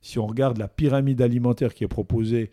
[0.00, 2.50] si on regarde la pyramide alimentaire qui est proposée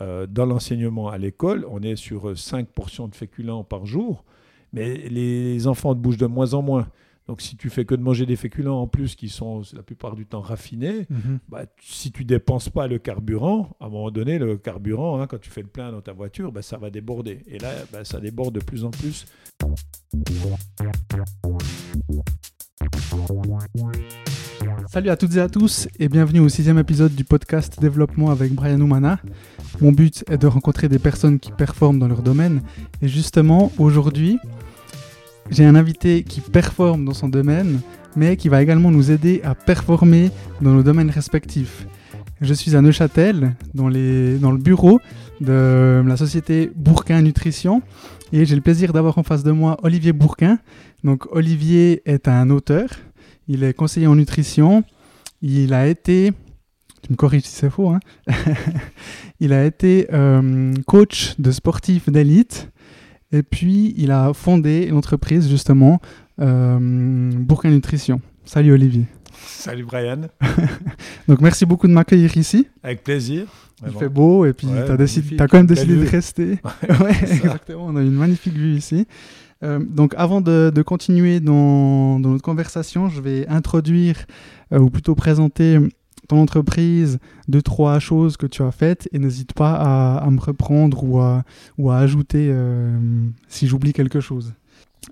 [0.00, 4.24] euh, dans l'enseignement à l'école, on est sur 5 portions de féculents par jour,
[4.72, 6.88] mais les enfants bougent de moins en moins.
[7.28, 10.14] Donc si tu fais que de manger des féculents en plus qui sont la plupart
[10.14, 11.38] du temps raffinés, Mhm.
[11.48, 15.40] bah, si tu dépenses pas le carburant, à un moment donné, le carburant, hein, quand
[15.40, 17.40] tu fais le plein dans ta voiture, bah, ça va déborder.
[17.48, 19.26] Et là, bah, ça déborde de plus en plus.
[24.88, 28.52] Salut à toutes et à tous et bienvenue au sixième épisode du podcast Développement avec
[28.52, 29.18] Brian Oumana.
[29.80, 32.62] Mon but est de rencontrer des personnes qui performent dans leur domaine
[33.02, 34.38] et justement aujourd'hui
[35.50, 37.80] j'ai un invité qui performe dans son domaine
[38.16, 40.30] mais qui va également nous aider à performer
[40.60, 41.86] dans nos domaines respectifs.
[42.40, 45.00] Je suis à Neuchâtel dans, dans le bureau
[45.40, 47.82] de la société Bourquin Nutrition
[48.32, 50.58] et j'ai le plaisir d'avoir en face de moi Olivier Bourquin.
[51.04, 52.88] Donc Olivier est un auteur,
[53.48, 54.84] il est conseiller en nutrition,
[55.42, 56.32] il a été,
[57.02, 58.00] tu me corriges si c'est faux, hein
[59.40, 62.70] il a été euh, coach de sportifs d'élite
[63.32, 66.00] et puis il a fondé l'entreprise justement
[66.40, 66.78] euh,
[67.34, 68.20] Bourquin Nutrition.
[68.44, 69.06] Salut Olivier.
[69.46, 70.22] Salut Brian,
[71.28, 72.66] Donc merci beaucoup de m'accueillir ici.
[72.82, 73.46] avec plaisir.
[73.86, 76.58] Il fait beau et puis Ouais, tu as, quand même décidé de rester.
[76.88, 77.86] Ouais, exactement.
[77.86, 79.06] On a une magnifique vue ici.
[79.62, 84.26] Euh, donc, avant de, continuer dans, notre conversation, je vais introduire
[84.72, 85.78] euh, ou plutôt présenter
[86.28, 87.18] ton entreprise,
[87.48, 89.74] deux, trois choses que tu as faites et n'hésite pas
[90.18, 91.44] à, me reprendre ou à,
[91.78, 92.98] ou à ajouter euh,
[93.48, 94.52] si j'oublie quelque chose.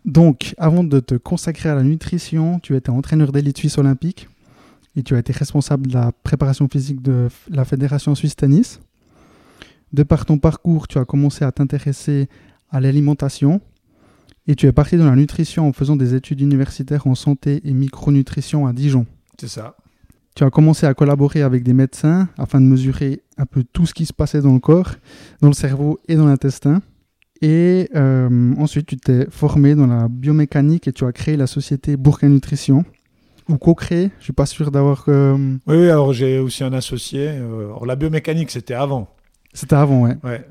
[0.05, 4.29] Donc, avant de te consacrer à la nutrition, tu étais entraîneur d'élite suisse olympique
[4.97, 8.81] et tu as été responsable de la préparation physique de la Fédération suisse tennis.
[9.93, 12.29] De par ton parcours, tu as commencé à t'intéresser
[12.71, 13.61] à l'alimentation
[14.47, 17.73] et tu es parti dans la nutrition en faisant des études universitaires en santé et
[17.73, 19.07] micronutrition à Dijon.
[19.41, 19.77] C'est ça.
[20.35, 23.95] Tu as commencé à collaborer avec des médecins afin de mesurer un peu tout ce
[23.95, 24.95] qui se passait dans le corps,
[25.41, 26.83] dans le cerveau et dans l'intestin.
[27.41, 31.97] Et euh, ensuite, tu t'es formé dans la biomécanique et tu as créé la société
[31.97, 32.85] Bourquin Nutrition.
[33.49, 35.05] Ou co-créé, je suis pas sûr d'avoir...
[35.09, 37.29] euh, Oui, oui, alors j'ai aussi un associé.
[37.29, 39.09] euh, alors, la biomécanique, c'était avant.
[39.53, 40.17] C'était avant, ouais.
[40.25, 40.47] Ouais.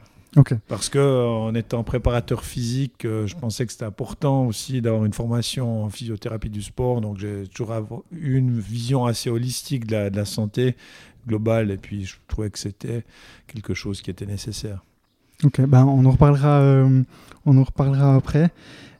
[0.67, 5.05] Parce que euh, en étant préparateur physique, euh, je pensais que c'était important aussi d'avoir
[5.05, 7.01] une formation en physiothérapie du sport.
[7.01, 10.75] Donc j'ai toujours eu une vision assez holistique de la, de la santé
[11.27, 11.71] globale.
[11.71, 13.03] Et puis je trouvais que c'était
[13.47, 14.83] quelque chose qui était nécessaire.
[15.43, 17.01] Ok, ben on en reparlera, euh,
[17.45, 18.51] on en reparlera après.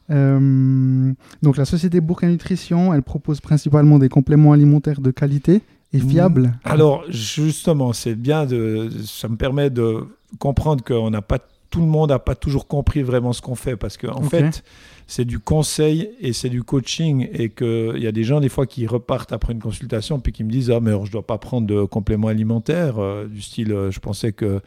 [0.10, 5.62] Euh, donc la société Bourquin Nutrition, elle propose principalement des compléments alimentaires de qualité
[5.94, 6.10] et Mhm.
[6.10, 6.54] fiables.
[6.66, 10.06] Alors justement, c'est bien de, ça me permet de
[10.40, 11.40] comprendre qu'on n'a pas
[11.70, 14.64] tout le monde n'a pas toujours compris vraiment ce qu'on fait parce que en fait
[15.08, 18.68] c'est du conseil et c'est du coaching et qu'il y a des gens des fois
[18.68, 21.40] qui repartent après une consultation puis qui me disent ah mais alors, je dois pas
[21.40, 24.62] prendre de compléments alimentaires euh, du style euh, je pensais que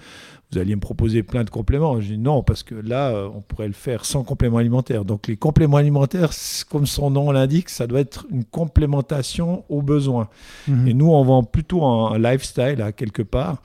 [0.50, 3.40] vous alliez me proposer plein de compléments je dis non parce que là euh, on
[3.40, 6.32] pourrait le faire sans compléments alimentaires donc les compléments alimentaires
[6.68, 10.28] comme son nom l'indique ça doit être une complémentation aux besoins
[10.68, 10.88] Mhm.
[10.88, 13.62] et nous, on vend plutôt un lifestyle à quelque part.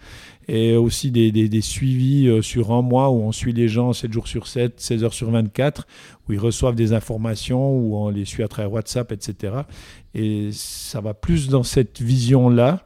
[0.53, 4.27] Et aussi des, suivis euh, sur un mois où on suit les gens 7 jours
[4.27, 5.87] sur 7, 16 heures sur 24,
[6.27, 9.53] où ils reçoivent des informations, où on les suit à travers WhatsApp, etc.
[10.13, 12.85] Et ça va plus dans cette vision-là.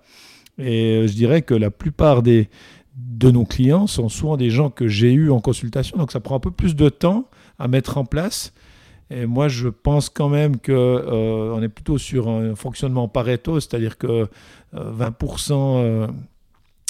[0.59, 2.49] Et euh, je dirais que la plupart des,
[2.95, 5.97] de nos clients sont souvent des gens que j'ai eus en consultation.
[5.97, 7.27] Donc ça prend un peu plus de temps
[7.57, 8.53] à mettre en place.
[9.09, 13.59] Et moi, je pense quand même que euh, on est plutôt sur un fonctionnement Pareto,
[13.59, 14.27] c'est-à-dire que
[14.75, 16.07] euh, 20% euh,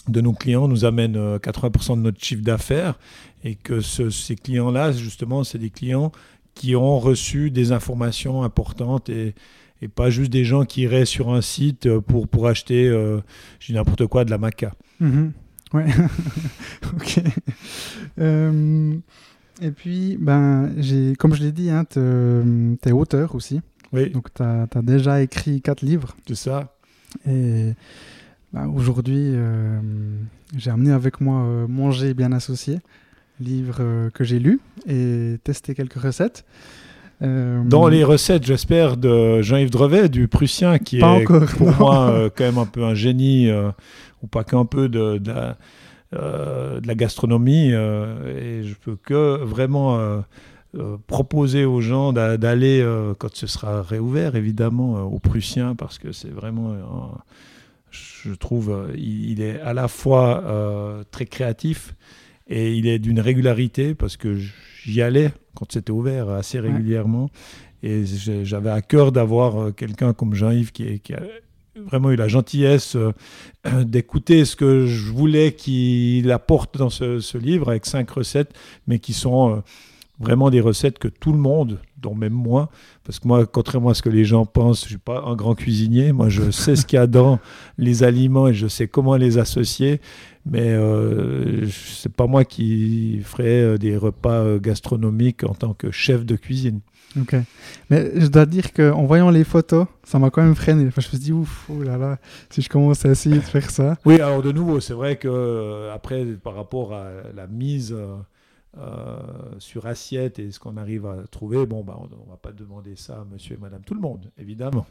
[0.07, 2.97] de nos clients nous amènent euh, 80% de notre chiffre d'affaires
[3.43, 6.11] et que ce- ces clients-là, justement, c'est des clients
[6.53, 9.35] qui ont reçu des informations importantes et,
[9.81, 13.19] et pas juste des gens qui iraient sur un site euh, pour, pour acheter, euh,
[13.59, 14.73] je dis n'importe quoi, de la maca.
[14.99, 15.33] Mhm.
[15.73, 15.85] Ouais.
[16.95, 17.19] ok.
[18.19, 18.93] Euh,
[19.61, 20.71] et puis, ben,
[21.17, 21.99] comme je l'ai dit, hein, tu
[22.87, 23.61] es auteur aussi.
[23.93, 26.15] Oui, Donc, tu as, déjà écrit quatre livres.
[26.27, 26.73] c'est ça.
[27.27, 27.73] Et
[28.55, 29.79] ben, aujourd'hui, euh,
[30.57, 32.79] j'ai amené avec moi euh, Manger bien associé,
[33.41, 36.45] livre euh, que j'ai lu et testé quelques recettes.
[37.21, 41.77] Dans les recettes, j'espère, de Jean-Yves Drevet, du Prussien, qui Pas est encore, pour non.
[41.79, 43.49] moi quand même un peu un génie,
[44.21, 45.57] ou pas qu'un peu de, de la,
[46.11, 47.69] de la gastronomie.
[47.71, 50.23] et je peux que vraiment
[51.07, 52.85] proposer aux gens d'a- d'aller,
[53.17, 57.17] quand ce sera réouvert, évidemment, euh, au Prussien, parce que c'est vraiment, un-
[58.25, 61.95] je trouve, euh, il, il est à la fois euh, très créatif
[62.47, 64.37] et il est d'une régularité, parce que
[64.83, 67.29] j'y allais quand c'était ouvert assez régulièrement.
[67.81, 68.03] Et
[68.43, 71.21] j'avais à cœur d'avoir euh, quelqu'un comme Jean-Yves qui a
[71.75, 72.97] vraiment eu la gentillesse
[73.83, 78.53] d'écouter ce que je voulais qu'il apporte dans ce, livre avec cinq recettes,
[78.87, 79.63] mais qui sont
[80.19, 82.69] vraiment des recettes que tout le monde, dont même moi,
[83.03, 85.55] parce que moi, contrairement à ce que les gens pensent, je suis pas un grand
[85.55, 86.11] cuisinier.
[86.11, 87.39] Moi, je sais ce qu'il y a dans
[87.77, 89.99] les aliments et je sais comment les associer.
[90.45, 95.89] Mais euh, c'est pas moi qui ferai euh, des repas euh, gastronomiques en tant que
[95.89, 96.81] chef de cuisine.
[97.19, 97.35] Ok.
[97.89, 100.85] Mais je dois dire qu'en voyant les photos, ça m'a quand même freiné.
[100.87, 102.19] Enfin, je me suis dit, ouf, oh là là,
[102.51, 103.97] si je commence à essayer de faire ça.
[104.05, 107.95] Oui, alors de nouveau, c'est vrai que euh, après, par rapport à la mise
[108.77, 109.17] euh,
[109.57, 112.97] sur assiette et ce qu'on arrive à trouver, bon, bah, on ne va pas demander
[112.97, 114.85] ça à monsieur et madame tout le monde, évidemment.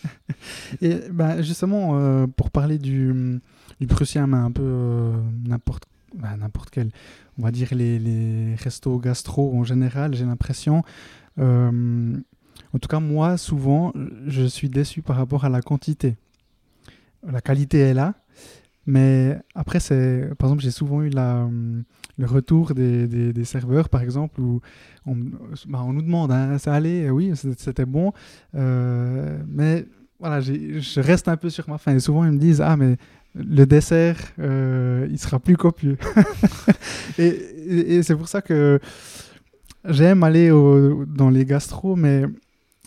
[0.80, 3.38] et bah, justement, euh, pour parler du,
[3.78, 5.12] du prussien, mais un peu euh,
[5.46, 5.84] n'importe
[6.14, 6.90] bah, n'importe quel,
[7.38, 10.82] on va dire les, les, restos gastro en général, j'ai l'impression.
[11.36, 12.22] en
[12.80, 13.92] tout cas, moi, souvent,
[14.26, 16.16] je suis déçu par rapport à la quantité.
[17.22, 18.14] La qualité est là,
[18.86, 21.46] mais après, c'est, par exemple, j'ai souvent eu la,
[22.20, 24.60] le retour des, serveurs, par exemple, où
[25.06, 25.16] on,
[25.66, 28.12] bah, nous demande, hein, ça allait, oui, c'était bon,
[28.54, 29.86] euh, mais
[30.18, 31.96] voilà, je reste un peu sur ma faim.
[31.96, 32.96] Et souvent, ils me disent, ah, mais
[33.34, 35.96] le dessert, euh, il sera plus copieux.
[37.18, 38.78] et, c'est pour ça que
[39.86, 42.24] j'aime aller dans les gastros, mais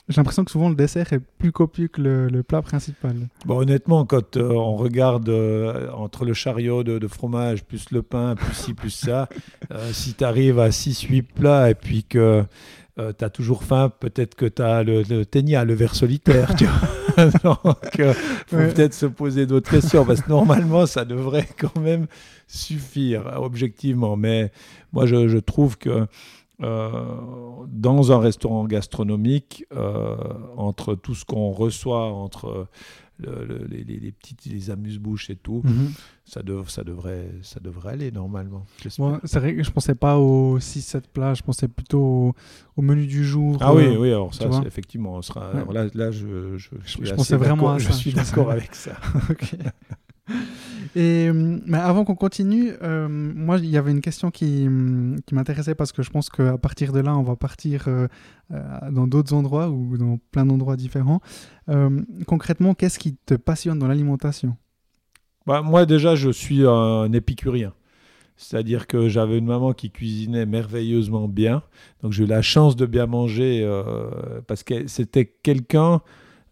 [0.09, 3.15] j'ai l'impression que souvent le dessert est plus copieux que le, plat principal.
[3.45, 8.35] Bon, honnêtement, quand euh, on regarde euh, entre le chariot de, fromage, plus le pain,
[8.35, 9.29] plus ci, plus ça,
[9.71, 12.44] euh, si tu arrives à 6-8 plats et puis que
[12.97, 16.53] tu as toujours faim, peut-être que tu as le, le ténia, le verre solitaire.
[16.56, 17.59] tu vois Donc,
[17.97, 18.13] il
[18.47, 22.07] faut peut-être se poser d'autres questions parce que normalement, ça devrait quand même
[22.47, 24.15] suffire, objectivement.
[24.17, 24.51] Mais
[24.91, 26.07] moi, je, je trouve que
[26.59, 30.15] dans un restaurant gastronomique, euh,
[30.57, 32.67] entre tout ce qu'on reçoit, entre
[33.19, 35.91] les, les, petites les amuse-bouches et tout, mhm.
[36.25, 38.65] ça, ça, devrait, ça devrait aller normalement.
[38.79, 42.33] c'est vrai que je pensais pas aux 6-7 plats, je pensais plutôt
[42.75, 43.57] au, menu du jour.
[43.61, 47.38] Ah oui, euh, oui, alors ça, effectivement, on sera, là, là, je, je, je pensais
[47.38, 48.94] vraiment Je suis d'accord avec ça.
[50.95, 54.68] Et euh, mais avant qu'on continue, euh, moi, il y avait une question qui,
[55.25, 58.07] qui m'intéressait parce que je pense qu'à partir de là, on va partir euh,
[58.92, 61.22] dans d'autres endroits ou dans plein d'endroits différents.
[62.28, 64.56] concrètement, qu'est-ce qui te passionne dans l'alimentation?
[65.48, 67.74] Bah, Moi, déjà, je suis un épicurien.
[68.36, 71.62] C'est-à-dire que j'avais une maman qui cuisinait merveilleusement bien.
[72.01, 73.63] Donc j'ai eu la chance de bien manger
[74.48, 76.01] parce que c'était quelqu'un,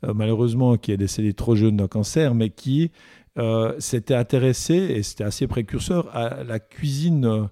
[0.04, 2.92] malheureusement, qui est décédé trop jeune d'un cancer, mais qui
[3.38, 7.25] euh, s'était intéressé, et c'était assez précurseur, à la cuisine.
[7.25, 7.44] Euh,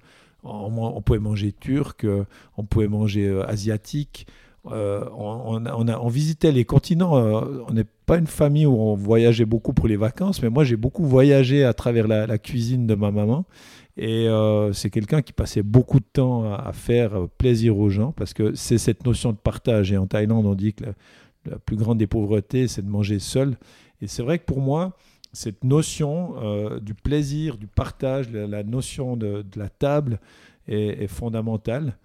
[0.43, 2.25] on, pouvait manger turc, euh,
[2.57, 4.27] on pouvait manger asiatique.
[4.65, 7.13] On, on, visitait les continents.
[7.15, 10.75] on n'est pas une famille où on voyageait beaucoup pour les vacances, mais moi j'ai
[10.75, 13.45] beaucoup voyagé à travers la, cuisine de ma maman.
[13.97, 14.27] Et
[14.73, 18.77] c'est quelqu'un qui passait beaucoup de temps à, faire plaisir aux gens parce que c'est
[18.77, 19.91] cette notion de partage.
[19.91, 20.91] Et en Thaïlande, on dit que la,
[21.49, 23.57] la plus grande des pauvretés, c'est de manger seul.
[24.01, 24.93] Et c'est vrai que pour moi,
[25.33, 30.19] cette notion euh, du plaisir, du partage, la, notion de, la table
[30.67, 31.97] est, fondamentale.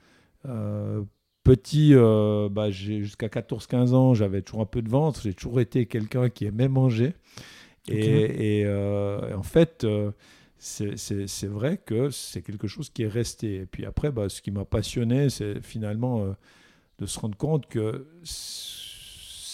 [0.47, 1.03] Euh,
[1.43, 5.87] petit, euh, bah, jusqu'à 14-15 ans, j'avais toujours un peu de ventre, j'ai toujours été
[5.87, 7.15] quelqu'un qui aimait manger.
[7.89, 9.87] Et, en fait,
[10.59, 13.57] c'est vrai que c'est quelque chose qui est resté.
[13.57, 16.35] Et puis après, bah, ce qui m'a passionné, c'est finalement
[16.99, 18.07] de se rendre compte que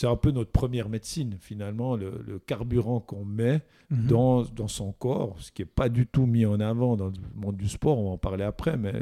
[0.01, 4.07] c'est un peu notre première médecine, finalement, le, carburant qu'on met mhm.
[4.07, 7.13] dans, dans, son corps, ce qui n'est pas du tout mis en avant dans le
[7.37, 8.95] monde du sport, on va en parler après, mais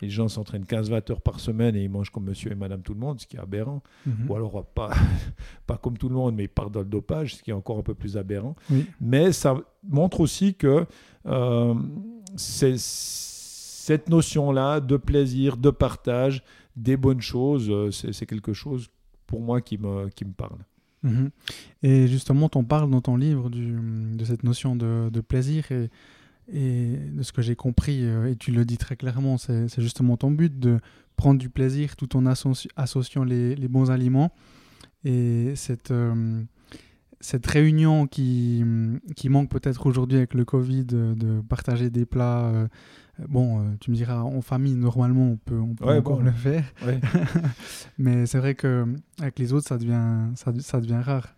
[0.00, 2.92] les gens s'entraînent 15-20 heures par semaine et ils mangent comme monsieur et madame tout
[2.92, 3.84] le monde, ce qui est aberrant.
[4.04, 4.28] Mhm.
[4.28, 4.90] Ou alors, pas,
[5.68, 7.78] pas comme tout le monde, mais ils partent dans le dopage, ce qui est encore
[7.78, 8.56] un peu plus aberrant.
[9.00, 9.56] Mais ça
[9.88, 10.86] montre aussi que
[11.26, 11.74] euh,
[12.34, 16.42] cette notion-là de plaisir, de partage,
[16.74, 18.90] des bonnes choses, euh, c'est quelque chose
[19.32, 20.58] pour moi qui me, qui me parle.
[21.02, 21.30] Mhm.
[21.82, 23.78] Et justement, on parle dans ton livre du,
[24.14, 25.88] de cette notion de, plaisir et,
[26.52, 30.18] et, de ce que j'ai compris, euh, et tu le dis très clairement, c'est justement
[30.18, 30.80] ton but de
[31.16, 34.34] prendre du plaisir tout en associant les, les, bons aliments.
[35.06, 36.42] Et cette, euh,
[37.22, 38.64] cette réunion qui,
[39.16, 42.68] qui manque peut-être aujourd'hui avec le Covid, de partager des plats euh,
[43.28, 46.64] Bon, euh, tu me diras, en famille, normalement, on peut, on peut encore le faire.
[47.98, 51.36] Mais c'est vrai qu'avec les autres, ça devient, ça, ça devient rare.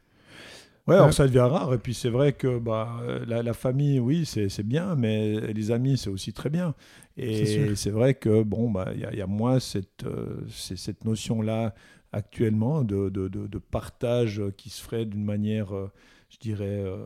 [0.87, 1.75] Ouais, alors ça devient rare.
[1.75, 5.99] Et puis c'est vrai que bah, la, la famille, oui, c'est bien, mais les amis,
[5.99, 6.75] c'est aussi très bien.
[7.17, 11.75] Et c'est vrai que bon, bah, il y, y, a moins cette, euh, cette notion-là
[12.15, 15.91] actuellement de, de, de, partage qui se ferait d'une manière, euh,
[16.31, 17.05] je dirais, euh,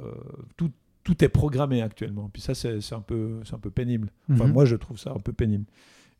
[0.57, 0.71] tout,
[1.05, 2.29] tout est programmé actuellement.
[2.33, 4.11] Puis ça, c'est un, peu- un peu pénible.
[4.31, 4.53] Enfin, Mhm.
[4.53, 5.65] moi, je trouve ça un peu pénible.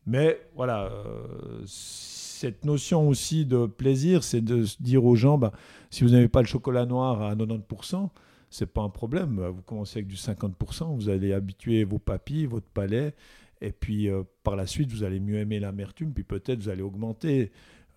[0.05, 5.51] Mais voilà, euh, cette notion aussi de plaisir, c'est de se dire aux gens, bah,
[5.89, 8.09] si vous n'avez pas le chocolat noir à 90%,
[8.49, 9.39] c'est pas un problème.
[9.53, 13.13] Vous commencez avec du 50%, vous allez habituer vos papilles, votre palais,
[13.61, 16.81] et puis euh, par la suite, vous allez mieux aimer l'amertume, puis peut-être vous allez
[16.81, 17.51] augmenter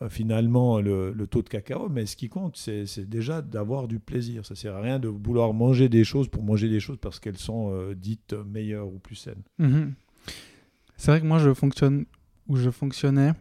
[0.08, 1.88] finalement le, le taux de cacao.
[1.88, 4.44] Mais ce qui compte, c'est déjà d'avoir du plaisir.
[4.46, 7.38] Ça sert à rien de vouloir manger des choses pour manger des choses parce qu'elles
[7.38, 9.42] sont euh, dites meilleures ou plus saines.
[9.58, 9.94] Mhm.
[10.96, 12.04] C'est vrai que moi, je fonctionne
[12.48, 13.32] ou je fonctionnais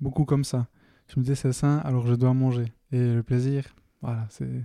[0.00, 0.66] beaucoup comme ça.
[1.08, 2.66] Je me disais, c'est sain, alors je dois manger.
[2.92, 3.64] Et le plaisir,
[4.00, 4.64] voilà, c'est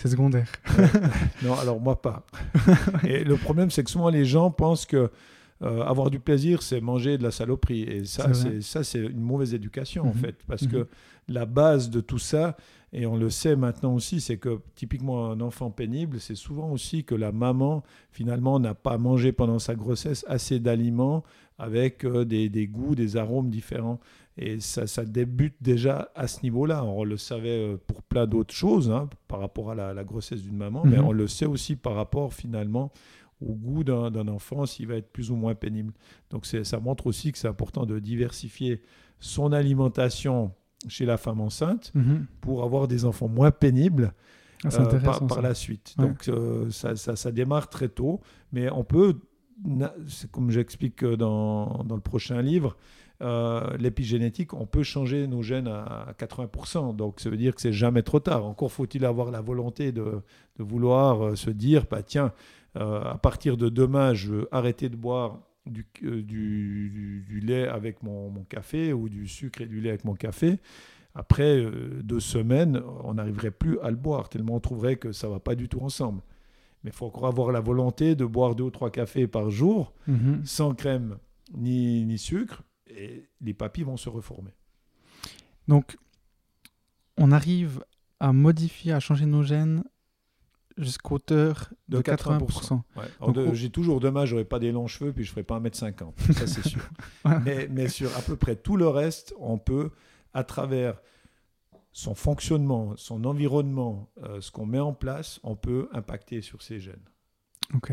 [0.00, 0.50] c'est secondaire.
[1.42, 2.24] Non, alors moi pas.
[3.04, 5.10] Et le problème, c'est que souvent les gens pensent que
[5.62, 7.82] euh, avoir du plaisir, c'est manger de la saloperie.
[7.82, 10.14] Et ça, C'est ça, une mauvaise éducation en Mhm.
[10.14, 10.68] fait, parce Mhm.
[10.70, 10.88] que
[11.28, 12.56] la base de tout ça,
[12.92, 17.04] et on le sait maintenant aussi, c'est que typiquement un enfant pénible, c'est souvent aussi
[17.04, 21.22] que la maman finalement n'a pas mangé pendant sa grossesse assez d'aliments
[21.58, 24.00] avec euh, des, des goûts, des arômes différents.
[24.38, 26.82] Et ça, ça débute déjà à ce niveau-là.
[26.84, 30.42] On le savait euh, pour plein d'autres choses hein, par rapport à la, la grossesse
[30.42, 31.04] d'une maman, mais Mhm.
[31.04, 32.90] on le sait aussi par rapport finalement
[33.40, 35.92] au goût d'un enfant, s'il va être plus ou moins pénible.
[36.30, 38.82] Donc ça montre aussi que c'est important de diversifier
[39.18, 40.52] son alimentation
[40.88, 42.26] chez la femme enceinte Mhm.
[42.40, 44.12] pour avoir des enfants moins pénibles
[44.64, 45.94] Ah, euh, par, par la suite.
[45.98, 46.06] Ouais.
[46.06, 48.20] Donc euh, ça, ça- ça démarre très tôt,
[48.52, 49.16] mais on peut,
[50.32, 52.76] comme j'explique dans, dans le prochain livre,
[53.22, 56.94] euh, l'épigénétique, on peut changer nos gènes à 80%.
[56.96, 58.46] Donc ça veut dire que c'est jamais trop tard.
[58.46, 60.22] Encore faut-il avoir la volonté de,
[60.56, 62.32] de vouloir euh, se dire, bah, tiens,
[62.76, 67.40] euh, à partir de demain, je veux arrêter de boire du, euh, du- du- du
[67.40, 70.58] lait avec mon, mon café ou du sucre et du lait avec mon café.
[71.14, 75.28] Après euh, deux semaines, on n'arriverait plus à le boire, tellement on trouverait que ça
[75.28, 76.22] va pas du tout ensemble.
[76.82, 79.92] Mais il faut encore avoir la volonté de boire deux ou trois cafés par jour,
[80.06, 80.42] Mhm.
[80.44, 81.18] sans crème
[81.52, 84.52] ni, ni sucre, et les papilles vont se reformer.
[85.68, 85.96] Donc,
[87.18, 87.84] on arrive
[88.18, 89.82] à modifier, à changer nos gènes
[90.82, 92.72] jusqu'à hauteur de, De 80%.
[92.96, 93.04] Ouais.
[93.20, 95.42] Alors, Donc, de- au- J'ai toujours dommage, j'aurais pas des longs cheveux, puis je ferais
[95.42, 96.80] pas 1m50, ça c'est sûr.
[97.44, 99.90] Mais, mais sur à peu près tout le reste, on peut,
[100.34, 101.00] à travers
[101.92, 106.78] son fonctionnement, son environnement, euh, ce qu'on met en place, on peut impacter sur ces
[106.80, 107.02] gènes.
[107.74, 107.92] Ok,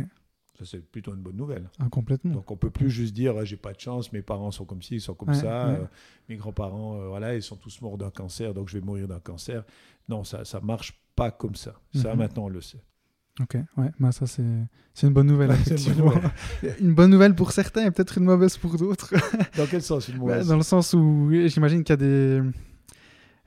[0.57, 1.69] Ça, c'est plutôt une bonne nouvelle.
[1.79, 2.33] Ah, complètement.
[2.33, 4.81] Donc, on peut plus juste dire ah, j'ai pas de chance, mes parents sont comme
[4.81, 5.73] ci, ils sont comme Ouais, ça, ouais.
[5.81, 5.85] euh,
[6.29, 9.19] mes grands-parents, euh, voilà, ils sont tous morts d'un cancer, donc je vais mourir d'un
[9.19, 9.63] cancer.
[10.09, 11.73] Non, ça, ça marche pas comme ça.
[11.93, 12.17] Ça, Mhm.
[12.19, 12.81] maintenant, on le sait.
[13.39, 14.43] Ok, ouais, bah ça c'est
[15.03, 15.49] une bonne nouvelle.
[15.51, 16.11] Ouais, une bonne effectivement.
[16.81, 19.13] une bonne nouvelle pour certains et peut-être une mauvaise pour d'autres.
[19.55, 20.47] Dans quel sens une Bah, mauvaise?
[20.47, 22.41] dans le sens où j'imagine qu'il y a des.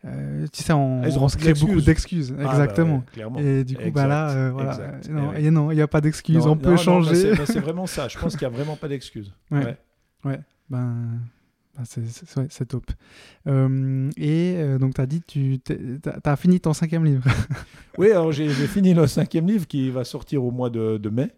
[0.05, 2.35] Euh, tu sais, on, se crée beaucoup d'excuses.
[2.39, 3.05] Ah, bah exactement.
[3.17, 3.45] ouais.
[3.45, 4.71] Et du coup, bah là, euh, voilà.
[4.71, 5.09] exact.
[5.11, 6.37] Non, Eh non, il n'y a pas d'excuses.
[6.37, 7.15] Non, on peut non, mais changer.
[7.15, 8.09] c'est- C'est vraiment ça.
[8.09, 9.33] Je pense qu'il n'y a vraiment pas d'excuses.
[9.51, 9.77] Ouais.
[10.25, 10.41] Ouais.
[10.71, 11.21] Ben,
[11.77, 12.85] ben, c'est- ouais, top.
[13.47, 15.61] Euh, et euh, donc, tu as dit, tu
[16.25, 17.25] as, fini ton cinquième livre.
[17.99, 21.11] Oui, alors j'ai j'ai fini le cinquième livre qui va sortir au mois de, de
[21.11, 21.31] mai.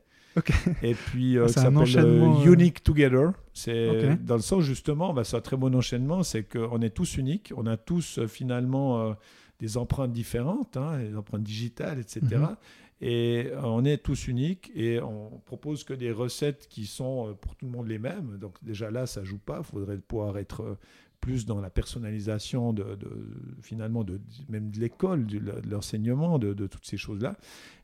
[0.82, 3.32] Et puis, euh, un s'appelle euh, enchaînement, euh, Unique Together.
[3.52, 7.16] C'est dans le sens justement, bah, c'est un très bon enchaînement, c'est qu'on est tous
[7.16, 9.14] uniques, on a tous euh, finalement
[9.60, 12.20] des empreintes différentes, hein, des empreintes digitales, etc.
[12.30, 12.56] Mhm.
[13.04, 17.56] Et euh, on est tous uniques et on propose que des recettes qui sont pour
[17.56, 18.38] tout le monde les mêmes.
[18.38, 19.58] Donc déjà là, ça joue pas.
[19.58, 20.78] Il faudrait pouvoir être
[21.22, 23.28] plus dans la personnalisation de, de-
[23.62, 27.36] finalement de même de l'école, de l'enseignement, de, de toutes ces choses-là.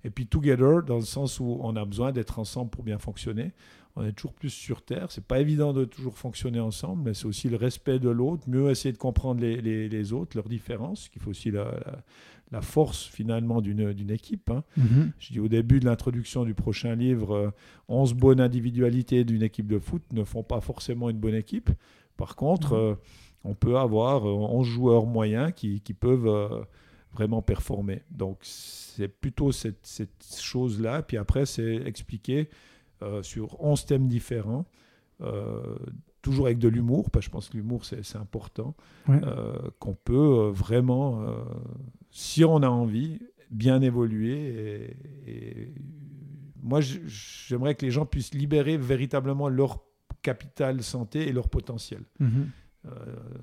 [0.04, 3.52] Et puis together dans le sens où on a besoin d'être ensemble pour bien fonctionner.
[3.96, 5.10] On est toujours plus sur terre.
[5.10, 8.70] C'est pas évident de toujours fonctionner ensemble, mais c'est aussi le respect de l'autre, mieux
[8.70, 12.02] essayer de comprendre les, les- les autres, leurs différences, qu'il faut aussi la, la-
[12.50, 14.48] la force finalement d'une d'une équipe.
[14.50, 14.64] hein.
[14.78, 15.12] Mhm.
[15.18, 17.50] Je dis au début de l'introduction du prochain livre, euh,
[17.88, 21.68] 11 bonnes individualités d'une équipe de foot ne font pas forcément une bonne équipe.
[22.16, 22.80] Par contre, Mhm.
[22.80, 22.94] euh,
[23.44, 26.60] on peut avoir euh, 11 joueurs moyens qui, qui peuvent euh,
[27.12, 28.02] vraiment performer.
[28.10, 31.02] Donc c'est plutôt cette, cette chose-là.
[31.02, 32.48] Puis après, c'est expliquer
[33.02, 34.66] euh, sur 11 thèmes différents.
[35.20, 35.76] euh,
[36.20, 38.74] toujours avec de l'humour, parce que je pense que l'humour c'est important,
[39.08, 39.20] Ouais.
[39.24, 41.36] euh, qu'on peut euh, vraiment, euh,
[42.10, 44.96] si on a envie, bien évoluer.
[45.26, 45.74] Et, et
[46.60, 49.80] moi, j'aimerais que les gens puissent libérer véritablement leur
[50.22, 52.02] capital santé et leur potentiel.
[52.18, 52.48] Mhm.
[52.86, 52.90] Euh,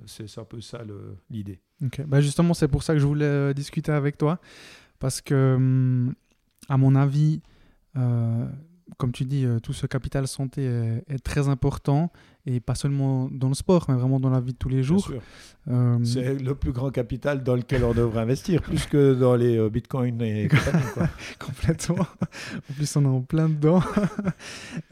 [0.06, 0.82] c'est un peu ça
[1.30, 1.60] l'idée.
[1.84, 2.01] Ok.
[2.08, 4.39] Bah justement, c'est pour ça que je voulais euh, discuter avec toi.
[5.00, 6.13] Parce que, hum,
[6.70, 7.42] à mon avis,
[7.98, 8.48] euh,
[8.98, 12.12] comme tu dis, tout ce capital santé est, est très important
[12.46, 15.12] et pas seulement dans le sport, mais vraiment dans la vie de tous les jours.
[15.68, 19.70] Euh, C'est le plus grand capital dans lequel on devrait investir, plus que dans les
[19.70, 20.48] bitcoins et.
[21.39, 22.06] Complètement.
[22.70, 23.82] en plus, on est en plein dedans.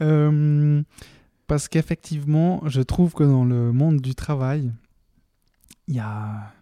[1.44, 4.72] Euh, parce qu'effectivement, je trouve que dans le monde du travail,
[5.88, 6.52] il y a,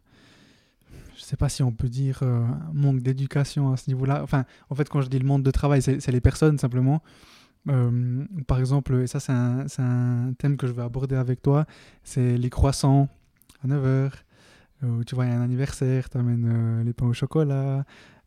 [1.17, 4.23] je sais pas si on peut dire euh, manque d'éducation à ce niveau-là.
[4.23, 7.03] Enfin, en fait, quand je dis le monde de travail, c'est les personnes simplement.
[7.69, 11.65] Euh, par exemple, et ça c'est un, thème que je vais aborder avec toi,
[12.03, 13.09] c'est les croissants
[13.63, 14.11] à 9h,
[14.83, 17.85] où tu vois, il y a un anniversaire, tu amènes les pains au chocolat,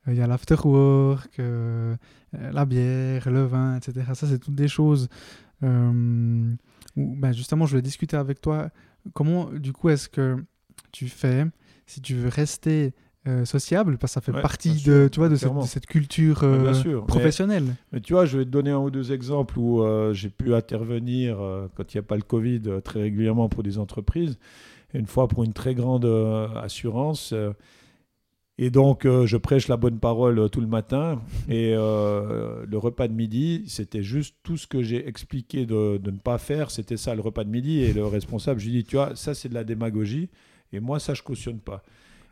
[0.08, 1.96] euh, il y a l'afterwork, euh,
[2.36, 4.06] euh, la bière, le vin, etc.
[4.14, 8.70] Ça, c'est toutes des choses euh, où, ben, justement, je voulais discuter avec toi.
[9.14, 10.38] Comment, du coup, est-ce que
[10.92, 11.46] tu fais
[11.86, 12.94] si tu veux rester
[13.28, 13.98] euh, sociable?
[13.98, 15.62] Parce que ça fait Ouais, partie de, tu vois, de, cette, clairement.
[15.64, 17.76] de cette culture bien euh, sûr, professionnelle.
[17.92, 20.54] Mais tu vois, je vais te donner un ou deux exemples où euh, j'ai pu
[20.54, 24.38] intervenir euh, quand il n'y a pas le Covid euh, très régulièrement pour des entreprises.
[24.94, 27.34] Une fois pour une très grande euh, assurance.
[28.58, 31.22] Et donc, euh, je prêche la bonne parole euh, tout le matin.
[31.50, 36.12] Et euh, le repas de midi, c'était juste tout ce que j'ai expliqué de, de
[36.12, 36.72] ne pas faire.
[36.72, 37.80] C'était ça, le repas de midi.
[37.80, 40.30] Et le responsable, je lui dis, tu vois, ça, c'est de la démagogie.
[40.72, 41.84] Et moi, ça, je cautionne pas.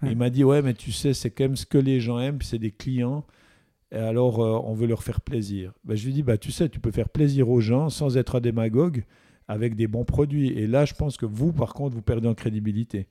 [0.01, 0.12] Ouais.
[0.12, 2.42] il m'a dit, ouais, mais tu sais, c'est quand même ce que les gens aiment,
[2.42, 3.25] c'est des clients.
[3.92, 5.74] Et alors, on veut leur faire plaisir.
[5.84, 8.38] Ben, je lui dis, bah, tu sais, tu peux faire plaisir aux gens sans être
[8.38, 9.03] un démagogue
[9.48, 10.50] avec des bons produits.
[10.50, 13.08] Et là, je pense que vous, par contre, vous perdez en crédibilité.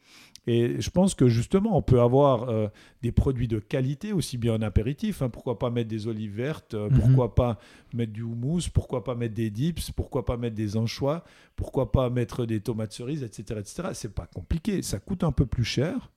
[0.49, 2.67] Et je pense que justement, on peut avoir euh,
[3.03, 5.23] des produits de qualité, aussi bien en apéritif.
[5.23, 5.29] hein.
[5.29, 6.99] Pourquoi pas mettre des olives vertes euh, Mhm.
[6.99, 7.59] Pourquoi pas
[7.95, 11.23] mettre du houmous Pourquoi pas mettre des dips Pourquoi pas mettre des anchois
[11.55, 13.61] Pourquoi pas mettre des tomates cerises, etc.
[13.61, 13.89] etc.
[13.93, 14.83] C'est pas compliqué.
[14.83, 16.11] Ça coûte un peu plus cher,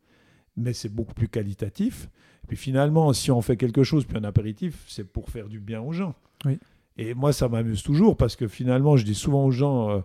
[0.58, 2.10] mais c'est beaucoup plus qualitatif.
[2.44, 5.60] Et puis finalement, si on fait quelque chose, puis un apéritif, c'est pour faire du
[5.60, 6.16] bien aux gens.
[6.46, 6.58] Oui.
[6.98, 10.00] Et moi, ça m'amuse toujours parce que finalement, je dis souvent aux gens euh,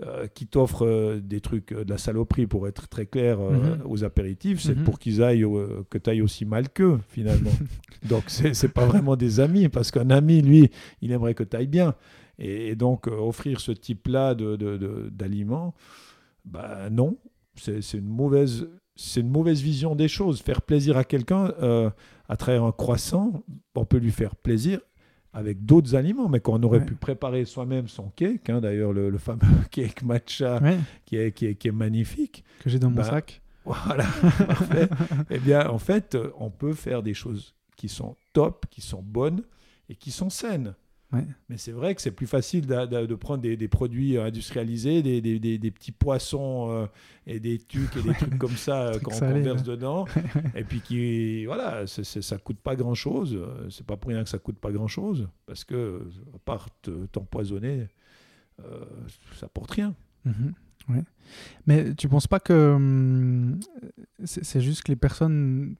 [0.00, 3.76] euh, qui t'offrent euh, des trucs, euh, de la saloperie, pour être très clair, euh,
[3.76, 3.82] Mhm.
[3.84, 4.84] aux apéritifs, c'est Mhm.
[4.84, 7.50] pour qu'ils aillent, au- que tu ailles aussi mal qu'eux, finalement.
[8.08, 10.70] donc, c'est pas vraiment des amis parce qu'un ami, lui,
[11.02, 11.94] il aimerait que tu ailles bien.
[12.38, 15.74] Et, et donc, offrir ce type-là d'aliments,
[16.44, 17.16] de, bah, non,
[17.54, 18.68] c'est c'est une mauvaise.
[18.94, 20.42] C'est une mauvaise vision des choses.
[20.42, 21.52] Faire plaisir à quelqu'un
[22.28, 23.42] à travers un croissant,
[23.74, 24.80] on peut lui faire plaisir
[25.32, 26.84] avec d'autres aliments, mais qu'on aurait Ouais.
[26.84, 29.40] pu préparer soi-même son cake, hein, d'ailleurs le, le fameux
[29.70, 32.44] cake matcha Ouais, qui, est, qui, est, qui est magnifique.
[32.60, 33.40] que j'ai dans mon Bah, sac.
[33.64, 34.04] Voilà,
[34.46, 34.88] parfait.
[35.30, 39.02] Eh bien, en fait, euh, on peut faire des choses qui sont top, qui sont
[39.02, 39.42] bonnes
[39.88, 40.74] et qui sont saines.
[41.12, 41.26] Ouais.
[41.50, 45.38] Mais c'est vrai que c'est plus facile de, prendre des, des produits industrialisés, des, des-
[45.38, 46.86] des- des petits poissons euh,
[47.26, 49.10] et des tucs et des trucs comme ça euh, qu'on
[49.42, 50.06] verse dedans.
[50.54, 53.38] et puis qui, voilà, ça coûte pas grand chose.
[53.68, 55.28] C'est pas pour rien que ça coûte pas grand chose.
[55.44, 56.02] Parce que,
[56.34, 57.88] à part te- t'empoisonner,
[58.64, 58.84] euh,
[59.36, 59.94] ça porte rien.
[60.24, 60.54] Mhm,
[60.88, 61.02] ouais.
[61.66, 63.60] Mais tu penses pas que hum,
[64.24, 65.74] c'est c'est juste que les personnes,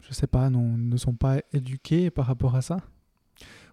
[0.00, 2.78] je sais pas, non, ne sont pas éduquées par rapport à ça?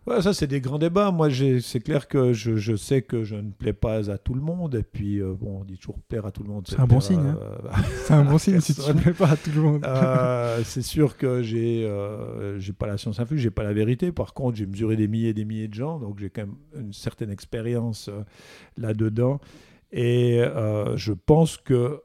[0.08, 1.10] Ouais, ça, c'est des grands débats.
[1.10, 1.30] Moi,
[1.62, 4.76] c'est clair que je, je sais que je ne plais pas à tout le monde.
[4.76, 6.68] Et puis, euh, bon, on dit toujours plaire à tout le monde.
[6.70, 7.40] C'est un bon signe, hein.
[8.04, 9.86] C'est un bon signe si tu ne plais pas à tout le monde.
[9.86, 14.12] Euh, c'est sûr que j'ai euh, j'ai pas la science infuse, j'ai pas la vérité.
[14.12, 16.56] Par contre, j'ai mesuré des milliers et des milliers de gens, donc j'ai quand même
[16.78, 18.22] une certaine expérience euh,
[18.78, 19.40] là-dedans.
[19.92, 20.42] Et
[20.96, 22.02] je pense que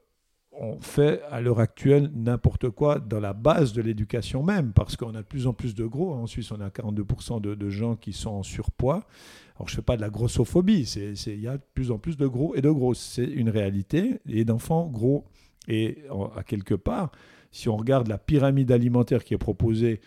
[0.61, 5.15] on fait à l'heure actuelle n'importe quoi dans la base de l'éducation même, parce qu'on
[5.15, 6.13] a de plus en plus de gros.
[6.13, 9.07] En Suisse, on a 42% de, gens qui sont en surpoids.
[9.57, 10.83] Alors, je ne fais pas de la grossophobie,
[11.27, 13.01] il y a de plus en plus de gros et de grosses.
[13.01, 15.25] C'est une réalité, et d'enfants gros.
[15.67, 16.05] Et
[16.37, 17.11] à quelque part,
[17.53, 20.01] si on regarde la pyramide alimentaire qui est proposée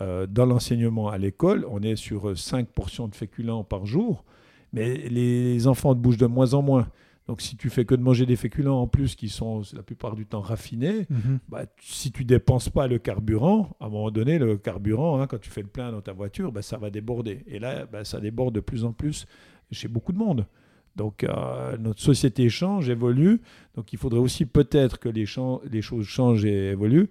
[0.00, 4.24] euh, dans l'enseignement à l'école, on est sur euh, 5 portions de féculents par jour,
[4.72, 6.88] mais les enfants bougent de moins en moins.
[7.28, 10.14] Donc si tu fais que de manger des féculents en plus qui sont la plupart
[10.14, 11.38] du temps raffinés, Mhm.
[11.48, 15.26] bah, tu- si tu dépenses pas le carburant, à un moment donné, le carburant, hein,
[15.26, 17.42] quand tu fais le plein dans ta voiture, bah, ça va déborder.
[17.48, 19.26] Et là, bah, ça déborde de plus en plus
[19.72, 20.46] chez beaucoup de monde.
[20.94, 23.40] Donc euh, notre société change, évolue.
[23.74, 27.10] Donc il faudrait aussi peut-être que les, choses changent et évoluent.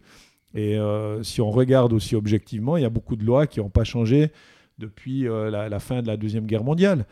[0.54, 3.70] Et euh, si on regarde aussi objectivement, il y a beaucoup de lois qui n'ont
[3.70, 4.32] pas changé
[4.80, 7.06] depuis euh, la, la fin de la Deuxième Guerre mondiale.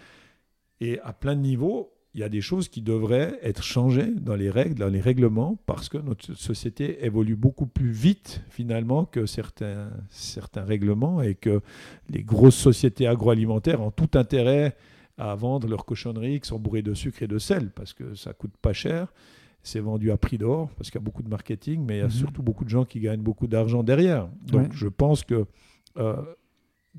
[0.80, 4.36] Et à plein de niveaux, il y a des choses qui devraient être changées dans
[4.36, 9.26] les règles, dans les règlements, parce que notre société évolue beaucoup plus vite finalement que
[9.26, 11.62] certains, certains règlements et que
[12.10, 14.76] les grosses sociétés agroalimentaires ont tout intérêt
[15.18, 18.34] à vendre leurs cochonneries qui sont bourrées de sucre et de sel, parce que ça
[18.34, 19.12] coûte pas cher.
[19.66, 22.02] C'est vendu à prix d'or, parce qu'il y a beaucoup de marketing, mais il y
[22.02, 22.12] a Mhm.
[22.12, 24.28] surtout beaucoup de gens qui gagnent beaucoup d'argent derrière.
[24.46, 24.70] Donc Ouais.
[24.74, 25.46] je pense que
[25.98, 26.16] euh,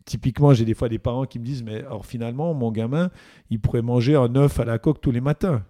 [0.05, 3.11] typiquement, j'ai des fois des parents qui me disent, mais alors finalement, mon gamin,
[3.51, 5.65] il pourrait manger un œuf à la coque tous les matins.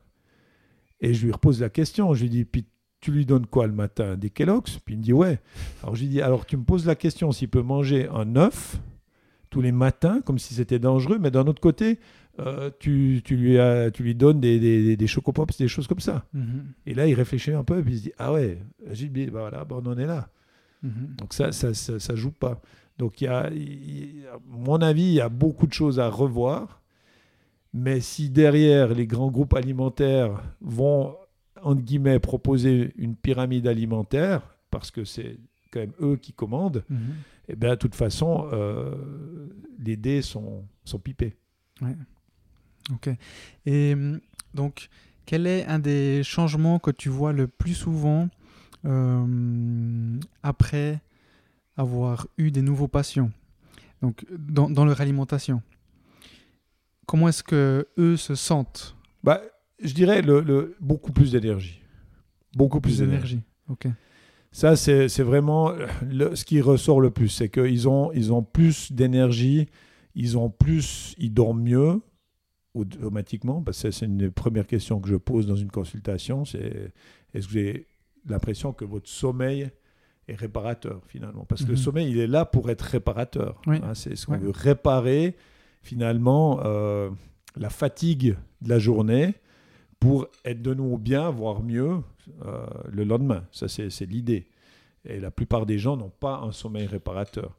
[1.01, 2.65] Et je lui repose la question, je lui dis, puis
[3.01, 4.17] tu lui donnes quoi le matin?
[4.17, 4.79] Des Kellogg's?
[4.85, 5.39] Puis il me dit, ouais.
[5.83, 8.81] Alors je lui dis, alors tu me poses la question s'il peut manger un œuf
[9.51, 12.01] tous les matins, comme si c'était dangereux, mais d'un autre côté,
[12.41, 16.01] euh, tu, tu, lui as, tu lui donnes des, des, des chocopops, des choses comme
[16.01, 16.25] ça.
[16.33, 16.65] Mhm.
[16.87, 18.59] Et là, il réfléchit un peu, puis il se dit, ah ouais,
[18.91, 20.29] j'ai dit, bah voilà, bah on en est là.
[20.83, 21.15] Mhm.
[21.19, 22.61] Donc ça, ça, ça, ça joue pas.
[22.99, 26.09] Donc il y a, il à mon avis, il y a beaucoup de choses à
[26.09, 26.81] revoir.
[27.73, 31.17] Mais si derrière les grands groupes alimentaires vont,
[31.63, 35.39] entre guillemets, proposer une pyramide alimentaire, parce que c'est
[35.73, 36.99] quand même eux qui commandent, Mhm.
[37.49, 38.95] eh bien, de toute façon, euh,
[39.81, 41.35] les dés sont, sont pipés.
[42.93, 43.09] Ok.
[43.67, 43.97] Et
[44.55, 44.89] donc,
[45.27, 48.29] quel est un des changements que tu vois le plus souvent
[48.85, 51.01] euh, après
[51.77, 53.31] avoir eu des nouveaux patients
[54.03, 55.63] donc, dans, dans leur alimentation
[57.07, 58.97] Comment est-ce que eux se sentent?
[59.23, 59.43] Bah,
[59.83, 61.81] je dirais le, le- beaucoup plus d'énergie.
[62.57, 63.41] Beaucoup plus, Plus d'énergie.
[63.69, 63.89] Ok.
[64.53, 65.73] Ça, c'est c'est vraiment
[66.09, 67.29] le- ce qui ressort le plus.
[67.29, 69.69] C'est qu'ils ont, ils ont plus d'énergie,
[70.15, 72.01] ils ont plus, ils dorment mieux
[72.73, 73.61] automatiquement.
[73.63, 76.45] Parce que c'est une des premières questions que je pose dans une consultation.
[76.47, 76.93] C'est
[77.35, 77.87] est-ce que vous avez
[78.27, 79.71] l'impression que votre sommeil
[80.29, 81.79] est réparateur finalement Parce que le Mhm.
[81.79, 83.61] sommeil, il est là pour être réparateur.
[83.67, 83.77] Oui.
[83.83, 85.37] Hein, c'est ce qu'on veut réparer
[85.83, 87.11] finalement euh,
[87.57, 89.35] la fatigue de la journée
[90.01, 91.99] pour être de nouveau bien, voire mieux
[92.47, 93.45] euh, le lendemain.
[93.53, 94.49] Ça, c'est l'idée.
[95.07, 97.59] Et la plupart des gens n'ont pas un sommeil réparateur.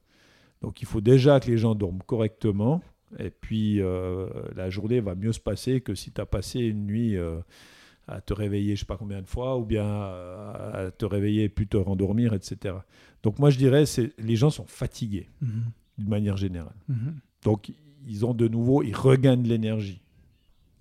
[0.61, 2.81] Donc, il faut déjà que les gens dorment correctement.
[3.19, 6.85] Et puis, euh, la journée va mieux se passer que si tu as passé une
[6.87, 7.15] nuit
[8.07, 11.49] à te réveiller, je ne sais pas combien de fois, ou bien à te réveiller
[11.49, 12.75] puis te rendormir, etc.
[13.23, 15.63] Donc, moi, je dirais, c'est les gens sont fatigués Mhm.
[15.97, 16.75] d'une manière générale.
[16.87, 17.15] Mhm.
[17.43, 17.71] Donc,
[18.07, 20.01] ils ont de nouveau, ils regagnent de l'énergie.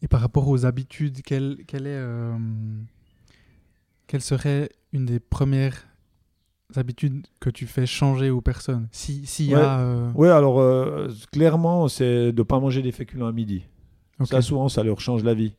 [0.02, 2.36] Et par rapport aux habitudes, quelle, quelle est, euh,
[4.06, 5.86] quelle serait une des premières
[6.76, 8.88] habitudes que tu fais changer aux personnes?
[8.92, 9.60] Si- S'il y Ouais.
[9.62, 9.80] a.
[9.80, 13.62] euh, Oui, alors, euh, clairement, c'est de ne pas manger des féculents à midi.
[14.20, 14.26] ok.
[14.28, 15.54] Ça, souvent, ça leur change la vie.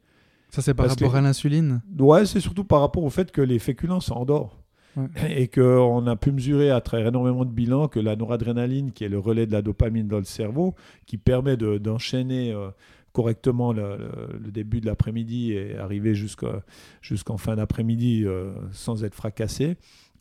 [0.56, 3.32] Ça, c'est par parce que- rapport à l'insuline Ouais, c'est surtout par rapport au fait
[3.32, 4.62] que les féculents, ça endort.
[4.96, 5.08] Ouais.
[5.42, 9.10] Et qu'on a pu mesurer à travers énormément de bilans que la noradrénaline, qui est
[9.10, 10.74] le relais de la dopamine dans le cerveau,
[11.06, 12.70] qui permet de- d'enchaîner euh,
[13.12, 19.16] correctement le, le- le début de l'après-midi et arriver jusqu'en fin d'après-midi euh, sans être
[19.16, 19.76] fracassé,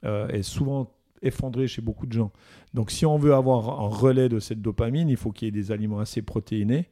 [0.04, 0.90] euh, est souvent
[1.22, 2.32] effondré chez beaucoup de gens.
[2.74, 5.52] Donc si on veut avoir un relais de cette dopamine, il faut qu'il y ait
[5.52, 6.88] des aliments assez protéinés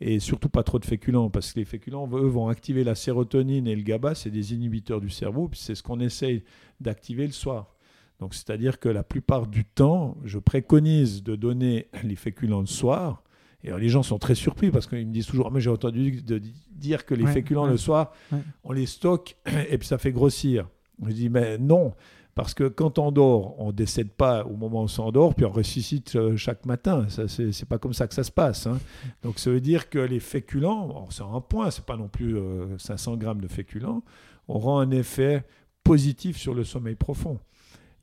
[0.00, 3.66] et surtout pas trop de féculents, parce que les féculents, eux, vont activer la sérotonine
[3.66, 6.42] et le GABA, c'est des inhibiteurs du cerveau, puis c'est ce qu'on essaye
[6.80, 7.74] d'activer le soir.
[8.18, 13.22] Donc c'est-à-dire que la plupart du temps, je préconise de donner les féculents le soir.
[13.62, 16.22] Et les gens sont très surpris parce qu'ils me disent toujours, Ah, mais j'ai entendu
[16.22, 17.70] de- dire que les Ouais, féculents ouais.
[17.72, 18.38] le soir, Ouais.
[18.64, 19.36] on les stocke
[19.70, 20.66] et puis ça fait grossir.
[21.06, 21.92] Je dis, mais non,
[22.34, 25.44] parce que quand on dort, on ne décède pas au moment où on s'endort, puis
[25.44, 27.06] on ressuscite euh, chaque matin.
[27.08, 28.66] Ça, c'est, c'est pas comme ça que ça se passe.
[28.66, 28.78] hein.
[29.22, 32.78] Donc ça veut dire que les féculents, c'est un point, c'est pas non plus euh,
[32.78, 34.02] 500 grammes de féculents,
[34.48, 35.44] auront un effet
[35.84, 37.38] positif sur le sommeil profond.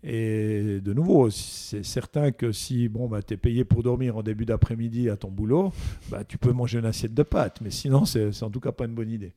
[0.03, 4.23] Et de nouveau, c'est certain que si bon, bah, tu es payé pour dormir en
[4.23, 5.71] début d'après-midi à ton boulot,
[6.09, 7.61] bah, tu peux manger une assiette de pâtes.
[7.61, 9.33] Mais sinon, c'est en tout cas pas une bonne idée.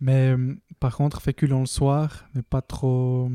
[0.00, 3.30] Mais euh, par contre, féculent le soir, mais pas trop,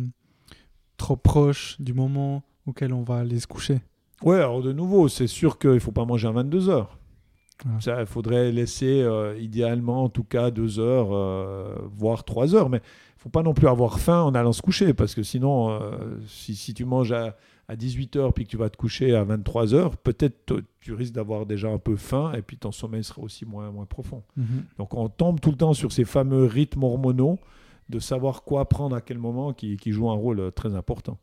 [0.99, 3.81] trop proche du moment auquel on va aller se coucher.
[4.21, 6.97] Ouais, alors de nouveau, c'est sûr qu'il ne faut pas manger à 22 heures.
[7.81, 12.69] Ça, il faudrait laisser euh, idéalement en tout cas 2 heures, euh, voire 3 heures.
[12.69, 15.23] Mais il ne faut pas non plus avoir faim en allant se coucher, parce que
[15.23, 15.91] sinon, euh,
[16.25, 17.35] si, si tu manges à,
[17.67, 21.13] à 18 heures puis que tu vas te coucher à 23 heures, peut-être tu risques
[21.13, 24.23] d'avoir déjà un peu faim et puis ton sommeil sera aussi moins, moins profond.
[24.37, 24.63] Mhm.
[24.77, 27.39] Donc on tombe tout le temps sur ces fameux rythmes hormonaux
[27.89, 31.17] de savoir quoi prendre à quel moment qui, qui jouent un rôle euh, très important.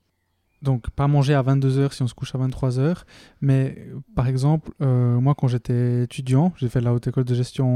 [0.62, 3.02] Donc, pas manger à 22h si on se couche à 23h.
[3.42, 7.66] Mais, par exemple, euh, moi, quand j'étais étudiant, j'ai fait la haute école de gestion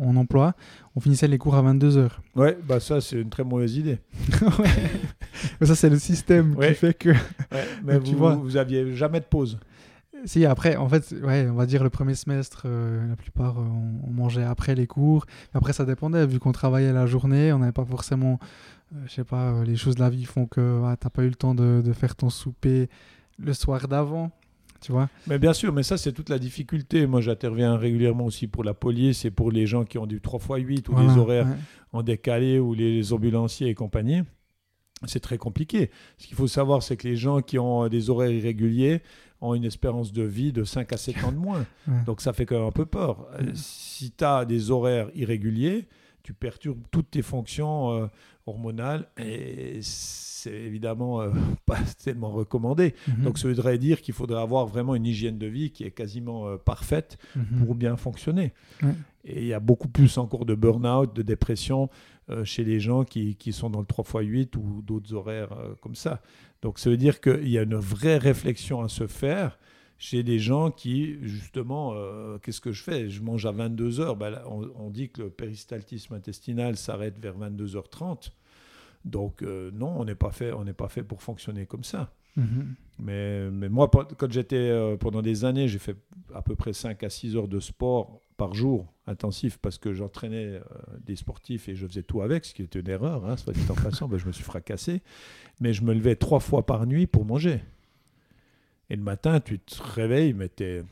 [0.00, 0.54] en, en emploi,
[0.94, 2.10] on finissait les cours à 22h.
[2.36, 3.98] Ouais, bah ça c'est une très mauvaise idée.
[5.62, 6.68] Ça, c'est le système Ouais.
[6.68, 7.08] qui fait que...
[7.10, 7.16] Ouais,
[7.84, 8.36] mais tu vous, vois.
[8.36, 9.58] vous aviez jamais de pause.
[10.24, 13.62] Si, après, en fait, ouais, on va dire le premier semestre, euh, la plupart, euh,
[13.62, 15.26] on, on mangeait après les cours.
[15.52, 18.38] Après, ça dépendait, vu qu'on travaillait la journée, on n'avait pas forcément,
[18.94, 21.24] euh, je sais pas, euh, les choses de la vie font que ah, t'as pas
[21.24, 22.88] eu le temps de, de faire ton souper
[23.38, 24.30] le soir d'avant,
[24.80, 25.08] tu vois.
[25.26, 27.06] Mais bien sûr, mais ça, c'est toute la difficulté.
[27.06, 30.58] Moi, j'interviens régulièrement aussi pour la police et pour les gens qui ont du 3
[30.58, 31.56] x 8 ou Voilà, les horaires ouais.
[31.92, 34.22] en décalé ou les ambulanciers et compagnie.
[35.06, 35.90] C'est très compliqué.
[36.16, 39.02] Ce qu'il faut savoir, c'est que les gens qui ont des horaires irréguliers
[39.44, 41.64] ont une espérance de vie de 5 à 7 ans de moins.
[41.88, 42.02] Ouais.
[42.06, 43.26] Donc ça fait quand même un peu peur.
[43.40, 45.86] Euh, Si tu as des horaires irréguliers,
[46.22, 48.06] tu perturbes toutes tes fonctions euh,
[48.46, 51.30] hormonales et c'est évidemment euh,
[51.66, 52.94] pas tellement recommandé.
[53.08, 53.24] Mhm.
[53.24, 56.46] Donc ça voudrait dire qu'il faudrait avoir vraiment une hygiène de vie qui est quasiment
[56.48, 57.64] euh, parfaite Mhm.
[57.66, 58.52] pour bien fonctionner.
[58.82, 58.94] Ouais.
[59.26, 61.88] Et il y a beaucoup plus encore de burn-out, de dépression
[62.44, 66.22] chez les gens qui, qui sont dans le 3x8 ou d'autres horaires euh, comme ça.
[66.62, 69.58] Donc ça veut dire qu'il y a une vraie réflexion à se faire
[69.98, 73.08] chez des gens qui, justement, euh, qu'est-ce que je fais?
[73.10, 74.16] Je mange à 22 heures.
[74.16, 78.30] Ben là, on, on dit que le péristaltisme intestinal s'arrête vers 22h30.
[79.04, 82.12] Donc euh, non, on n'est pas fait, on n'est pas fait pour fonctionner comme ça.
[82.36, 82.74] Mhm.
[82.98, 85.96] Mais, mais moi, quand j'étais euh, pendant des années, j'ai fait
[86.34, 90.46] à peu près 5 à 6 heures de sport par jour intensif parce que j'entraînais
[90.46, 90.60] euh,
[91.04, 93.64] des sportifs et je faisais tout avec, ce qui était une erreur, hein, soit dit
[93.70, 95.02] en passant, ben, je me suis fracassé.
[95.60, 97.60] Mais je me levais trois fois par nuit pour manger.
[98.90, 100.82] Et le matin, tu te réveilles, mais t'es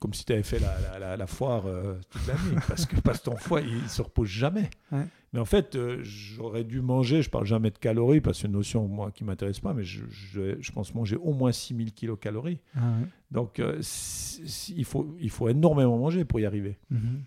[0.00, 2.86] comme si tu avais fait la, la- la- la foire euh, toute la nuit, parce
[2.86, 4.68] que, ton foie, il ne se repose jamais.
[4.92, 5.04] Ouais.
[5.32, 8.46] Mais en fait, euh, j'aurais dû manger, je parle jamais de calories, parce que c'est
[8.46, 11.52] une notion moi, qui ne m'intéresse pas, mais je, je- je pense manger au moins
[11.52, 12.60] 6000 kilocalories.
[12.74, 13.06] Ah ouais.
[13.30, 16.78] Donc, euh, si- si- il, faut, il faut énormément manger pour y arriver.
[16.90, 17.22] Mhm.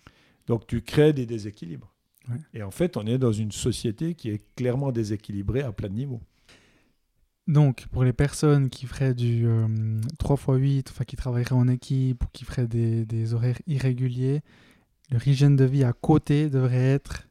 [0.48, 1.94] Donc, tu crées des déséquilibres.
[2.30, 2.38] Ouais.
[2.54, 5.96] Et en fait, on est dans une société qui est clairement déséquilibrée à plein de
[5.96, 6.22] niveaux.
[7.50, 9.68] Donc, pour les personnes qui feraient du euh,
[10.24, 14.42] 3x8, enfin qui travailleraient en équipe ou qui feraient des, des horaires irréguliers,
[15.12, 17.28] leur hygiène de vie à côté devrait être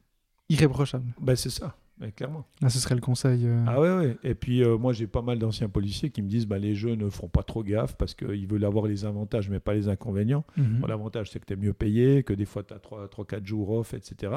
[0.49, 1.05] irréprochable.
[1.21, 2.45] Ben, c'est ça, ben, clairement.
[2.61, 3.45] Là, ce serait le conseil.
[3.45, 4.17] euh, Ah ouais, ouais.
[4.23, 6.99] Et puis euh, moi j'ai pas mal d'anciens policiers qui me disent bah, les jeunes
[6.99, 10.45] ne font pas trop gaffe parce qu'ils veulent avoir les avantages mais pas les inconvénients.
[10.57, 10.79] mhm.
[10.81, 13.69] Bon, L'avantage c'est que tu es mieux payé, que des fois tu as 3-4 jours
[13.71, 14.33] off, etc.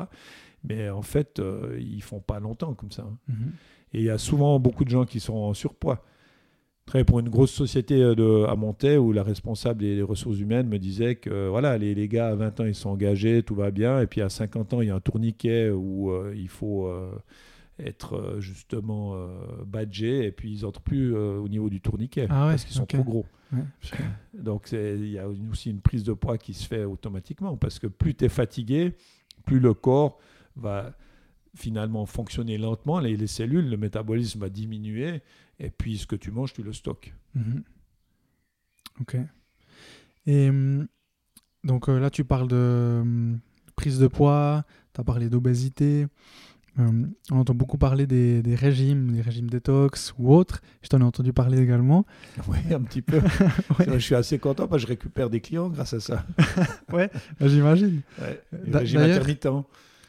[0.64, 3.02] Mais en fait euh, ils font pas longtemps comme ça.
[3.02, 3.16] hein.
[3.28, 3.52] Mhm.
[3.94, 6.04] Et il y a souvent beaucoup de gens qui sont en surpoids.
[6.86, 10.38] Travaillais pour une grosse société euh, de, à Montaix où la responsable des, des ressources
[10.38, 13.54] humaines me disait que voilà, les, les gars à 20 ans ils sont engagés, tout
[13.54, 16.48] va bien, et puis à 50 ans il y a un tourniquet où euh, il
[16.48, 17.12] faut euh,
[17.78, 19.28] être euh, justement euh,
[19.66, 22.74] badgé, et puis ils n'entrent plus euh, au niveau du tourniquet Ah ouais, parce qu'ils
[22.74, 23.26] sont trop gros.
[23.52, 23.62] Ouais.
[24.34, 27.86] Donc il y a aussi une prise de poids qui se fait automatiquement parce que
[27.86, 28.94] plus tu es fatigué,
[29.44, 30.18] plus le corps
[30.56, 30.94] va
[31.54, 35.20] finalement fonctionner lentement, les, les cellules, le métabolisme va diminuer
[35.58, 37.14] et puis ce que tu manges, tu le stockes.
[37.34, 37.62] Mhm.
[39.00, 39.16] Ok.
[40.26, 40.86] Et hum,
[41.64, 43.40] donc euh, là, tu parles de hum,
[43.76, 46.06] prise de poids, tu as parlé d'obésité.
[46.78, 50.62] On entend beaucoup parler des, des régimes, des régimes détox ou autres.
[50.80, 52.06] Je t'en ai entendu parler également.
[52.48, 53.18] Oui, un petit peu.
[53.78, 53.86] Ouais.
[53.88, 56.24] Je suis assez content parce que je récupère des clients grâce à ça.
[56.88, 57.08] Bah,
[57.40, 58.00] J'imagine.
[58.18, 58.42] Ouais.
[58.72, 59.48] Régime intermittent.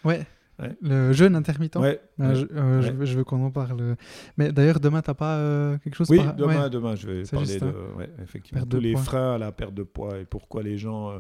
[0.06, 0.26] Ouais.
[0.60, 0.76] Ouais.
[0.82, 1.78] Le jeûne intermittent.
[1.78, 2.00] Ouais.
[2.20, 2.94] Ah, je, euh, je Ouais.
[2.94, 3.96] veux, je veux qu'on en parle.
[4.38, 7.60] Mais d'ailleurs, demain, t'as pas euh, quelque chose Oui, par- demain, demain, je vais parler
[7.60, 8.06] de hein.
[8.22, 9.02] effectivement, Perte tous de les poids.
[9.02, 11.20] freins à la perte de poids et pourquoi les gens euh,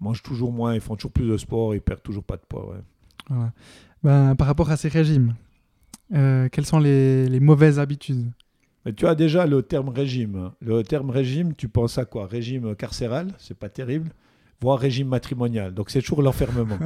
[0.00, 2.74] mangent toujours moins, ils font toujours plus de sport, ils perdent toujours pas de poids.
[3.28, 3.52] Voilà.
[4.02, 5.34] Ben, par rapport à ces régimes,
[6.10, 8.30] quelles sont les, les mauvaises habitudes?
[8.84, 10.50] Mais tu as déjà le terme régime.
[10.60, 12.26] Le terme régime, tu penses à quoi?
[12.26, 14.10] Régime carcéral, c'est pas terrible,
[14.60, 15.74] voire régime matrimonial.
[15.74, 16.78] Donc c'est toujours l'enfermement.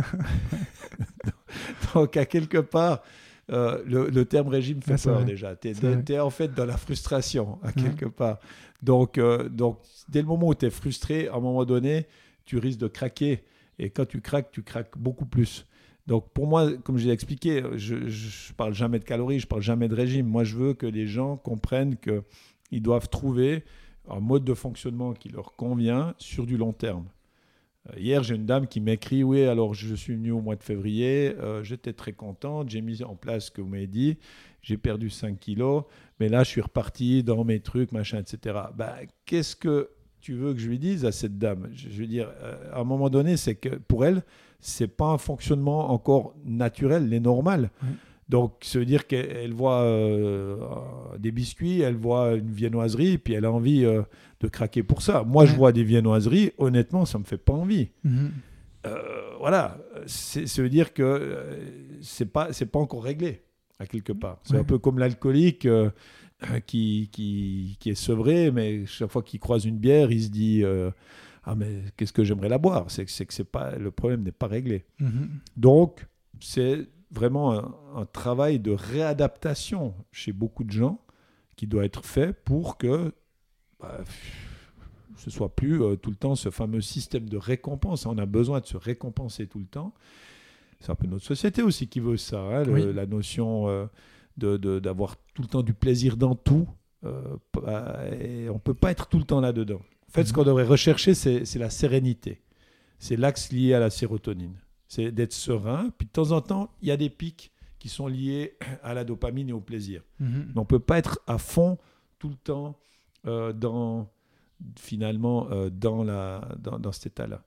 [1.95, 3.03] Donc à quelque part,
[3.51, 5.57] euh, le, le terme régime fait c'est peur déjà.
[5.57, 8.39] Tu es, en fait dans la frustration à quelque part.
[8.83, 9.79] Donc, euh, donc
[10.09, 12.07] dès le moment où tu es frustré, à un moment donné,
[12.45, 13.45] tu risques de craquer.
[13.79, 15.67] Et quand tu craques, tu craques beaucoup plus.
[16.07, 19.63] Donc pour moi, comme je l'ai expliqué, je ne parle jamais de calories, je parle
[19.63, 20.27] jamais de régime.
[20.27, 23.65] Moi, je veux que les gens comprennent qu'ils doivent trouver
[24.11, 27.05] un mode de fonctionnement qui leur convient sur du long terme.
[27.89, 30.63] Euh, Hier, j'ai une dame qui m'écrit Oui, alors je suis venu au mois de
[30.63, 34.19] février, euh, j'étais très contente, j'ai mis en place ce que vous m'avez dit,
[34.63, 35.85] j'ai perdu 5 kilos,
[36.21, 38.59] mais là, je suis reparti dans mes trucs, machin, etc.
[38.77, 41.69] Bah, Qu'est-ce que tu veux que je lui dise à cette dame?
[41.73, 44.23] Je veux dire, euh, à un moment donné, c'est que pour elle,
[44.61, 47.71] c'est pas un fonctionnement encore naturel, les normal.
[48.29, 50.57] Donc, ça veut dire qu'elle elle voit euh,
[51.19, 54.03] des biscuits, elle voit une viennoiserie, puis elle a envie euh,
[54.41, 55.25] de craquer pour ça.
[55.25, 57.89] Moi, je vois des viennoiseries, honnêtement, ça me fait pas envie.
[58.05, 58.31] Mhm.
[58.87, 58.97] Euh,
[59.41, 61.37] voilà, c'est- ça veut dire que
[62.01, 63.43] c'est pas c'est pas encore réglé
[63.79, 64.39] à quelque part.
[64.45, 64.61] C'est Ouais.
[64.61, 65.91] un peu comme l'alcoolique euh,
[66.67, 70.63] qui, qui qui est sevré, mais chaque fois qu'il croise une bière, il se dit
[70.63, 70.91] euh,
[71.45, 72.85] ah mais qu'est-ce que j'aimerais la boire?
[72.89, 74.85] C'est que c'est que c'est pas le problème n'est pas réglé.
[75.01, 75.29] Mhm.
[75.57, 76.07] Donc
[76.41, 81.01] c'est vraiment un, un travail de réadaptation chez beaucoup de gens
[81.57, 83.13] qui doit être fait pour que
[83.81, 83.99] bah,
[85.17, 88.07] ce soit plus euh, tout le temps ce fameux système de récompense.
[88.07, 89.93] On a besoin de se récompenser tout le temps.
[90.81, 92.93] C'est un peu notre société aussi qui veut ça, hein, le- Oui.
[92.95, 93.87] la notion euh,
[94.37, 96.69] de- d'avoir tout le temps du plaisir dans tout.
[97.05, 97.37] euh,
[98.21, 99.81] et on peut pas être tout le temps là-dedans.
[100.09, 100.35] En fait, ce Mhm.
[100.37, 102.41] qu'on devrait rechercher, c'est la sérénité.
[102.99, 104.55] C'est l'axe lié à la sérotonine.
[104.89, 105.91] C'est d'être serein.
[105.97, 109.05] Puis de temps en temps, il y a des pics qui sont liés à la
[109.05, 110.03] dopamine et au plaisir.
[110.19, 110.53] Mhm.
[110.55, 111.79] Mais on peut pas être à fond
[112.19, 112.77] tout le temps
[113.27, 114.11] euh, dans
[114.77, 117.43] finalement euh, dans la dans, dans cet état-là.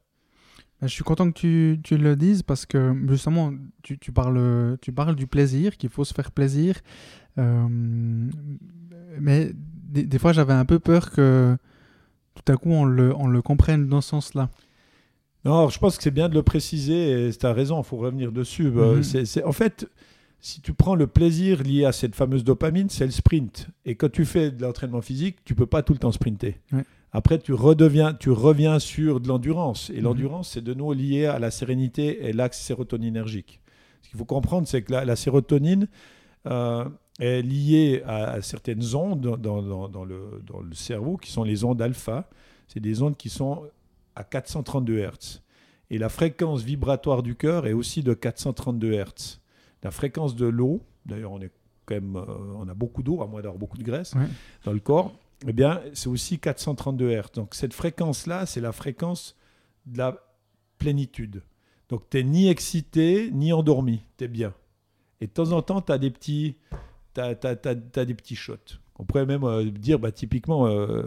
[0.80, 4.78] Ben, Je suis content que tu, tu le dises parce que justement, tu, tu parles,
[4.82, 6.80] tu parles du plaisir, qu'il faut se faire plaisir.
[7.38, 7.68] Euh,
[9.20, 11.58] mais des, des fois, j'avais un peu peur que
[12.36, 14.50] tout à coup, on le, on le comprenne dans ce sens-là.
[15.44, 17.98] Non, je pense que c'est bien de le préciser et tu as raison, il faut
[17.98, 18.68] revenir dessus.
[18.76, 19.44] Euh, Mhm.
[19.46, 19.88] en fait,
[20.40, 23.68] si tu prends le plaisir lié à cette fameuse dopamine, c'est le sprint.
[23.86, 26.60] Et quand tu fais de l'entraînement physique, tu peux pas tout le temps sprinter.
[26.72, 26.84] Ouais.
[27.12, 29.90] Après, tu, redeviens, tu reviens sur de l'endurance.
[29.90, 30.04] Et Mhm.
[30.04, 33.60] l'endurance, c'est de nouveau lié à la sérénité et l'axe sérotoninergique.
[34.04, 35.88] Ce qu'il faut comprendre, c'est que la, la sérotonine
[36.48, 36.86] euh,
[37.20, 41.44] est liée à, à certaines ondes dans, dans- dans le, dans le cerveau, qui sont
[41.44, 42.28] les ondes alpha.
[42.68, 43.64] C'est des ondes qui sont
[44.16, 45.42] à 432 Hertz.
[45.90, 49.42] Et la fréquence vibratoire du cœur est aussi de 432 Hertz.
[49.84, 51.52] La fréquence de l'eau, d'ailleurs on est
[51.86, 52.24] quand même, euh,
[52.58, 54.28] on a beaucoup d'eau, à moins d'avoir beaucoup de graisse Ouais.
[54.64, 55.14] dans le corps,
[55.48, 57.34] eh bien c'est aussi 432 Hertz.
[57.36, 59.36] Donc cette fréquence-là, c'est la fréquence
[59.86, 60.18] de la
[60.78, 61.42] plénitude.
[61.90, 64.54] Donc tu n'es ni excité, ni endormi, tu es bien.
[65.20, 66.56] Et de temps en temps, tu as des petits...
[67.14, 68.56] T'as, t'as- t'as- t'as des petits shots.
[68.98, 71.04] On pourrait même euh, dire, bah, typiquement, euh,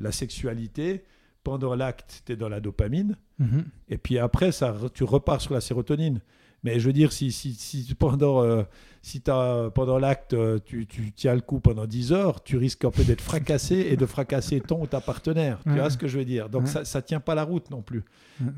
[0.00, 1.04] la sexualité,
[1.44, 3.64] pendant l'acte, tu es dans la dopamine, Mhm.
[3.88, 6.20] et puis après, ça, tu repars sur la sérotonine.
[6.62, 8.64] Mais je veux dire, si, si, si pendant, euh,
[9.00, 12.90] si pendant l'acte, euh, tu, tu tiens le coup pendant 10 heures, tu risques un
[12.90, 15.58] peu d'être fracassé et de fracasser ton ou ta partenaire.
[15.64, 16.50] Tu vois ce que je veux dire?
[16.50, 18.04] Donc ça ne tient pas la route non plus.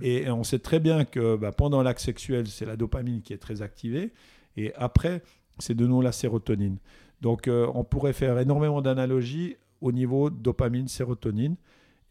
[0.01, 3.33] Et, et on sait très bien que bah, pendant l'acte sexuel, c'est la dopamine qui
[3.35, 4.12] est très activée.
[4.57, 5.23] Et après,
[5.61, 6.79] c'est de nouveau la sérotonine.
[7.21, 11.55] Donc euh, on pourrait faire énormément d'analogies au niveau dopamine, sérotonine.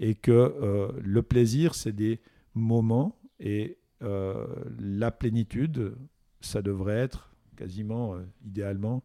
[0.02, 2.20] Et que euh, le plaisir, c'est des
[2.56, 4.46] moments et euh,
[4.80, 5.94] la plénitude,
[6.42, 9.04] ça devrait être quasiment, euh, idéalement,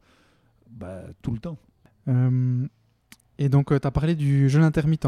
[0.71, 1.59] bah, tout le temps.
[3.39, 5.07] Et donc, tu as parlé du jeûne intermittent.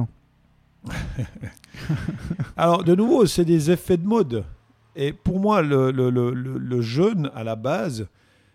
[2.57, 4.45] Alors, de nouveau, c'est des effets de mode.
[4.97, 8.09] Et pour moi, le, le, le, le- le jeûne, à la base,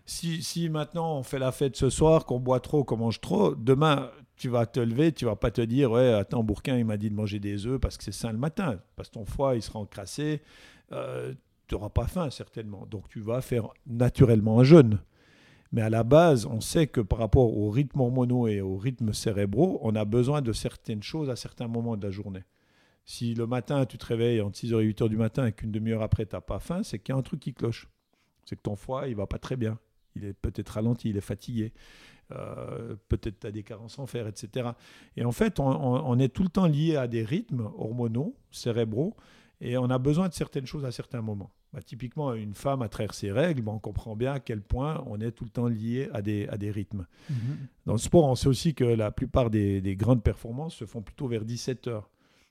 [0.05, 3.55] si, si maintenant on fait la fête ce soir, qu'on boit trop, qu'on mange trop,
[3.55, 6.97] demain, tu vas te lever, tu vas pas te dire, ouais, attends, Bourquin, il m'a
[6.97, 9.55] dit de manger des œufs parce que c'est sain le matin, parce que ton foie,
[9.55, 10.41] il sera encrassé,
[10.91, 11.33] euh,
[11.67, 12.85] tu n'auras pas faim, certainement.
[12.89, 14.99] Donc, tu vas faire naturellement un jeûne.
[15.71, 19.11] Mais à la base, on sait que par rapport aux rythmes hormonaux et aux rythmes
[19.11, 22.43] cérébraux, on a besoin de certaines choses à certains moments de la journée.
[23.05, 26.03] Si le matin, tu te réveilles entre 6h et 8h du matin et qu'une demi-heure
[26.03, 27.89] après, tu n'as pas faim, c'est qu'il y a un truc qui cloche.
[28.45, 29.79] C'est que ton foie, il va pas très bien.
[30.15, 31.73] Il est peut-être ralenti, il est fatigué.
[32.33, 34.69] Euh, peut-être tu as des carences en fer, etc.
[35.17, 39.15] Et en fait, on, est tout le temps lié à des rythmes hormonaux, cérébraux,
[39.61, 41.51] et on a besoin de certaines choses à certains moments.
[41.73, 45.03] Bah, typiquement, une femme, à travers ses règles, bah, on comprend bien à quel point
[45.07, 47.07] on est tout le temps lié à des, à des rythmes.
[47.29, 47.37] Mhm.
[47.85, 51.01] Dans le sport, on sait aussi que la plupart des, des grandes performances se font
[51.01, 52.09] plutôt vers 17 heures.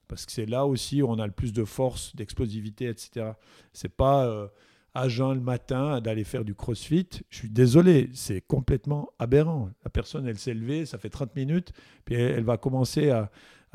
[0.09, 3.33] Parce que c'est là aussi où on a le plus de force, d'explosivité, etc.
[3.73, 4.49] C'est pas euh,
[4.95, 7.09] à jeun le matin d'aller faire du crossfit.
[7.31, 9.71] Je suis désolé, c'est complètement aberrant.
[9.85, 11.73] La personne, elle s'est levée, ça fait 30 minutes,
[12.05, 13.31] puis elle, va commencer à,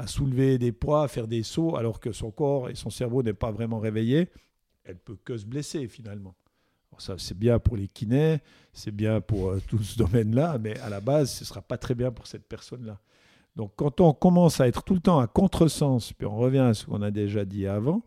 [0.06, 3.34] soulever des poids, à faire des sauts, alors que son corps et son cerveau n'est
[3.34, 4.30] pas vraiment réveillé.
[4.84, 6.36] Elle peut que se blesser finalement.
[7.00, 8.40] Ça, c'est bien pour les kinés,
[8.74, 11.78] c'est bien pour euh, tout ce domaine-là, mais à la base, ce ne sera pas
[11.78, 13.00] très bien pour cette personne-là.
[13.56, 16.74] Donc quand on commence à être tout le temps à contresens, puis on revient à
[16.74, 18.04] ce qu'on a déjà dit avant,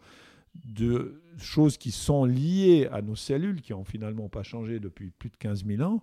[0.54, 5.30] de choses qui sont liées à nos cellules, qui ont finalement pas changé depuis plus
[5.30, 6.02] de 15 000 ans,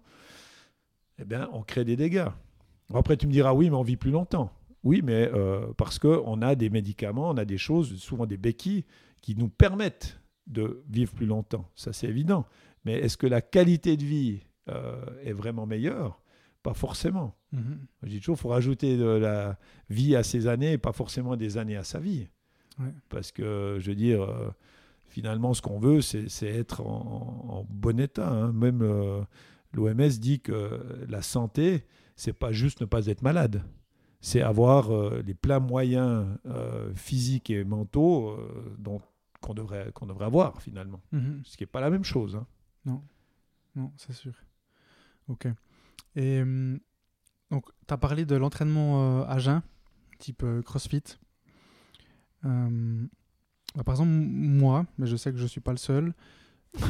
[1.20, 2.30] eh bien, on crée des dégâts.
[2.94, 4.52] Après, tu me diras, oui, mais on vit plus longtemps.
[4.84, 8.86] Oui, mais euh, parce qu'on a des médicaments, on a des choses, souvent des béquilles,
[9.22, 11.70] qui nous permettent de vivre plus longtemps.
[11.76, 12.46] Ça, c'est évident.
[12.86, 16.22] Mais est-ce que la qualité de vie euh, est vraiment meilleure?
[16.64, 17.36] Pas forcément.
[17.52, 17.80] Mhm.
[18.04, 19.58] Je dis toujours, il faut rajouter de la
[19.90, 22.28] vie à ses années pas forcément des années à sa vie.
[22.80, 22.94] Ouais.
[23.10, 24.50] Parce que, je veux dire, euh,
[25.08, 28.30] finalement, ce qu'on veut, c'est être en, en bon état.
[28.30, 28.52] hein.
[28.52, 28.82] Même
[29.74, 31.86] l'OMS dit que la santé,
[32.16, 33.64] c'est pas juste ne pas être malade.
[34.22, 39.02] C'est avoir euh, les pleins moyens euh, physiques et mentaux euh, dont-
[39.42, 41.02] qu'on devrait, qu'on devrait avoir, finalement.
[41.12, 41.42] Mhm.
[41.46, 42.36] Ce qui n'est pas la même chose.
[42.86, 43.02] hein.
[43.76, 44.34] Non, c'est sûr.
[45.28, 45.48] Ok.
[46.16, 46.80] Et hum,
[47.52, 49.62] donc, tu as parlé de l'entraînement euh, à jeun,
[50.18, 51.04] type euh, CrossFit.
[52.46, 53.06] Euh,
[53.76, 56.14] bah, par exemple, moi, mais je sais que je ne suis pas le seul,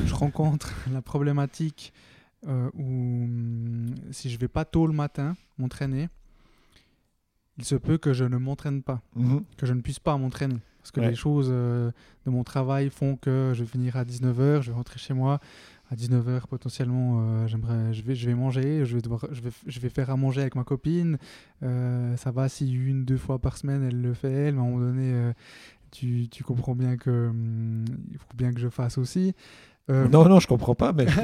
[0.05, 1.93] je rencontre la problématique
[2.47, 6.09] euh, où hum, si je vais pas tôt le matin m'entraîner,
[7.57, 9.43] il se peut que je ne m'entraîne pas, Mhm.
[9.57, 10.57] que je ne puisse pas m'entraîner.
[10.87, 11.09] Parce que Ouais.
[11.09, 11.91] les choses euh,
[12.25, 15.41] de mon travail font que je vais finir à 19h, je vais rentrer chez moi.
[15.91, 19.49] À 19h, potentiellement, euh, j'aimerais, je, vais, je vais manger, je vais, devoir, je, vais,
[19.65, 21.17] je vais faire à manger avec ma copine.
[21.61, 24.55] Euh, ça va si une, deux fois par semaine, elle le fait, elle.
[24.55, 25.33] Mais à un moment donné,
[25.91, 29.35] tu, tu comprends bien que hum, il faut bien que je fasse aussi.
[29.89, 31.05] Non, non, je comprends pas, mais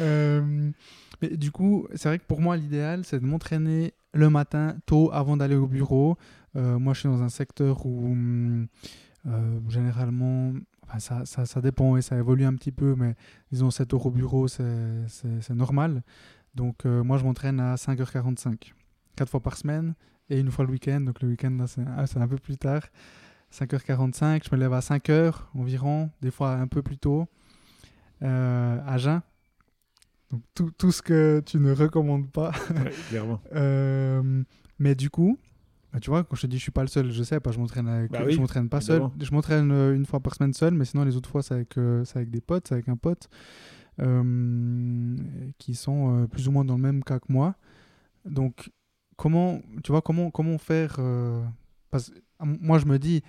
[0.00, 0.70] Euh,
[1.22, 5.10] mais du coup, c'est vrai que pour moi, l'idéal, c'est de m'entraîner le matin, tôt,
[5.12, 6.16] avant d'aller au bureau.
[6.56, 8.66] Euh, moi, je suis dans un secteur où, hum,
[9.26, 10.52] euh, généralement,
[10.98, 13.14] ça, ça, ça dépend et ça évolue un petit peu, mais
[13.52, 16.02] disons 7 heures au bureau, c'est normal.
[16.54, 18.72] Donc, euh, moi, je m'entraîne à 5h45,
[19.16, 19.94] 4 fois par semaine
[20.30, 21.00] et une fois le week-end.
[21.00, 21.58] Donc, le week-end,
[21.96, 22.82] ah, c'est un peu plus tard.
[23.52, 27.26] 5h45, je me lève à 5h environ, des fois un peu plus tôt,
[28.20, 29.20] à jeun.
[30.30, 32.52] Donc tout, tout ce que tu ne recommandes pas.
[32.70, 33.40] Ouais, clairement.
[33.54, 34.42] Euh,
[34.78, 35.38] mais du coup,
[35.96, 37.52] bah, tu vois, quand je te dis je suis pas le seul, je sais pas,
[37.52, 39.02] je m'entraîne avec, Bah oui, je m'entraîne pas seul.
[39.18, 41.78] Je m'entraîne euh, une fois par semaine seul, mais sinon les autres fois c'est avec,
[41.78, 43.30] euh, avec des potes, c'est avec un pote
[44.00, 45.16] euh,
[45.56, 47.54] qui sont plus ou moins dans le même cas que moi.
[48.26, 48.70] Donc
[49.16, 51.00] comment, tu vois, comment, comment faire
[51.90, 53.22] parce, Moi je me dis,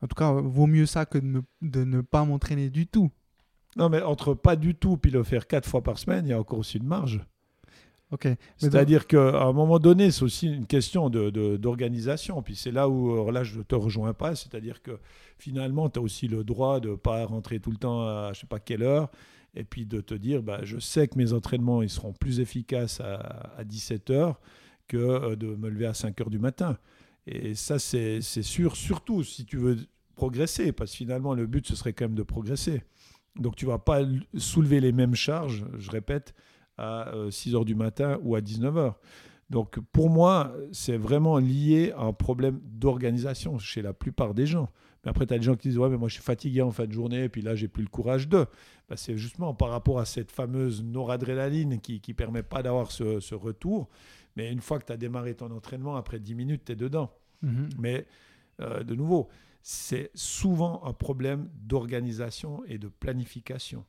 [0.00, 3.10] en tout cas, vaut mieux ça que de ne, de ne pas m'entraîner du tout.
[3.78, 6.32] Non, mais entre pas du tout puis le faire quatre fois par semaine, il y
[6.32, 7.20] a encore aussi une marge.
[8.10, 8.24] Ok.
[8.24, 12.42] Mais donc- C'est-à-dire qu'à un moment donné, c'est aussi une question de- de- d'organisation.
[12.42, 14.34] Puis c'est là où, là, je ne te rejoins pas.
[14.34, 14.98] C'est-à-dire que
[15.38, 18.40] finalement, tu as aussi le droit de ne pas rentrer tout le temps à je
[18.40, 19.10] sais pas quelle heure.
[19.54, 23.00] Et puis de te dire, bah, je sais que mes entraînements ils seront plus efficaces
[23.00, 24.40] à, à 17 heures
[24.86, 26.78] que euh, de me lever à 5 heures du matin.
[27.26, 29.76] Et ça, c'est sûr, surtout si tu veux
[30.16, 30.72] progresser.
[30.72, 32.82] Parce que finalement, le but, ce serait quand même de progresser.
[33.38, 34.02] Donc tu vas pas
[34.36, 36.34] soulever les mêmes charges, je répète,
[36.76, 38.98] à 6 heures du matin ou à 19 heures.
[39.50, 44.68] Donc pour moi, c'est vraiment lié à un problème d'organisation chez la plupart des gens.
[45.04, 46.70] Mais après, tu as des gens qui disent Ouais, mais moi je suis fatigué en
[46.70, 48.46] fin de journée, et puis là, j'ai plus le courage de.
[48.88, 53.20] Bah, c'est justement par rapport à cette fameuse noradrénaline qui ne permet pas d'avoir ce,
[53.20, 53.88] ce retour.
[54.36, 57.10] Mais une fois que tu as démarré ton entraînement, après 10 minutes, tu es dedans.
[57.42, 57.68] Mhm.
[57.78, 58.06] Mais
[58.60, 59.28] euh, de nouveau,
[59.62, 63.84] c'est souvent un problème d'organisation et de planification.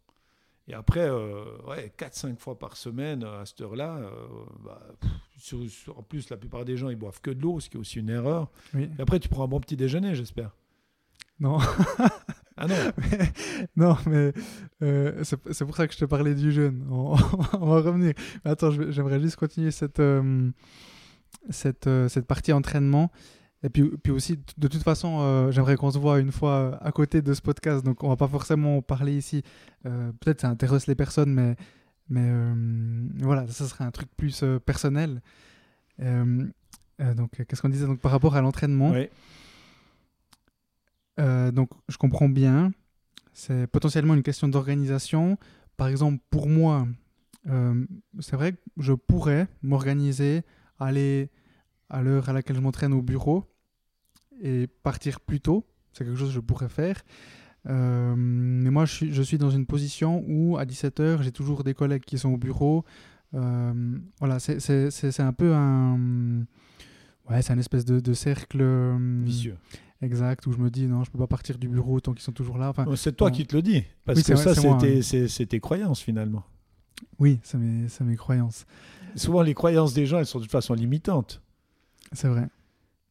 [0.70, 4.28] Et après, euh, ouais, 4-5 fois par semaine à cette heure-là, euh,
[4.63, 4.80] bah,
[5.95, 7.97] en plus, la plupart des gens, ils boivent que de l'eau, ce qui est aussi
[7.99, 8.51] une erreur.
[8.76, 8.88] Oui.
[8.99, 10.55] Et après, tu prends un bon petit déjeuner, j'espère.
[11.39, 11.57] Non.
[12.61, 12.76] Ah non,
[13.78, 14.34] non, mais
[14.82, 16.86] euh, c'est pour ça que je te parlais du jeûne.
[16.91, 17.15] On,
[17.53, 18.13] on va revenir.
[18.43, 20.01] Mais attends, j'aimerais juste continuer cette,
[21.49, 23.13] cette, cette partie entraînement.
[23.62, 26.78] Et puis, puis aussi, de toute façon, euh, j'aimerais qu'on se voit une fois euh,
[26.80, 27.84] à côté de ce podcast.
[27.84, 29.43] Donc, on va pas forcément parler ici.
[29.86, 31.55] Euh, Peut-être ça intéresse les personnes, mais,
[32.10, 35.22] mais euh, voilà, ça serait un truc plus personnel.
[35.99, 37.86] Donc, qu'est-ce qu'on disait?
[37.86, 38.93] Donc, par rapport à l'entraînement
[41.20, 42.72] euh, donc, je comprends bien.
[43.34, 45.38] C'est potentiellement une question d'organisation.
[45.76, 46.88] Par exemple, pour moi,
[48.20, 50.43] c'est vrai que je pourrais m'organiser,
[50.80, 51.30] aller
[51.90, 53.46] à l'heure à laquelle je m'entraîne au bureau
[54.42, 55.66] et partir plus tôt.
[55.94, 57.02] C'est quelque chose que je pourrais faire.
[57.68, 61.64] Euh, mais moi, je suis, je suis dans une position où à 17h, j'ai toujours
[61.64, 62.86] des collègues qui sont au bureau.
[63.34, 66.46] Euh, voilà, c'est- un peu un.
[67.30, 68.60] Ouais, c'est un espèce de, de cercle.
[68.62, 69.58] euh, vicieux.
[70.02, 72.32] Exact, où je me dis non, je peux pas partir du bureau tant qu'ils sont
[72.32, 72.70] toujours là.
[72.70, 73.84] Enfin, C'est toi qui te le dis.
[74.06, 75.28] Parce Oui, que ça, c'est hein.
[75.28, 76.46] c'est- tes croyances finalement.
[77.20, 78.66] oui, c'est mes, mes croyances.
[79.16, 81.42] Souvent, les croyances des gens, elles sont de toute façon limitantes.
[82.12, 82.47] C'est vrai.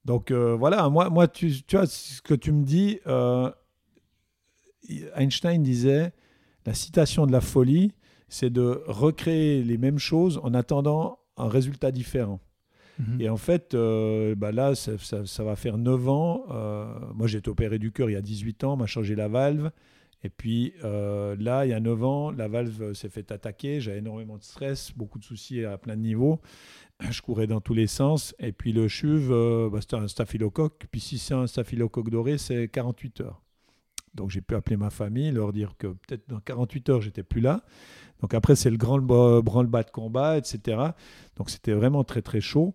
[0.04, 3.50] Donc euh, voilà, moi, moi tu, tu vois, ce que tu me dis, euh,
[5.16, 6.12] Einstein disait,
[6.66, 7.92] la citation de la folie,
[8.28, 12.40] c'est de recréer les mêmes choses en attendant un résultat différent.
[12.98, 13.20] Mhm.
[13.20, 16.44] Et en fait, euh, bah là, ça, ça- ça va faire 9 ans.
[17.14, 19.28] moi, j'ai été opéré du cœur il y a 18 ans, on m'a changé la
[19.28, 19.70] valve.
[20.24, 23.80] Et puis là, il y a 9 ans, la valve s'est fait attaquer.
[23.80, 26.40] J'avais énormément de stress, beaucoup de soucis à plein de niveaux.
[27.00, 28.34] Je courais dans tous les sens.
[28.40, 30.86] Et puis le chuve, euh, bah, c'était un staphylocoque.
[30.90, 33.42] Puis si c'est un staphylocoque doré, c'est 48 heures.
[34.14, 37.40] Donc j'ai pu appeler ma famille, leur dire que peut-être dans 48 heures, j'étais plus
[37.40, 37.62] là.
[38.20, 40.78] Donc après, c'est le grand ba- branle-bas de combat, etc.
[41.36, 42.74] Donc c'était vraiment très très chaud.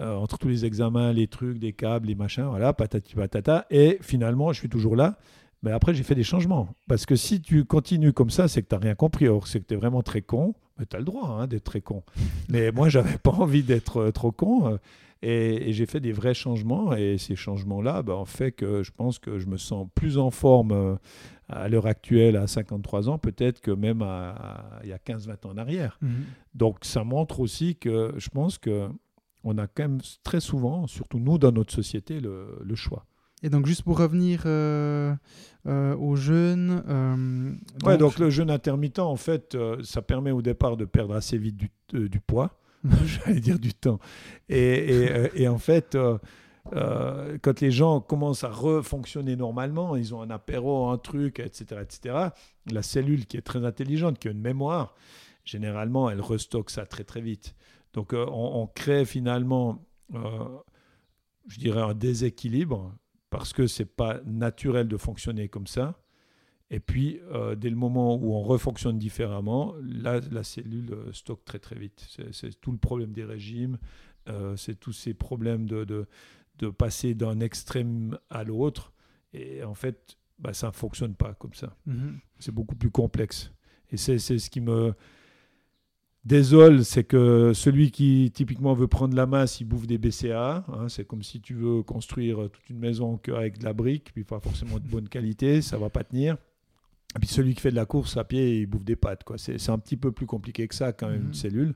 [0.00, 3.64] Euh, entre tous les examens, les trucs, des câbles, les machins, voilà, patati patata.
[3.70, 5.16] Et finalement, je suis toujours là.
[5.62, 6.68] Mais après, j'ai fait des changements.
[6.88, 9.28] Parce que si tu continues comme ça, c'est que tu n'as rien compris.
[9.28, 10.54] Or, c'est que tu es vraiment très con.
[10.78, 12.02] Mais tu as le droit hein, d'être très con.
[12.48, 14.66] Mais moi, j'avais pas envie d'être euh, trop con.
[14.72, 14.76] euh,
[15.22, 16.94] Et, j'ai fait des vrais changements.
[16.96, 20.30] Et ces changements-là ben, ont fait que je pense que je me sens plus en
[20.30, 20.96] forme euh,
[21.48, 25.50] à l'heure actuelle, à 53 ans, peut-être que même à, il y a 15-20 ans
[25.50, 25.98] en arrière.
[26.02, 26.24] Mhm.
[26.54, 28.88] Donc ça montre aussi que je pense que
[29.44, 33.04] on a quand même très souvent, surtout nous dans notre société, le, le choix.
[33.44, 35.14] Et donc, juste pour revenir euh,
[35.66, 36.82] euh, aux jeunes.
[36.88, 37.98] Euh, donc...
[37.98, 41.70] donc le jeûne intermittent, en fait, ça permet au départ de perdre assez vite du,
[41.92, 42.58] du poids,
[43.04, 43.98] j'allais dire du temps.
[44.48, 45.94] Et, et, en fait,
[46.72, 52.28] quand les gens commencent à refonctionner normalement, ils ont un apéro, un truc, etc., etc.,
[52.72, 54.94] la cellule qui est très intelligente, qui a une mémoire,
[55.44, 57.54] généralement, elle restocke ça très, très vite.
[57.92, 59.84] Donc, on, on, crée finalement,
[60.14, 62.94] je dirais, un déséquilibre
[63.34, 66.00] parce que c'est pas naturel de fonctionner comme ça.
[66.70, 71.44] Et puis, euh, dès le moment où on refonctionne différemment, là, la cellule euh, stocke
[71.44, 72.06] très très vite.
[72.30, 73.78] C'est tout le problème des régimes,
[74.28, 76.06] euh, c'est tous ces problèmes de, de,
[76.58, 78.92] de passer d'un extrême à l'autre.
[79.32, 81.76] Et en fait, bah, ça ne fonctionne pas comme ça.
[81.88, 82.18] Mm-hmm.
[82.38, 83.50] C'est beaucoup plus complexe.
[83.90, 84.94] Et c'est ce qui me
[86.24, 90.64] Désol, c'est que celui qui typiquement veut prendre la masse, il bouffe des BCA.
[90.68, 90.88] Hein.
[90.88, 94.40] c'est comme si tu veux construire toute une maison avec de la brique, puis pas
[94.40, 96.36] forcément de bonne qualité, ça va pas tenir.
[97.16, 99.22] Et puis celui qui fait de la course à pied, il bouffe des pâtes.
[99.24, 99.36] Quoi.
[99.38, 101.34] C'est, un petit peu plus compliqué que ça quand même, une mhm.
[101.34, 101.74] cellule.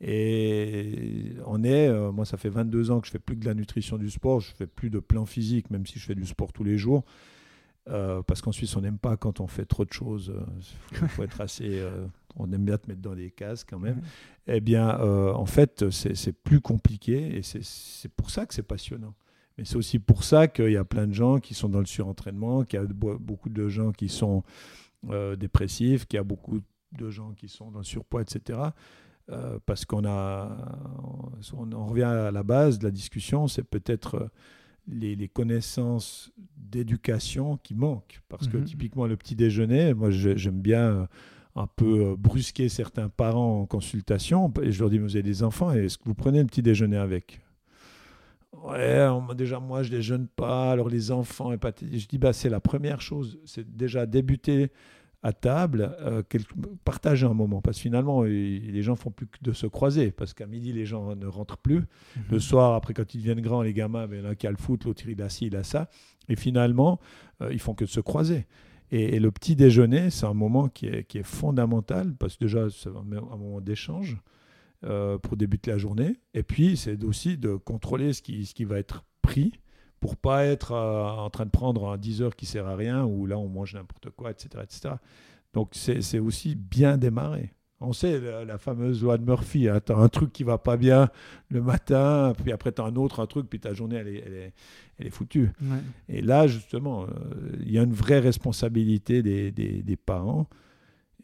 [0.00, 3.46] Et on est, euh, moi ça fait 22 ans que je fais plus que de
[3.46, 6.26] la nutrition du sport, je fais plus de plan physique, même si je fais du
[6.26, 7.04] sport tous les jours.
[7.88, 10.32] Euh, parce qu'en Suisse, on n'aime pas quand on fait trop de choses.
[10.92, 11.78] Il euh, faut, être assez.
[11.78, 12.06] Euh,
[12.36, 14.00] on aime bien te mettre dans des cases quand même.
[14.46, 19.14] Eh bien, en fait, c'est plus compliqué et c'est pour ça que c'est passionnant.
[19.58, 21.86] Mais c'est aussi pour ça qu'il y a plein de gens qui sont dans le
[21.86, 24.42] surentraînement, qu'il y a beaucoup de gens qui sont
[25.38, 26.60] dépressifs, qu'il y a beaucoup
[26.92, 28.60] de gens qui sont dans le surpoids, etc.
[29.64, 30.56] parce qu'on a.
[31.52, 34.30] On, on, revient à la base de la discussion, c'est peut-être
[34.88, 38.20] les, connaissances d'éducation qui manquent.
[38.28, 38.64] Parce que mhm.
[38.64, 41.06] typiquement, le petit déjeuner, moi j'aime bien euh,
[41.56, 44.52] un peu euh, brusquer certains parents en consultation.
[44.62, 46.96] Et je leur dis, vous avez des enfants, est-ce que vous prenez le petit déjeuner
[46.96, 47.40] avec?
[48.64, 51.72] Ouais, déjà moi je déjeune pas, alors les enfants, et pas...
[51.80, 54.70] je dis, bah, c'est la première chose, c'est déjà débuter
[55.22, 56.22] à table, euh,
[56.84, 57.60] partager un moment.
[57.60, 60.12] Parce que finalement, les gens font plus que de se croiser.
[60.12, 61.78] Parce qu'à midi, les gens ne rentrent plus.
[61.80, 62.22] Mhm.
[62.30, 64.84] Le soir, après, quand ils deviennent grands, les gamins, ben, l'un qui a le foot,
[64.84, 65.88] l'autre il a ci, il a ça.
[66.28, 67.00] Et finalement,
[67.42, 68.46] euh, ils font que de se croiser.
[68.90, 72.14] Et, le petit déjeuner, c'est un moment qui est, fondamental.
[72.14, 74.18] Parce que déjà, c'est un, moment d'échange
[74.84, 76.16] euh, pour débuter la journée.
[76.34, 79.52] Et puis, c'est aussi de contrôler ce qui, ce qui va être pris
[80.00, 83.04] pour pas être euh, en train de prendre un 10 heures qui sert à rien,
[83.04, 84.62] ou là on mange n'importe quoi, etc.
[84.62, 84.94] etc.
[85.52, 87.52] Donc c'est aussi bien démarrer.
[87.80, 90.78] On sait la, fameuse loi de Murphy, hein, tu as un truc qui va pas
[90.78, 91.10] bien
[91.50, 94.22] le matin, puis après tu as un autre un truc, puis ta journée elle est,
[94.26, 94.52] elle est,
[94.98, 95.50] elle est foutue.
[96.08, 97.06] Et là justement, euh,
[97.60, 100.48] il y a une vraie responsabilité des, des, des parents.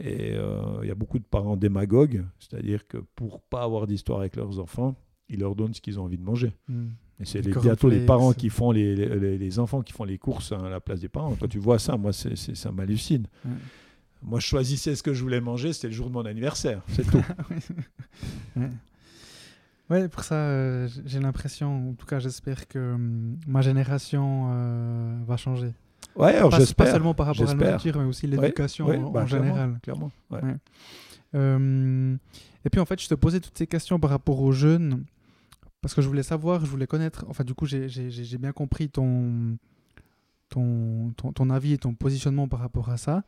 [0.01, 4.21] Et euh, il y a beaucoup de parents démagogues, c'est-à-dire que pour pas avoir d'histoire
[4.21, 4.97] avec leurs enfants,
[5.29, 6.53] ils leur donnent ce qu'ils ont envie de manger.
[6.69, 6.89] Hmm.
[7.21, 10.69] Et c'est bientôt les parents qui font les, les, enfants qui font les courses à
[10.69, 11.37] la place des parents.
[11.39, 13.27] Quand tu vois ça, moi, c'est, ça m'hallucine.
[14.23, 17.05] Moi, je choisissais ce que je voulais manger, c'était le jour de mon anniversaire, c'est
[17.05, 17.23] tout.
[19.91, 20.09] ouais.
[20.09, 25.37] pour ça, euh, j'ai l'impression, en tout cas, j'espère que hum, ma génération euh, va
[25.37, 25.73] changer.
[26.15, 26.87] Ouais, alors j'espère.
[26.87, 29.79] Pas seulement par rapport à la nourriture, mais aussi l'éducation en, bah, général.
[29.83, 30.11] Clairement.
[31.35, 32.19] Hum,
[32.65, 35.05] et puis, en fait, je te posais toutes ces questions par rapport aux jeunes
[35.83, 37.27] parce que je voulais savoir, je voulais connaître.
[37.29, 39.59] Enfin, du coup, j'ai bien compris ton,
[40.49, 43.25] ton, ton, avis et ton positionnement par rapport à ça.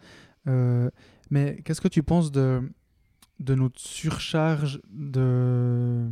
[0.46, 0.90] Euh,
[1.30, 2.62] mais qu'est-ce que tu penses de,
[3.40, 6.08] de notre surcharge de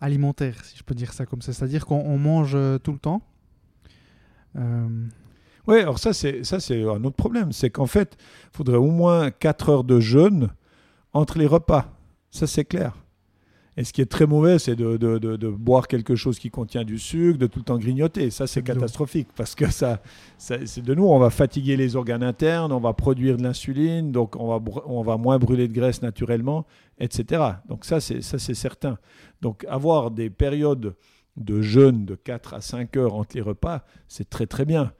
[0.00, 1.52] alimentaire, si je peux dire ça comme ça?
[1.52, 3.22] C'est-à-dire qu'on mange tout le temps?
[4.56, 5.06] Euh...
[5.66, 6.42] Oui, alors ça, c'est
[6.82, 7.52] un autre problème.
[7.52, 8.16] C'est qu'en fait,
[8.52, 10.50] il faudrait au moins 4 heures de jeûne
[11.12, 11.96] entre les repas.
[12.30, 13.03] Ça, c'est clair.
[13.76, 16.84] Et ce qui est très mauvais, c'est de, de, de, boire quelque chose qui contient
[16.84, 18.30] du sucre, de tout le temps grignoter.
[18.30, 20.00] Ça, c'est catastrophique parce que ça,
[20.38, 24.36] c'est de nous, on va fatiguer les organes internes, on va produire de l'insuline, donc
[24.36, 26.66] on va, on va moins brûler de graisse naturellement,
[26.98, 27.42] etc.
[27.68, 28.98] Donc ça, c'est certain.
[29.42, 30.94] Donc avoir des périodes
[31.36, 34.92] de jeûne de 4 à 5 heures entre les repas, c'est très très bien.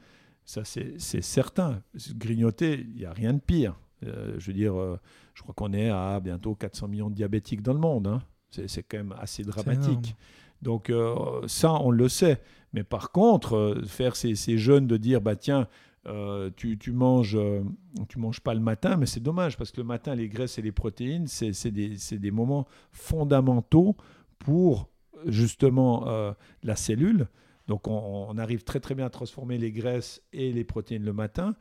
[0.44, 1.80] Ça, c'est certain.
[2.16, 3.78] Grignoter, il n'y a rien de pire.
[4.04, 4.98] Euh, je veux dire, euh,
[5.32, 8.06] je crois qu'on est à bientôt 400 millions de diabétiques dans le monde.
[8.08, 8.22] Hein.
[8.66, 10.14] C'est quand même assez dramatique.
[10.64, 11.14] Donc euh,
[11.46, 12.40] ça, on le sait.
[12.72, 15.68] Mais par contre, euh, faire ces, ces, jeunes de dire, bah tiens,
[16.06, 17.38] euh, tu, tu, manges,
[18.08, 20.62] tu manges pas le matin, mais c'est dommage parce que le matin, les graisses et
[20.62, 23.96] les protéines, c'est des, des, moments fondamentaux
[24.38, 24.88] pour
[25.26, 26.06] justement
[26.62, 27.28] la cellule.
[27.68, 31.14] Donc on, on arrive très très bien à transformer les graisses et les protéines le
[31.14, 31.54] matin.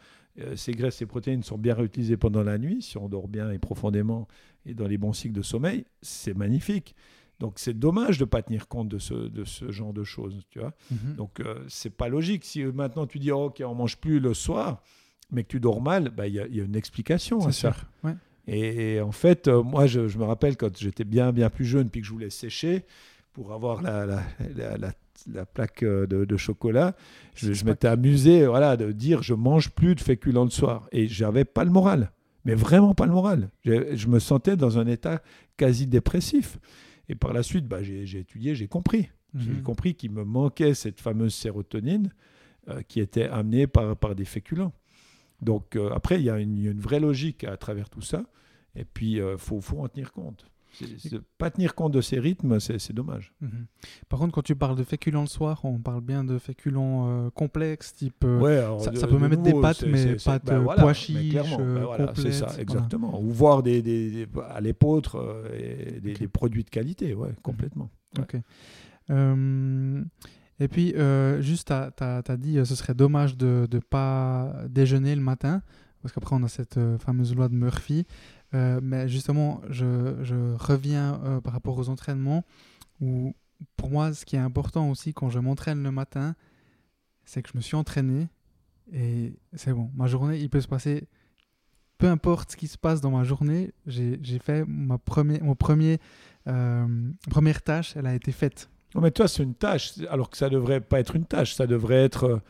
[0.56, 3.60] Ces graisses et protéines sont bien réutilisées pendant la nuit, si on dort bien et
[3.60, 4.28] profondément
[4.66, 6.96] et dans les bons cycles de sommeil, c'est magnifique.
[7.40, 10.40] Donc c'est dommage de ne pas tenir compte de ce, de ce genre de choses,
[10.50, 10.74] tu vois.
[10.92, 11.16] Mhm.
[11.16, 12.46] Donc euh, c'est pas logique.
[12.46, 14.82] Si euh, maintenant tu dis oh, ok on mange plus le soir,
[15.32, 17.52] mais que tu dors mal, bah, il y, a- il y a une explication à
[17.52, 17.76] ça.
[18.04, 18.14] Ouais.
[18.48, 21.66] Et, et en fait, euh, moi, je, je me rappelle quand j'étais bien, bien plus
[21.66, 22.84] jeune, puis que je voulais sécher
[23.34, 24.24] pour avoir la, la,
[24.56, 24.94] la, la-
[25.32, 26.96] la plaque euh, de, de chocolat,
[27.36, 30.88] je, m'étais amusé voilà, de dire je mange plus de féculents le soir.
[30.92, 32.12] Et j'avais pas le moral,
[32.46, 33.50] mais vraiment pas le moral.
[33.64, 35.22] Je, je me sentais dans un état
[35.58, 36.60] quasi dépressif.
[37.10, 39.10] Et par la suite, bah, j'ai étudié, j'ai compris.
[39.36, 39.62] J'ai Mhm.
[39.64, 42.12] compris qu'il me manquait cette fameuse sérotonine
[42.70, 44.74] euh, qui était amenée par, par des féculents.
[45.42, 47.90] Donc euh, après, il y, a une- il y a une vraie logique à travers
[47.90, 48.24] tout ça.
[48.76, 50.46] Et puis, il faut, faut en tenir compte.
[50.74, 53.34] C'est- pas tenir compte de ces rythmes, c'est dommage.
[53.42, 53.66] Mhm.
[54.10, 57.30] Par contre, quand tu parles de féculents le soir, on parle bien de féculents euh,
[57.30, 58.24] complexes, type.
[58.24, 60.56] euh, Ouais, alors, ça- de- ça peut de même être des pâtes, mais pâtes, ben
[60.56, 62.62] euh, voilà, pois chiches, ben voilà, c'est ça, voilà.
[62.62, 63.22] exactement.
[63.22, 67.90] Ou voir des, des- des- à l'épeautre euh, des, produits de qualité, ouais, complètement.
[68.18, 68.24] Ouais.
[68.24, 68.42] Ok.
[70.60, 70.94] Et puis,
[71.42, 75.62] juste, tu as, dit euh, ce serait dommage de ne pas déjeuner le matin,
[76.02, 78.06] parce qu'après, on a cette fameuse loi de Murphy.
[78.54, 82.44] Euh, mais justement, je, je reviens euh, par rapport aux entraînements,
[83.02, 83.34] où
[83.78, 86.36] pour moi, ce qui est important aussi quand je m'entraîne le matin,
[87.26, 88.28] c'est que je me suis entraîné
[88.92, 89.90] et c'est bon.
[89.96, 91.08] Ma journée, il peut se passer,
[91.98, 96.00] peu importe ce qui se passe dans ma journée, j'ai fait ma premier, mon premier,
[96.48, 98.70] euh, première tâche, elle a été faite.
[98.94, 101.66] Non, mais toi, c'est une tâche, alors que ça devrait pas être une tâche, ça
[101.66, 102.42] devrait être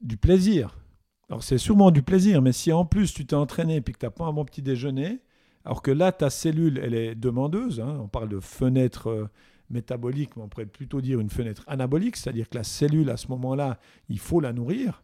[0.00, 0.81] du plaisir.
[1.28, 3.98] Alors, c'est sûrement du plaisir, mais si en plus tu t'es entraîné et puis que
[3.98, 5.20] tu n'as pas un bon petit déjeuner,
[5.64, 9.28] alors que là, ta cellule, elle est demandeuse, hein, on parle de fenêtre euh,
[9.70, 13.28] métabolique, mais on pourrait plutôt dire une fenêtre anabolique, c'est-à-dire que la cellule, à ce
[13.28, 15.02] moment-là, il faut la nourrir,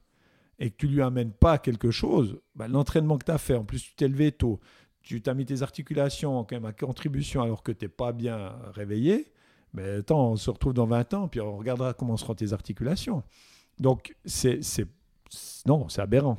[0.59, 3.65] et que tu lui amènes pas quelque chose, bah, l'entraînement que tu as fait, en
[3.65, 4.61] plus tu t'es levé tôt,
[5.01, 9.33] tu t'as mis tes articulations quand même contribution alors que tu n'es pas bien réveillé,
[9.73, 13.23] mais attends, on se retrouve dans 20 ans, puis on regardera comment seront tes articulations.
[13.79, 14.61] Donc, c'est.
[15.67, 16.39] Non, c'est aberrant.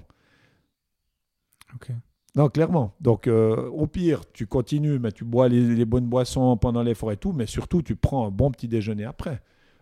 [1.76, 1.92] Ok.
[2.36, 2.96] Non, clairement.
[3.02, 7.12] Donc, euh, au pire, tu continues, mais tu bois les, les bonnes boissons pendant l'effort
[7.12, 9.42] et tout, mais surtout, tu prends un bon petit déjeuner après.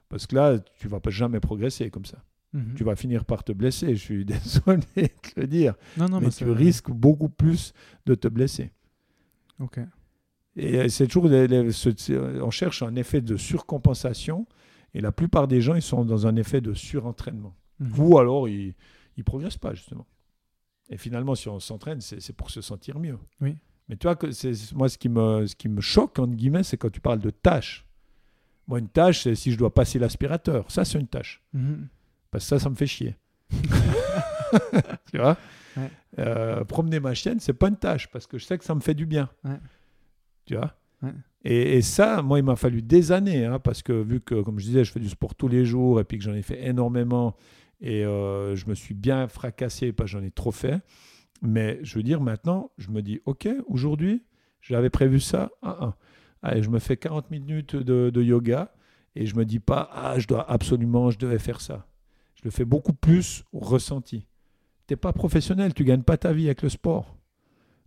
[0.09, 2.17] Parce que là, tu vas pas jamais progresser comme ça.
[2.53, 2.75] Mhm.
[2.75, 5.75] Tu vas finir par te blesser, je suis désolé de te le dire.
[5.97, 7.73] Non, non, mais c'est tu risques beaucoup plus
[8.05, 8.71] de te blesser.
[9.59, 9.79] Ok.
[10.55, 14.47] Et euh, c'est toujours, les- les- ce- c'est- on cherche un effet de surcompensation,
[14.93, 17.53] et la plupart des gens, ils sont dans un effet de surentraînement.
[17.79, 17.93] Mhm.
[17.99, 18.73] Ou alors, ils
[19.17, 20.05] ne progressent pas, justement.
[20.89, 23.17] Et finalement, si on s'entraîne, c'est pour se sentir mieux.
[23.41, 23.57] Oui.
[23.89, 24.27] Mais tu vois, que
[24.75, 27.29] moi, ce qui, me, ce qui me choque, entre guillemets, c'est quand tu parles de
[27.29, 27.85] tâches.
[28.67, 30.69] Moi, une tâche, c'est si je dois passer l'aspirateur.
[30.71, 31.41] Ça, c'est une tâche.
[31.53, 31.87] Mhm.
[32.31, 33.15] Parce que ça, ça me fait chier.
[35.11, 35.37] tu vois?
[35.75, 35.91] Ouais.
[36.19, 38.79] Euh, Promener ma chienne, c'est pas une tâche, parce que je sais que ça me
[38.81, 39.29] fait du bien.
[39.43, 39.59] Ouais.
[40.45, 40.73] Tu vois?
[41.01, 41.11] Ouais.
[41.43, 44.59] et, et ça, moi, il m'a fallu des années, hein, parce que vu que, comme
[44.59, 46.65] je disais, je fais du sport tous les jours, et puis que j'en ai fait
[46.65, 47.35] énormément,
[47.79, 50.81] et euh, je me suis bien fracassé, que j'en ai trop fait.
[51.41, 54.23] Mais je veux dire, maintenant, je me dis, OK, aujourd'hui,
[54.61, 55.51] j'avais prévu ça.
[56.41, 58.73] Allez, je me fais 40 minutes de, yoga,
[59.15, 61.87] et je me dis pas, ah, je dois absolument, je devais faire ça.
[62.35, 64.27] Je le fais beaucoup plus au ressenti.
[64.87, 67.17] Tu n'es pas professionnel, tu gagnes pas ta vie avec le sport.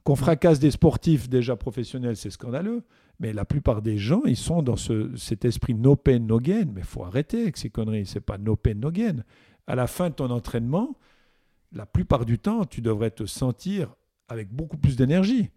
[0.02, 2.82] Qu'on fracasse des sportifs déjà professionnels, c'est scandaleux.
[3.20, 6.64] Mais la plupart des gens, ils sont dans ce, cet esprit no pain, no gain.
[6.74, 8.06] Mais faut arrêter avec ces conneries.
[8.06, 9.22] C'est pas no pain, no gain.
[9.66, 10.96] À la fin de ton entraînement,
[11.72, 13.94] la plupart du temps, tu devrais te sentir
[14.28, 15.50] avec beaucoup plus d'énergie.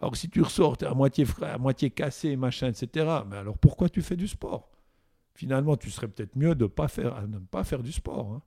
[0.00, 3.06] Alors si tu ressors, es à moitié, frais, à moitié cassé, machin, etc.
[3.28, 4.68] Mais alors pourquoi tu fais du sport?
[5.34, 8.32] Finalement, tu serais peut-être mieux de pas faire, de ne pas faire du sport.
[8.32, 8.42] hein.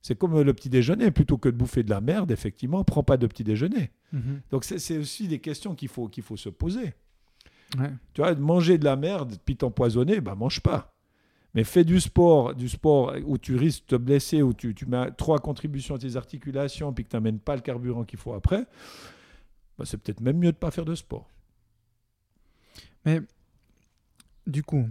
[0.00, 1.10] C'est comme le petit déjeuner.
[1.10, 3.90] Plutôt que de bouffer de la merde, effectivement, prends pas de petit déjeuner.
[4.12, 4.40] Mhm.
[4.50, 6.94] Donc c'est c'est aussi des questions qu'il faut, qu'il faut se poser.
[7.78, 7.90] Ouais.
[8.12, 10.91] Tu vois, manger de la merde puis t'empoisonner, bah mange pas.
[11.54, 14.86] Mais fais du sport, du sport où tu risques de te blesser, où tu, tu
[14.86, 18.32] mets trois contributions à tes articulations puis que tu n'amènes pas le carburant qu'il faut
[18.32, 18.64] après,
[19.78, 21.28] bah c'est peut-être même mieux de pas faire de sport.
[24.46, 24.88] Du coup,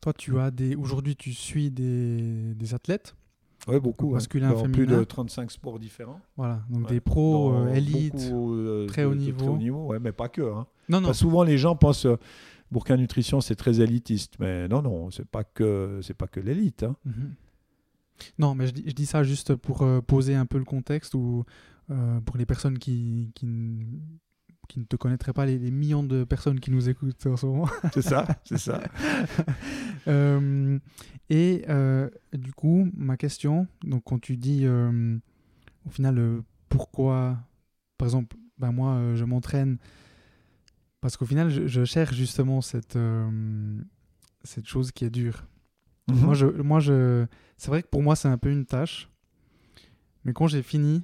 [0.00, 0.74] toi, tu as des.
[0.76, 3.14] Aujourd'hui, tu suis des, des athlètes.
[3.66, 4.10] Oui, beaucoup.
[4.12, 6.20] Masculin, Dans plus de 35 sports différents.
[6.36, 6.60] Voilà.
[6.68, 6.90] Donc Ouais.
[6.94, 8.30] des pros, euh, élites.
[8.32, 9.38] euh, très haut niveau.
[9.38, 10.42] Très haut niveau, ouais, mais pas que.
[10.42, 10.66] hein.
[10.90, 11.14] Non, non.
[11.14, 12.16] Souvent, les gens pensent euh,
[12.74, 14.34] Bourquin Nutrition, c'est très élitiste.
[14.40, 16.82] Mais non, non, c'est pas que, c'est pas que l'élite.
[16.82, 16.96] hein.
[17.04, 17.34] Mhm.
[18.40, 21.14] Non, mais je dis, je dis ça juste pour euh, poser un peu le contexte
[21.14, 21.44] ou
[21.90, 23.46] euh, pour les personnes qui, qui,
[24.68, 27.46] qui ne te connaîtraient pas, les, les millions de personnes qui nous écoutent en ce
[27.46, 27.68] moment.
[27.94, 28.82] C'est ça, c'est ça.
[30.06, 30.78] Euh,
[31.30, 31.64] et
[32.34, 37.38] du coup, ma question, donc quand tu dis au final pourquoi,
[37.96, 39.78] par exemple, ben moi je m'entraîne
[41.04, 43.28] parce qu'au final je, je cherche justement cette, euh,
[44.42, 45.44] cette chose qui est dure.
[46.08, 46.18] Mhm.
[46.20, 47.26] Moi, je, moi je,
[47.58, 49.10] c'est vrai que pour moi c'est un peu une tâche,
[50.24, 51.02] mais quand j'ai fini,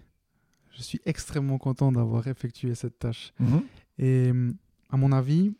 [0.72, 3.34] je suis extrêmement content d'avoir effectué cette tâche.
[3.40, 3.62] Mhm.
[3.98, 4.32] Et
[4.88, 5.52] à mon avis,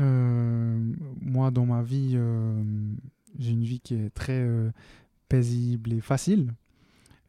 [0.00, 2.64] euh, moi dans ma vie, euh,
[3.38, 4.48] j'ai une vie qui est très
[5.28, 6.54] paisible et facile.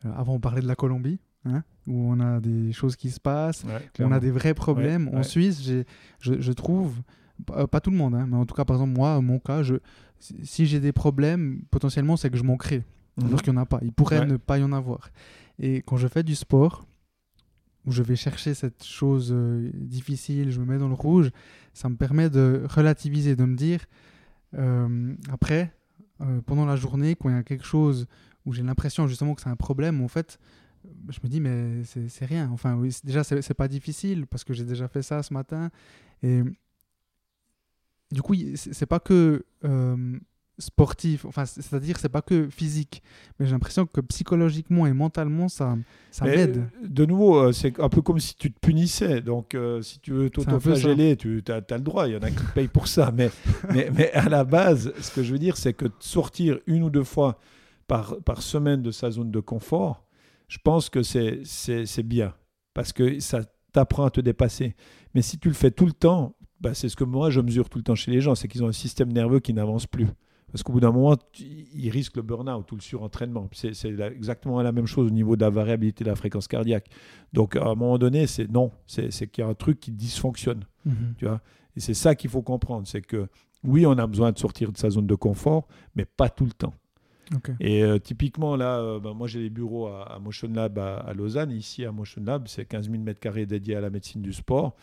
[0.05, 3.63] Avant, on parlait de la Colombie, hein, où on a des choses qui se passent,
[3.63, 5.07] Ouais, on a des vrais problèmes.
[5.07, 5.23] Ouais, en ouais.
[5.23, 5.83] Suisse, je,
[6.41, 7.01] je trouve,
[7.45, 9.61] pas pas tout le monde, hein, mais en tout cas, par exemple, moi, mon cas,
[9.63, 9.75] je,
[10.43, 12.83] si j'ai des problèmes, potentiellement, c'est que je m'en crée
[13.17, 13.27] Mhm.
[13.27, 13.79] alors qu'il n'y en a pas.
[13.81, 15.09] Il pourrait ne pas y en avoir.
[15.57, 16.85] Et quand je fais du sport,
[17.85, 21.31] où je vais chercher cette chose euh, difficile, je me mets dans le rouge,
[21.73, 23.85] ça me permet de relativiser, de me dire,
[24.55, 25.73] euh, après,
[26.21, 28.07] euh, pendant la journée, quand il y a quelque chose
[28.45, 30.43] où j'ai l'impression justement que c'est un problème, en fait, euh,
[31.09, 32.49] je me dis, mais c'est rien.
[32.51, 35.69] Enfin, oui, déjà, c'est pas difficile parce que j'ai déjà fait ça ce matin.
[36.23, 36.41] Et
[38.11, 40.17] du coup, c'est pas que euh,
[40.57, 43.03] sportif, enfin, c'est- c'est-à-dire, c'est pas que physique,
[43.37, 45.77] mais j'ai l'impression que psychologiquement et mentalement, ça,
[46.11, 46.63] ça m'aide.
[46.87, 49.21] De nouveau, euh, c'est un peu comme si tu te punissais.
[49.21, 52.07] Donc, euh, si tu veux t'autoflageller, tu as, le droit.
[52.07, 53.11] Il y en a qui payent pour ça.
[53.13, 53.29] Mais,
[53.73, 56.89] mais, mais à la base, ce que je veux dire, c'est que sortir une ou
[56.89, 57.37] deux fois
[57.87, 60.04] par, par semaine de sa zone de confort,
[60.47, 62.33] je pense que c'est bien.
[62.73, 63.41] Parce que ça
[63.71, 64.75] t'apprend à te dépasser.
[65.13, 67.69] Mais si tu le fais tout le temps, bah, c'est ce que moi je mesure
[67.69, 70.07] tout le temps chez les gens, c'est qu'ils ont un système nerveux qui n'avance plus.
[70.51, 73.49] Parce qu'au bout d'un moment, ils risquent le burn-out ou le surentraînement.
[73.51, 76.89] C'est exactement la même chose au niveau de la variabilité de la fréquence cardiaque.
[77.33, 79.91] Donc à un moment donné, c'est non, c'est c'est qu'il y a un truc qui
[79.91, 80.63] dysfonctionne.
[80.85, 81.15] Mhm.
[81.17, 81.41] Tu vois
[81.75, 83.27] Et c'est ça qu'il faut comprendre, c'est que
[83.65, 86.53] oui, on a besoin de sortir de sa zone de confort, mais pas tout le
[86.53, 86.73] temps.
[87.59, 90.97] Et euh, typiquement, là, euh, ben, moi j'ai les bureaux à, à Motion Lab à,
[90.97, 91.51] à Lausanne.
[91.51, 94.75] Ici, à Motion Lab, c'est 15 000 m2 dédiés à la médecine du sport.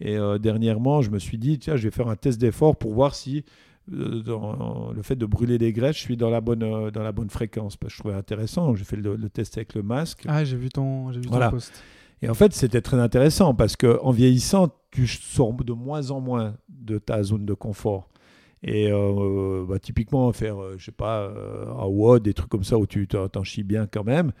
[0.00, 2.94] Et euh, dernièrement, je me suis dit, tiens, je vais faire un test d'effort pour
[2.94, 3.44] voir si
[3.88, 7.30] dans le fait de brûler des graisses, je suis dans la bonne, dans la bonne
[7.30, 7.76] fréquence.
[7.76, 8.74] Parce que je trouvais intéressant.
[8.76, 10.24] J'ai fait le, le test avec le masque.
[10.28, 11.82] Ah, j'ai vu ton, vu ton post.
[12.22, 16.54] Et en fait, c'était très intéressant parce qu'en vieillissant, tu sors de moins en moins
[16.68, 18.08] de ta zone de confort.
[18.62, 22.64] Et euh, bah, typiquement, faire, euh, je sais pas, euh, un WOD, des trucs comme
[22.64, 24.32] ça où tu t'en chies bien quand même.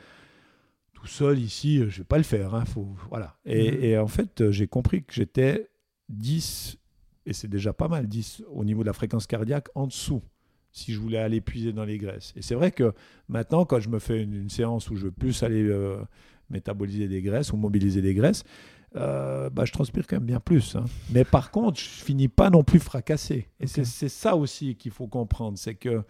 [0.92, 2.54] Tout seul ici, euh, je vais pas le faire.
[2.54, 3.36] hein, faut, voilà.
[3.46, 3.84] et, Mhm.
[3.84, 5.70] et en fait, euh, j'ai compris que j'étais
[6.10, 6.76] 10,
[7.24, 10.22] et c'est déjà pas mal, 10 au niveau de la fréquence cardiaque en dessous
[10.72, 12.32] si je voulais aller puiser dans les graisses.
[12.36, 12.92] Et c'est vrai que
[13.28, 15.96] maintenant, quand je me fais une, une séance où je veux plus aller euh,
[16.48, 18.44] métaboliser des graisses ou mobiliser des graisses,
[18.96, 20.74] euh, bah, je transpire quand même bien plus.
[20.76, 20.84] hein.
[21.12, 23.48] Mais par contre, je finis pas non plus fracassé.
[23.60, 23.86] Et c'est- Ok.
[23.86, 25.56] c'est ça aussi qu'il faut comprendre.
[25.58, 26.02] C'est que,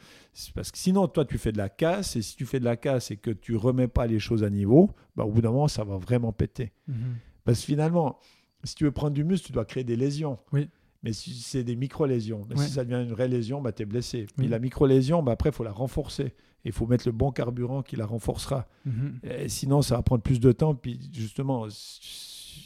[0.55, 2.16] parce que sinon, toi, tu fais de la casse.
[2.16, 4.51] Et si tu fais de la casse et que tu remets pas les choses à
[4.51, 6.72] niveau, bah, au bout d'un moment, ça va vraiment péter.
[6.89, 7.16] Mhm.
[7.45, 8.18] Parce que finalement,
[8.64, 10.39] si tu veux prendre du muscle, tu dois créer des lésions.
[10.53, 10.68] Oui.
[11.03, 12.57] Mais si c'est des micro-lésions, Ouais.
[12.64, 14.26] si ça devient une vraie lésion, bah, tu es blessé.
[14.37, 16.35] Puis la micro-lésion, bah, après, il faut la renforcer.
[16.62, 18.68] Et il faut mettre le bon carburant qui la renforcera.
[18.85, 19.20] Mhm.
[19.22, 20.74] Et sinon, ça va prendre plus de temps.
[20.74, 21.66] Puis justement,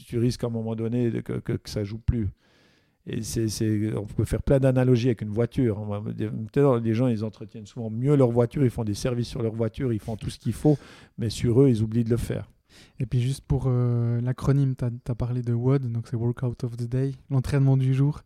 [0.03, 2.29] tu risques à un moment donné de- que, que, que ça joue plus.
[3.07, 5.79] Et c'est, c'est- on peut faire plein d'analogies avec une voiture.
[6.83, 9.93] Les gens, ils entretiennent souvent mieux leur voiture, ils font des services sur leur voiture,
[9.93, 10.79] ils font tout ce qu'il faut,
[11.19, 12.51] mais sur eux, ils oublient de le faire.
[12.99, 16.77] Et puis juste pour euh, l'acronyme, tu as, parlé de WOD, donc c'est Workout of
[16.77, 18.23] the Day, l'entraînement du jour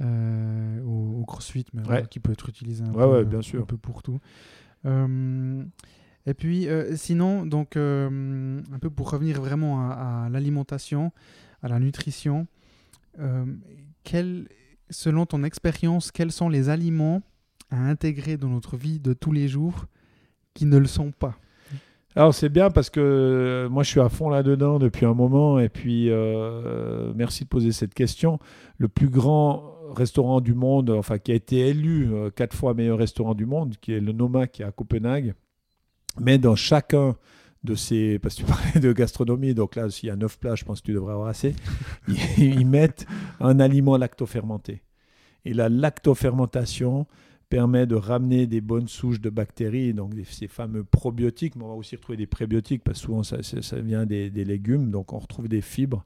[0.00, 3.62] euh, au, au CrossFit, mais qui peut être utilisé un, Ouais, peu, ouais, bien sûr.
[3.62, 4.18] un peu pour tout.
[4.86, 5.64] Euh,
[6.26, 11.12] et puis euh, sinon, donc euh, un peu pour revenir vraiment à, l'alimentation,
[11.62, 12.46] à la nutrition,
[13.20, 13.44] euh,
[14.02, 14.48] quel-
[14.90, 17.22] selon ton expérience, quels sont les aliments
[17.70, 19.86] à intégrer dans notre vie de tous les jours
[20.54, 21.36] qui ne le sont pas?
[22.16, 25.68] Alors c'est bien parce que moi je suis à fond là-dedans depuis un moment et
[25.68, 26.10] puis
[27.16, 28.38] merci de poser cette question.
[28.78, 33.34] Le plus grand restaurant du monde, enfin qui a été élu quatre fois meilleur restaurant
[33.34, 35.34] du monde, qui est le Noma qui est à Copenhague,
[36.20, 37.16] mais dans chacun
[37.62, 40.54] de ces, parce que tu parlais de gastronomie, donc là s'il y a neuf plats,
[40.54, 41.54] je pense que tu devrais avoir assez,
[42.38, 43.06] ils, mettent
[43.40, 44.82] un aliment lactofermenté.
[45.44, 47.06] Et la lactofermentation,
[47.50, 51.74] permet de ramener des bonnes souches de bactéries, donc ces fameux probiotiques, mais on va
[51.74, 53.36] aussi retrouver des prébiotiques parce que souvent ça,
[53.80, 56.04] vient des légumes, donc on retrouve des fibres.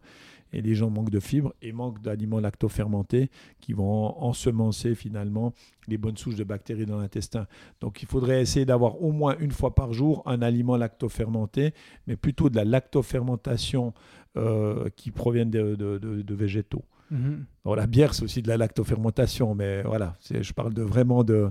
[0.53, 3.31] Et les gens manquent de fibres et manquent d'aliments lactofermentés
[3.61, 5.53] qui vont ensemencer finalement
[5.87, 7.47] les bonnes souches de bactéries dans l'intestin.
[7.81, 11.75] Donc il faudrait essayer d'avoir au moins une fois par jour un aliment lactofermenté,
[12.07, 13.95] mais plutôt de la lactofermentation
[14.37, 16.85] euh, qui proviennent de, végétaux.
[17.11, 17.47] Mhm.
[17.65, 21.51] la bière, c'est aussi de la lactofermentation, mais voilà, je parle de vraiment de.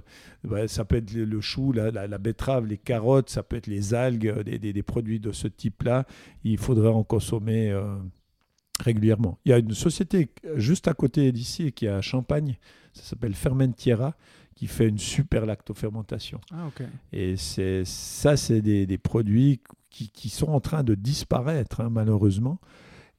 [0.67, 4.31] ça peut être le chou, la, la, betterave, les carottes, ça peut être les algues,
[4.43, 6.05] des, produits de ce type-là.
[6.43, 7.95] Il faudrait en consommer euh,
[8.79, 9.37] régulièrement.
[9.45, 12.57] Il y a une société juste à côté d'ici qui est à Champagne,
[12.93, 14.15] ça s'appelle Fermentiera,
[14.55, 16.41] qui fait une super lactofermentation.
[16.51, 16.69] Ah,
[17.13, 19.61] Et c'est ça, c'est des, produits
[19.91, 22.59] qui, qui, sont en train de disparaître, hein, malheureusement.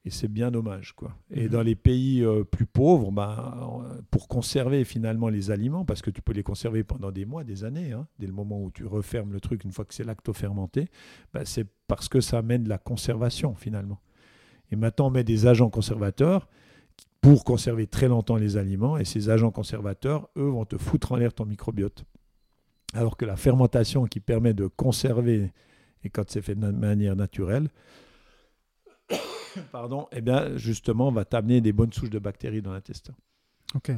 [0.05, 0.93] Et c'est bien dommage.
[0.93, 1.15] Quoi.
[1.31, 1.49] Et mhm.
[1.49, 6.21] dans les pays euh, plus pauvres, ben, pour conserver finalement les aliments, parce que tu
[6.21, 9.31] peux les conserver pendant des mois, des années, hein, dès le moment où tu refermes
[9.31, 10.87] le truc, une fois que c'est lactofermenté,
[11.33, 13.99] ben, c'est parce que ça amène de la conservation finalement.
[14.71, 16.47] Et maintenant, on met des agents conservateurs
[17.21, 18.97] pour conserver très longtemps les aliments.
[18.97, 22.05] Et ces agents conservateurs, eux, vont te foutre en l'air ton microbiote.
[22.93, 25.51] Alors que la fermentation qui permet de conserver,
[26.03, 27.69] et quand c'est fait de manière naturelle,
[29.71, 33.13] pardon, eh bien, justement, va t'amener des bonnes souches de bactéries dans l'intestin.
[33.75, 33.91] Ok.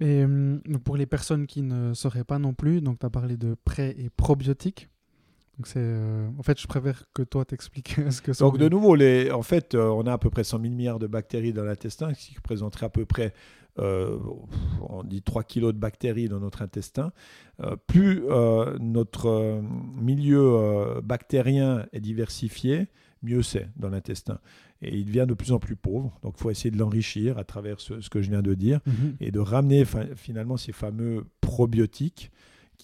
[0.00, 3.36] Et hum, pour les personnes qui ne sauraient pas non plus, donc tu as parlé
[3.36, 4.88] de pré- et probiotiques.
[5.56, 8.42] Donc c'est, euh, en fait, je préfère que toi t'expliques ce que c'est.
[8.42, 10.98] Donc de nouveau, les, en fait, euh, on a à peu près 100 000 milliards
[10.98, 13.32] de bactéries dans l'intestin, ce qui représenterait à peu près,
[13.78, 14.18] euh,
[14.88, 17.12] on dit 3 kilos de bactéries dans notre intestin.
[17.86, 18.22] plus
[18.80, 19.62] notre
[19.96, 22.88] milieu bactérien est diversifié,
[23.22, 24.38] mieux c'est dans l'intestin.
[24.82, 26.18] Et il devient de plus en plus pauvre.
[26.22, 29.16] Donc il faut essayer de l'enrichir à travers ce, que je viens de dire mhm.
[29.20, 29.84] et de ramener
[30.16, 32.30] finalement ces fameux probiotiques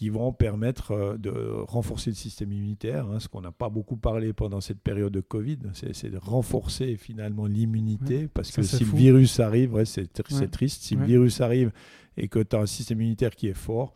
[0.01, 1.31] qui vont permettre euh, de
[1.69, 5.21] renforcer le système immunitaire, hein, ce qu'on n'a pas beaucoup parlé pendant cette période de
[5.21, 10.11] Covid, c'est de renforcer finalement l'immunité, parce que si le virus arrive, c'est
[10.51, 11.71] triste, si le virus arrive
[12.17, 13.93] et que tu as un système immunitaire qui est fort,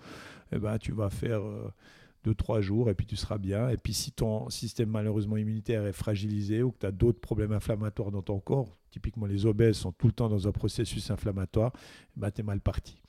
[0.52, 1.40] eh ben, tu vas faire...
[1.40, 1.72] Euh,
[2.24, 3.68] deux, trois jours et puis tu seras bien.
[3.68, 7.52] Et puis si ton système malheureusement immunitaire est fragilisé ou que tu as d'autres problèmes
[7.52, 11.72] inflammatoires dans ton corps, typiquement les obèses sont tout le temps dans un processus inflammatoire,
[12.16, 13.00] bah, tu es mal parti.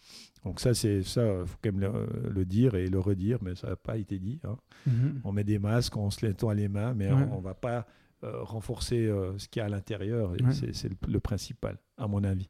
[0.43, 1.91] Donc ça, c'est ça, il faut quand même
[2.29, 4.39] le, dire et le redire, mais ça n'a pas été dit.
[4.43, 4.57] Hein.
[4.85, 5.21] Mhm.
[5.23, 7.87] On met des masques, on se nettoie les mains, mais on ne va pas
[8.23, 10.33] euh, renforcer euh, ce qu'il y a à l'intérieur.
[10.51, 12.47] C'est le, principal, à mon avis.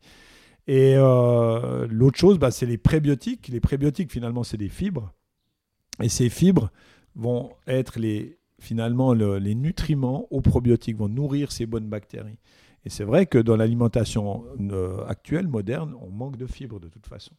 [0.67, 3.47] Et euh, l'autre chose, bah, c'est les prébiotiques.
[3.47, 5.13] Les prébiotiques, finalement, c'est des fibres.
[6.01, 6.71] Et ces fibres
[7.15, 7.97] vont être
[8.59, 12.37] finalement les nutriments aux probiotiques, vont nourrir ces bonnes bactéries.
[12.85, 17.07] Et c'est vrai que dans l'alimentation euh, actuelle, moderne, on manque de fibres de toute
[17.07, 17.33] façon.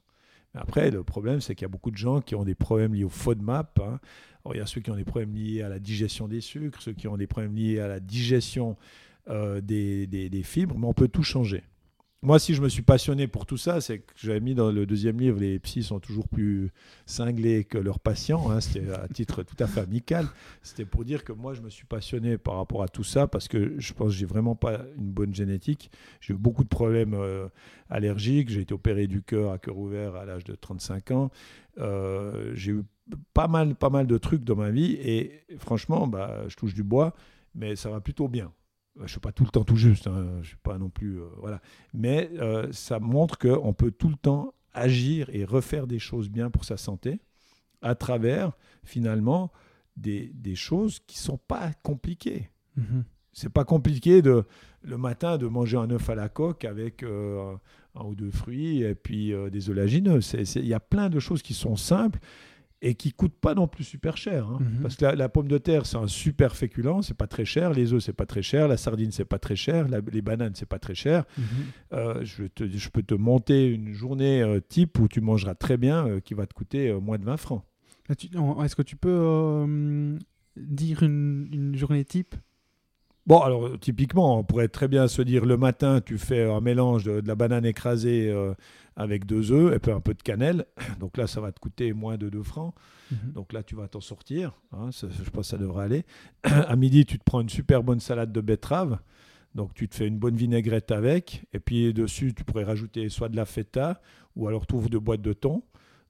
[0.54, 2.94] Mais après, le problème, c'est qu'il y a beaucoup de gens qui ont des problèmes
[2.94, 3.78] liés au FODMAP.
[3.80, 4.00] Hein.
[4.52, 6.94] il y a ceux qui ont des problèmes liés à la digestion des sucres, ceux
[6.94, 8.76] qui ont des problèmes liés à la digestion
[9.28, 11.62] euh, des, fibres, mais on peut tout changer
[12.22, 14.86] moi, si je me suis passionné pour tout ça, c'est que j'avais mis dans le
[14.86, 16.72] deuxième livre, les psys sont toujours plus
[17.04, 18.50] cinglés que leurs patients.
[18.50, 20.26] Hein, c'était à titre tout à fait amical.
[20.62, 23.48] C'était pour dire que moi, je me suis passionné par rapport à tout ça parce
[23.48, 25.90] que je pense que j'ai vraiment pas une bonne génétique.
[26.20, 27.48] J'ai eu beaucoup de problèmes euh,
[27.90, 28.48] allergiques.
[28.48, 31.30] J'ai été opéré du cœur à cœur ouvert à l'âge de 35 ans.
[31.78, 32.82] Euh, j'ai eu
[33.34, 36.82] pas mal, pas mal de trucs dans ma vie et franchement, bah, je touche du
[36.82, 37.14] bois,
[37.54, 38.50] mais ça va plutôt bien
[38.98, 41.20] je ne suis pas tout le temps tout juste, hein, je suis pas non plus.
[41.20, 41.60] Euh, voilà.
[41.92, 46.50] Mais euh, ça montre qu'on peut tout le temps agir et refaire des choses bien
[46.50, 47.20] pour sa santé
[47.82, 48.52] à travers,
[48.84, 49.52] finalement,
[49.96, 52.50] des, des choses qui ne sont pas compliquées.
[52.74, 53.04] Ce mhm.
[53.32, 54.44] C'est pas compliqué de,
[54.82, 57.54] le matin de manger un œuf à la coque avec euh,
[57.94, 60.20] un ou deux fruits et puis des oléagineux.
[60.56, 62.18] Il y a plein de choses qui sont simples
[62.82, 64.46] et qui coûte pas non plus super cher.
[64.46, 64.58] Hein.
[64.60, 64.82] Mhm.
[64.82, 67.72] Parce que la, pomme de terre, c'est un super féculent, c'est pas très cher.
[67.72, 68.68] Les œufs, c'est pas très cher.
[68.68, 69.86] La sardine, c'est pas très cher.
[70.12, 71.24] les bananes, c'est pas très cher.
[71.38, 71.44] Mhm.
[71.94, 76.06] Euh, je, je, peux te monter une journée euh, type où tu mangeras très bien,
[76.06, 77.62] euh, qui va te coûter moins de 20 francs.
[78.08, 79.66] Est-ce que tu peux
[80.56, 82.36] dire une, une, journée type?
[83.26, 87.02] Bon, alors typiquement, on pourrait très bien se dire le matin, tu fais un mélange
[87.02, 88.54] de, la banane écrasée euh,
[88.96, 90.66] avec deux œufs et puis un peu de cannelle.
[91.00, 92.74] Donc là, ça va te coûter moins de 2 francs.
[93.12, 93.32] Mhm.
[93.32, 94.52] Donc là, tu vas t'en sortir.
[94.72, 96.04] Hein, je pense que ça devrait aller.
[96.42, 98.98] à midi, tu te prends une super bonne salade de betterave.
[99.54, 101.46] Donc tu te fais une bonne vinaigrette avec.
[101.52, 104.00] Et puis dessus, tu pourrais rajouter soit de la feta
[104.34, 105.62] ou alors tu ouvres deux boîtes de thon.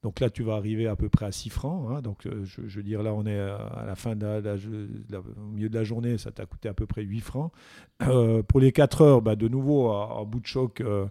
[0.02, 1.90] Donc là, tu vas arriver à peu près à 6 francs.
[1.90, 2.00] Hein.
[2.00, 5.68] Donc euh, je, veux dire, là, on est à la fin, de la, au milieu
[5.68, 7.52] de la journée, ça t'a coûté à peu près 8 francs.
[8.02, 11.06] Euh, pour les 4 heures, bah, de nouveau, en bout de choc, euh,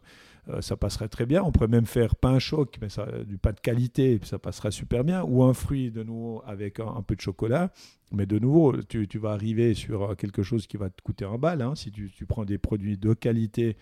[0.62, 1.44] ça passerait très bien.
[1.44, 5.04] On pourrait même faire pain choc, mais ça, du pain de qualité, ça passerait super
[5.04, 5.24] bien.
[5.24, 7.72] Ou un fruit, de nouveau, avec un, peu de chocolat.
[8.12, 11.62] Mais de nouveau, tu, vas arriver sur quelque chose qui va te coûter un bal.
[11.62, 11.76] Hein.
[11.76, 13.78] Si tu, tu, prends des produits de qualité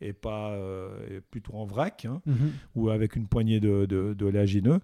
[0.00, 2.52] et pas euh, plutôt en vrac hein, Mhm.
[2.74, 4.80] ou avec une poignée de, de, d'oléagineux.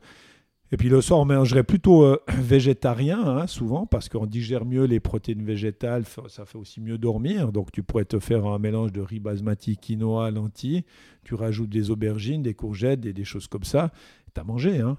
[0.72, 4.84] Et puis le soir, on mangerait plutôt euh, végétarien, hein, souvent, parce qu'on digère mieux
[4.84, 7.50] les protéines végétales, ça fait aussi mieux dormir.
[7.52, 10.84] Donc tu pourrais te faire un mélange de riz basmati, quinoa, lentilles,
[11.24, 13.90] tu rajoutes des aubergines, des courgettes, des, des choses comme ça.
[14.34, 14.96] Tu as mangé, hein.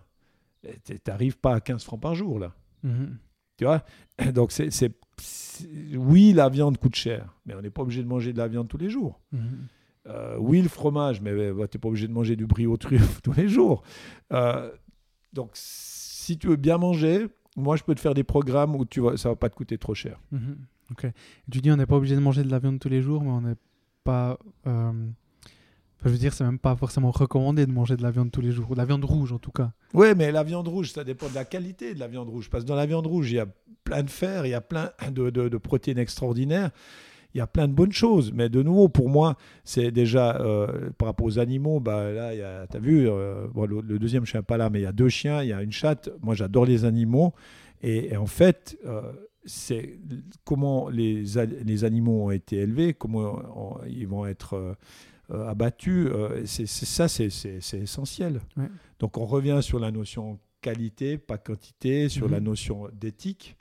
[0.86, 2.54] Tu n'arrives pas à 15 francs par jour, là.
[2.84, 3.18] Mhm.
[3.58, 3.84] Tu vois?
[4.34, 8.08] Donc c'est, c'est- c'est- Oui, la viande coûte cher, mais on n'est pas obligé de
[8.08, 9.20] manger de la viande tous les jours.
[9.32, 9.68] Mhm.
[10.08, 13.22] Euh, oui, le fromage, mais tu n'es pas obligé de manger du brie aux truffes
[13.24, 13.84] tous les jours.
[14.34, 14.72] Euh,
[15.34, 17.28] donc, si tu veux bien manger,
[17.58, 19.78] moi, je peux te faire des programmes où tu vas, ça va pas te coûter
[19.78, 20.20] trop cher.
[20.32, 20.58] Mhm.
[20.92, 21.08] Ok.
[21.52, 23.30] Tu dis on n'est pas obligé de manger de la viande tous les jours, mais
[23.32, 23.56] on n'est
[24.04, 24.38] pas.
[24.68, 28.32] euh, enfin, je veux dire, c'est même pas forcément recommandé de manger de la viande
[28.32, 29.72] tous les jours, ou de la viande rouge en tout cas.
[29.94, 32.50] Oui, mais la viande rouge, ça dépend de la qualité de la viande rouge.
[32.50, 33.48] Parce que dans la viande rouge, il y a
[33.84, 36.72] plein de fer, il y a plein de, de- de protéines extraordinaires,
[37.34, 38.32] il y a plein de bonnes choses.
[38.34, 41.80] Mais de nouveau, pour moi, c'est déjà euh, par rapport aux animaux.
[41.80, 44.84] Bah, là, tu as vu, euh, bon, le, le deuxième chien pas là, mais il
[44.84, 46.10] y a deux chiens, il y a une chatte.
[46.22, 47.34] Moi, j'adore les animaux.
[47.82, 49.02] Et, et en fait, euh,
[49.46, 49.98] c'est
[50.44, 51.24] comment les,
[51.66, 54.76] les animaux ont été élevés, comment on- ils vont être
[55.30, 56.10] abattus.
[56.46, 57.30] c'est ça, c'est-
[57.74, 58.42] essentiel.
[58.58, 58.66] Ouais.
[59.00, 63.56] Donc on revient sur la notion qualité, pas quantité, sur la notion d'éthique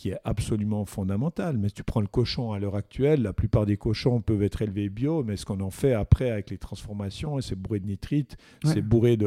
[0.00, 1.58] qui est absolument fondamentale.
[1.58, 4.62] Mais si tu prends le cochon à l'heure actuelle, la plupart des cochons peuvent être
[4.62, 8.38] élevés bio, mais ce qu'on en fait après avec les transformations, c'est bourré de nitrites,
[8.64, 8.72] Ouais.
[8.72, 9.18] c'est bourré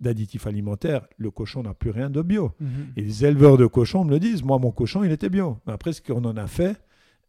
[0.00, 2.50] d'additifs alimentaires, le cochon n'a plus rien de bio.
[2.58, 2.68] Mhm.
[2.96, 5.58] Et les éleveurs de cochons me le disent, moi mon cochon il était bio.
[5.68, 6.82] Mais après ce qu'on en a fait,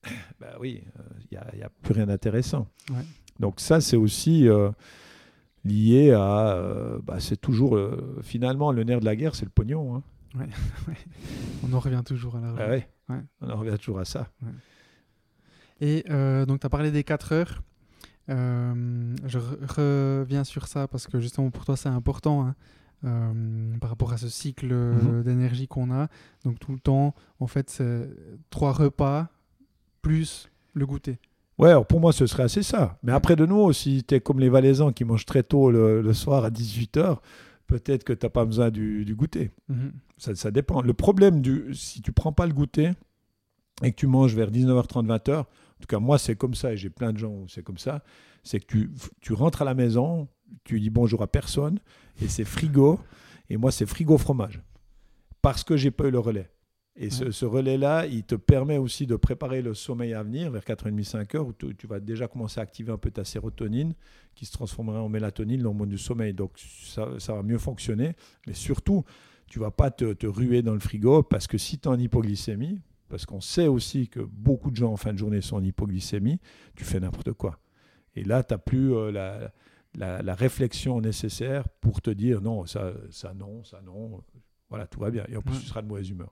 [0.41, 0.81] bah oui,
[1.31, 2.65] il n'y a, plus rien d'intéressant.
[2.89, 3.05] Ouais.
[3.39, 4.71] Donc ça c'est aussi euh,
[5.63, 9.51] lié à, euh, bah, c'est toujours, euh, finalement le nerf de la guerre c'est le
[9.51, 9.95] pognon.
[9.95, 10.01] hein.
[11.63, 12.63] On en revient toujours à l'argent.
[12.65, 12.87] Ah ouais.
[13.41, 14.29] On en revient toujours à ça.
[15.81, 17.61] Et euh, donc, tu as parlé des 4 heures.
[18.29, 22.55] Euh, je re- reviens sur ça parce que justement pour toi c'est important hein,
[23.05, 25.23] euh, par rapport à ce cycle Mhm.
[25.23, 26.09] d'énergie qu'on a.
[26.45, 28.07] Donc tout le temps, en fait, c'est
[28.51, 29.29] trois repas
[30.03, 31.17] plus le goûter.
[31.57, 32.99] Ouais, alors pour moi, ce serait assez ça.
[33.03, 36.01] Mais après, de nouveau, si tu es comme les Valaisans qui mangent très tôt le,
[36.01, 37.17] le soir à 18h,
[37.69, 39.51] peut-être que tu n'as pas besoin du, du goûter.
[39.69, 39.93] Mhm.
[40.17, 40.81] Ça, ça dépend.
[40.81, 42.91] Le problème, du, si tu prends pas le goûter
[43.83, 45.45] et que tu manges vers 19h30, 20h, en
[45.79, 48.03] tout cas, moi, c'est comme ça et j'ai plein de gens où c'est comme ça,
[48.43, 48.89] c'est que tu,
[49.21, 50.27] tu rentres à la maison,
[50.63, 51.79] tu dis bonjour à personne
[52.21, 52.99] et c'est frigo.
[53.49, 54.61] Et moi, c'est frigo fromage.
[55.41, 56.49] Parce que j'ai pas eu le relais.
[57.01, 57.31] Et ce, Ouais.
[57.31, 61.37] ce relais-là, il te permet aussi de préparer le sommeil à venir vers 4h30, 5h,
[61.39, 63.93] où tu, tu vas déjà commencer à activer un peu ta sérotonine,
[64.35, 66.33] qui se transformera en mélatonine, l'hormone du sommeil.
[66.33, 68.15] Donc ça, ça va mieux fonctionner.
[68.47, 69.05] Mais surtout,
[69.47, 71.97] tu vas pas te, te ruer dans le frigo, parce que si tu es en
[71.97, 75.63] hypoglycémie, parce qu'on sait aussi que beaucoup de gens en fin de journée sont en
[75.63, 76.39] hypoglycémie,
[76.75, 77.59] tu fais n'importe quoi.
[78.15, 79.51] Et là, tu n'as plus euh, la,
[79.95, 84.21] la- la réflexion nécessaire pour te dire non, ça, ça non, ça non.
[84.69, 85.23] Voilà, tout va bien.
[85.29, 85.59] Et en plus, Ouais.
[85.61, 86.31] tu seras de mauvaise humeur.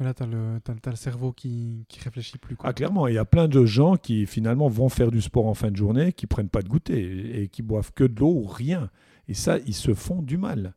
[0.00, 2.56] Mais là, tu as, le cerveau qui, qui réfléchit plus.
[2.56, 2.70] Quoi.
[2.70, 5.52] Ah, clairement, il y a plein de gens qui finalement vont faire du sport en
[5.52, 8.46] fin de journée, qui prennent pas de goûter et, qui boivent que de l'eau ou
[8.46, 8.90] rien.
[9.28, 10.74] Et ça, ils se font du mal.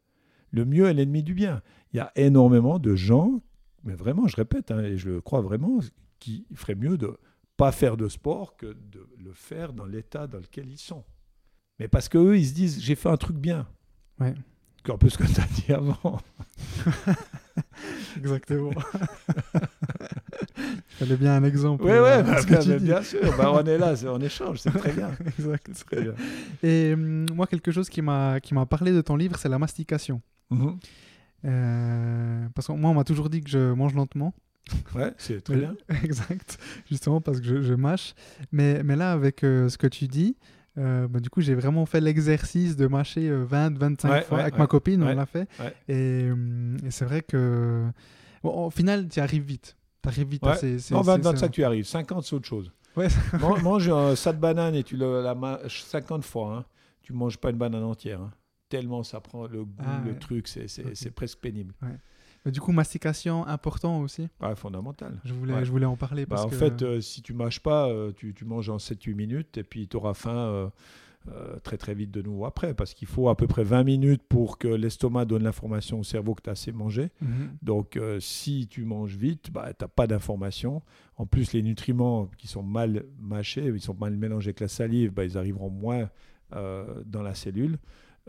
[0.52, 1.62] Le mieux est l'ennemi du bien.
[1.94, 3.42] Il y a énormément de gens,
[3.86, 5.80] mais vraiment, je répète, hein, et je le crois vraiment,
[6.20, 7.18] qui ferait mieux de
[7.56, 11.06] pas faire de sport que de le faire dans l'état dans lequel ils sont.
[11.80, 13.70] Mais parce qu'eux, ils se disent, j'ai fait un truc bien.
[14.20, 14.34] Ouais.
[14.90, 16.20] Un peu ce que tu as dit avant.
[18.18, 18.72] Exactement.
[20.58, 21.84] Il fallait bien un exemple.
[21.84, 22.40] Oui, euh, ouais, à bah,
[22.80, 23.20] bien, sûr.
[23.38, 25.12] Bah, on est là, on échange, c'est très bien.
[25.26, 25.70] exact.
[25.74, 26.14] C'est très bien.
[26.62, 28.40] Et hum, moi, quelque chose qui m'a
[28.70, 30.22] parlé de ton livre, c'est la mastication.
[30.50, 30.80] Mhm.
[31.46, 34.34] Euh, parce que moi, on m'a toujours dit que je mange lentement.
[34.96, 35.76] Ouais, c'est très bien.
[36.04, 36.58] exact.
[36.90, 38.14] Justement parce que je, je mâche.
[38.52, 40.38] Mais, mais là, avec euh, ce que tu dis,
[40.78, 44.38] euh, bah, du coup, j'ai vraiment fait l'exercice de mâcher 20-25 Ouais, fois.
[44.38, 44.60] ouais, avec ouais.
[44.60, 45.48] ma copine, on l'a fait.
[45.88, 47.86] Et, hum, et c'est vrai que.
[48.44, 49.78] Bon, au final, tu arrives vite.
[50.02, 50.46] Tu arrives vite.
[50.46, 51.86] Hein, c'est- c'est- Non, c'est- 20, c'est- 25, tu arrives.
[51.86, 52.72] 50, c'est autre chose.
[52.98, 53.08] Ouais,
[53.40, 56.58] Man- mange un sac de banane et tu le la mâches 50 fois.
[56.58, 56.66] Hein.
[57.02, 58.22] Tu manges pas une banane entière.
[58.22, 58.32] hein.
[58.70, 60.92] Tellement ça prend le goût, Ah, le truc, c'est c'est- Ok.
[60.96, 61.74] c'est presque pénible.
[62.46, 64.28] Mais du coup, mastication, important aussi.
[64.42, 65.20] Ouais, fondamental.
[65.24, 65.66] Je voulais, Ouais.
[65.66, 66.26] je voulais en parler.
[66.26, 66.56] Bah, Parce en que...
[66.56, 69.88] fait, euh, si tu mâches pas, euh, tu, tu manges en 7-8 minutes et puis
[69.88, 70.72] tu auras faim
[71.30, 72.74] euh, très très vite de nouveau après.
[72.74, 76.36] Parce qu'il faut à peu près 20 minutes pour que l'estomac donne l'information au cerveau
[76.36, 77.12] que tu as assez mangé.
[77.22, 77.52] Mhm.
[77.62, 80.82] Donc, si tu manges vite, bah, tu n'as pas d'information.
[81.16, 85.12] En plus, les nutriments qui sont mal mâchés, ils sont mal mélangés avec la salive,
[85.14, 86.10] bah, ils arriveront moins
[86.52, 87.78] dans la cellule.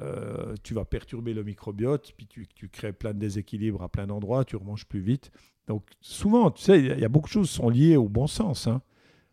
[0.03, 4.09] Euh, tu vas perturber le microbiote, puis tu, tu crées plein de déséquilibres à plein
[4.09, 5.31] d'endroits, tu remanges plus vite.
[5.69, 8.09] Donc, souvent, tu sais, il y a- y beaucoup de choses qui sont liées au
[8.09, 8.67] bon sens.
[8.67, 8.83] hein.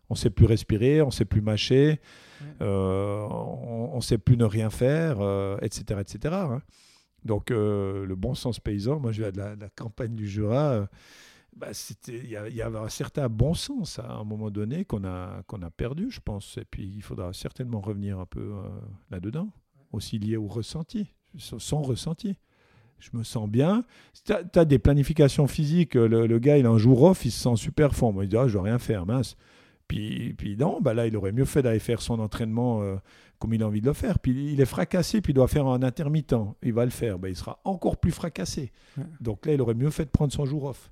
[0.10, 2.00] On sait plus respirer, on sait plus mâcher,
[2.62, 5.22] euh, on, ne sait plus ne rien faire,
[5.62, 6.36] etc., etc.
[6.36, 6.62] Hein.
[7.24, 10.90] Donc le bon sens paysan, moi je viens de la, campagne du Jura.
[11.56, 11.68] Bah,
[12.10, 15.70] il y, avait un certain bon sens à un moment donné qu'on a, qu'on a
[15.70, 16.58] perdu, je pense.
[16.58, 18.54] Et puis il faudra certainement revenir un peu
[19.12, 19.50] là-dedans,
[19.92, 22.38] aussi lié au ressenti, son ressenti
[23.02, 23.84] je me sens bien.
[24.26, 27.56] Tu as, des planifications physiques, le, gars, il a un jour off, il se sent
[27.56, 28.14] super fort.
[28.14, 29.36] Moi, il dit, ah, je dois rien faire, mince.
[29.88, 32.96] Puis, puis non, bah là, il aurait mieux fait d'aller faire son entraînement euh,
[33.40, 34.20] comme il a envie de le faire.
[34.20, 36.36] Puis il est fracassé, puis il doit faire un intermittent.
[36.64, 38.72] Il va le faire, bah, il sera encore plus fracassé.
[39.20, 40.92] Donc là, il aurait mieux fait de prendre son jour off.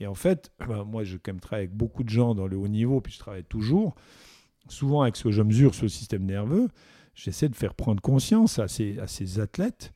[0.00, 2.56] Et en fait, bah, moi, je quand même travaille avec beaucoup de gens dans le
[2.56, 3.94] haut niveau, puis je travaille toujours.
[4.68, 6.68] Souvent, avec ce que je mesure sur le système nerveux,
[7.14, 9.92] j'essaie de faire prendre conscience à ces, à ces athlètes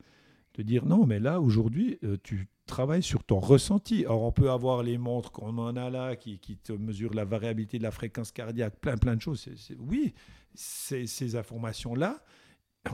[0.55, 4.05] de dire non, mais là, aujourd'hui, euh, tu travailles sur ton ressenti.
[4.07, 7.25] Or, on peut avoir les montres qu'on en a là, qui, qui, te mesurent la
[7.25, 9.47] variabilité de la fréquence cardiaque, plein, plein de choses.
[9.79, 10.13] oui,
[10.53, 12.23] ces informations-là,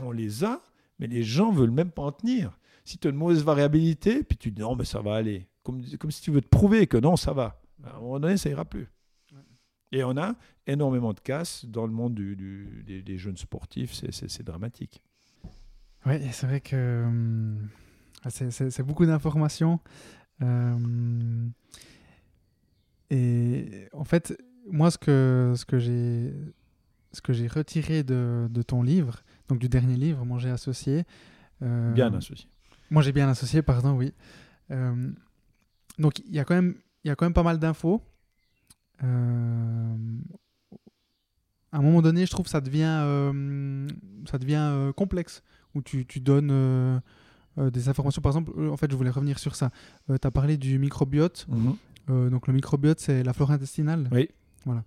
[0.02, 0.62] on les a,
[0.98, 2.58] mais les gens veulent même pas en tenir.
[2.84, 5.48] Si tu as une mauvaise variabilité, puis tu dis non, mais ça va aller.
[5.62, 7.62] Comme, comme si tu veux te prouver que non, ça va.
[7.82, 8.88] À un moment donné, ça ira plus.
[9.94, 10.34] Et on a
[10.66, 15.00] énormément de casse dans le monde du, des, des, jeunes sportifs, c'est dramatique.
[16.04, 17.68] Oui, c'est vrai que hum,
[18.28, 19.78] c'est beaucoup d'informations.
[20.42, 21.46] Euh,
[23.10, 24.36] et en fait,
[24.68, 26.34] moi, ce que, ce que j'ai
[27.12, 31.04] ce que j'ai retiré de, de, ton livre, donc du dernier livre, Manger associé.
[31.62, 32.48] Euh, bien associé.
[32.90, 34.12] Moi, j'ai bien associé, pardon, oui.
[34.72, 35.12] Euh,
[36.00, 36.74] donc, il y a quand même,
[37.04, 38.02] il y a quand même pas mal d'infos.
[39.00, 39.06] À
[41.78, 43.32] un moment donné, je trouve que ça devient,
[44.30, 45.42] ça devient complexe
[45.74, 46.98] où tu, tu donnes euh,
[47.58, 48.22] euh, des informations.
[48.22, 49.70] Par exemple, euh, en fait, je voulais revenir sur ça.
[50.08, 51.46] tu as parlé du microbiote.
[51.48, 52.30] Mhm.
[52.30, 54.08] donc, le microbiote, c'est la flore intestinale.
[54.12, 54.28] Oui.
[54.64, 54.82] Voilà.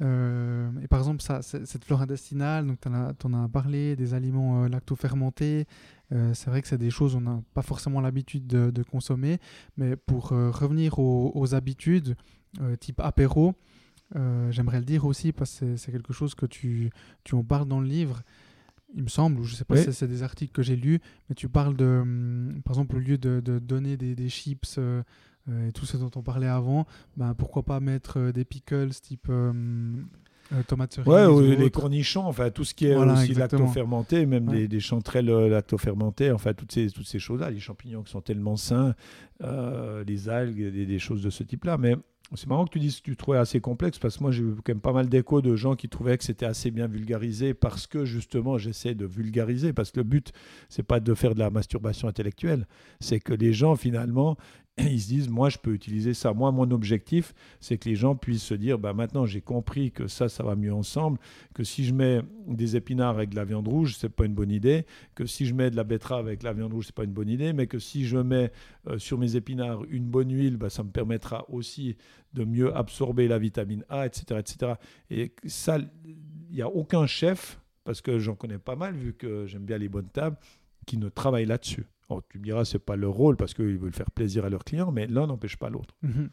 [0.00, 5.66] et par exemple, ça, cette flore intestinale, donc tu en, as parlé, des aliments lactofermentés,
[6.10, 9.38] c'est vrai que c'est des choses qu'on n'a pas forcément l'habitude de, consommer,
[9.76, 12.16] mais pour revenir aux, habitudes,
[12.80, 13.54] type apéro,
[14.50, 16.90] j'aimerais le dire aussi parce que c'est quelque chose que tu,
[17.24, 18.22] tu en parles dans le livre,
[18.94, 21.00] il me semble, ou je ne sais pas si c'est des articles que j'ai lus,
[21.28, 24.76] mais tu parles de, hum, par exemple, au lieu de, de donner des, des chips
[24.78, 25.02] euh,
[25.48, 26.86] euh, et tout ce dont on parlait avant,
[27.16, 30.08] ben, pourquoi pas mettre euh, des pickles type hum,
[30.66, 34.68] tomates cerises Ouais, ou, les cornichons, enfin tout ce qui est aussi lacto-fermenté, même des,
[34.68, 38.94] des, chanterelles lacto-fermentées, enfin toutes ces, toutes ces choses-là, les champignons qui sont tellement sains,
[39.40, 41.78] les algues, des, des, choses de ce type-là.
[41.78, 41.96] Mais
[42.36, 44.54] c'est marrant que tu dises que tu trouvais assez complexe parce que moi j'ai eu
[44.56, 47.86] quand même pas mal d'échos de gens qui trouvaient que c'était assez bien vulgarisé parce
[47.86, 49.72] que justement j'essaie de vulgariser.
[49.72, 50.32] Parce que le but
[50.68, 52.66] c'est pas de faire de la masturbation intellectuelle,
[53.00, 54.36] c'est que les gens finalement
[54.78, 56.32] ils se disent, moi, je peux utiliser ça.
[56.32, 60.06] Moi, mon objectif, c'est que les gens puissent se dire, bah, maintenant, j'ai compris que
[60.06, 61.18] ça, ça va mieux ensemble,
[61.54, 64.50] que si je mets des épinards avec de la viande rouge, c'est pas une bonne
[64.50, 67.12] idée, que si je mets de la betterave avec la viande rouge, c'est pas une
[67.12, 68.50] bonne idée, mais que si je mets
[68.86, 71.96] euh, sur mes épinards une bonne huile, bah, ça me permettra aussi
[72.32, 74.40] de mieux absorber la vitamine A, etc.
[74.40, 74.72] etc.
[75.10, 79.46] Et ça, il n'y a aucun chef, parce que j'en connais pas mal, vu que
[79.46, 80.38] j'aime bien les bonnes tables,
[80.86, 81.84] qui ne travaille là-dessus
[82.30, 84.92] tu me diras, c'est pas leur rôle parce qu'ils veulent faire plaisir à leurs clients,
[84.92, 85.94] mais l'un n'empêche pas l'autre.
[86.02, 86.28] Mhm.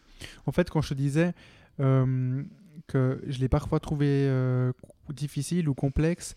[0.45, 1.34] En fait, quand je te disais
[1.80, 2.43] euh,
[2.88, 4.72] que je l'ai parfois trouvé euh,
[5.13, 6.36] difficile ou complexe,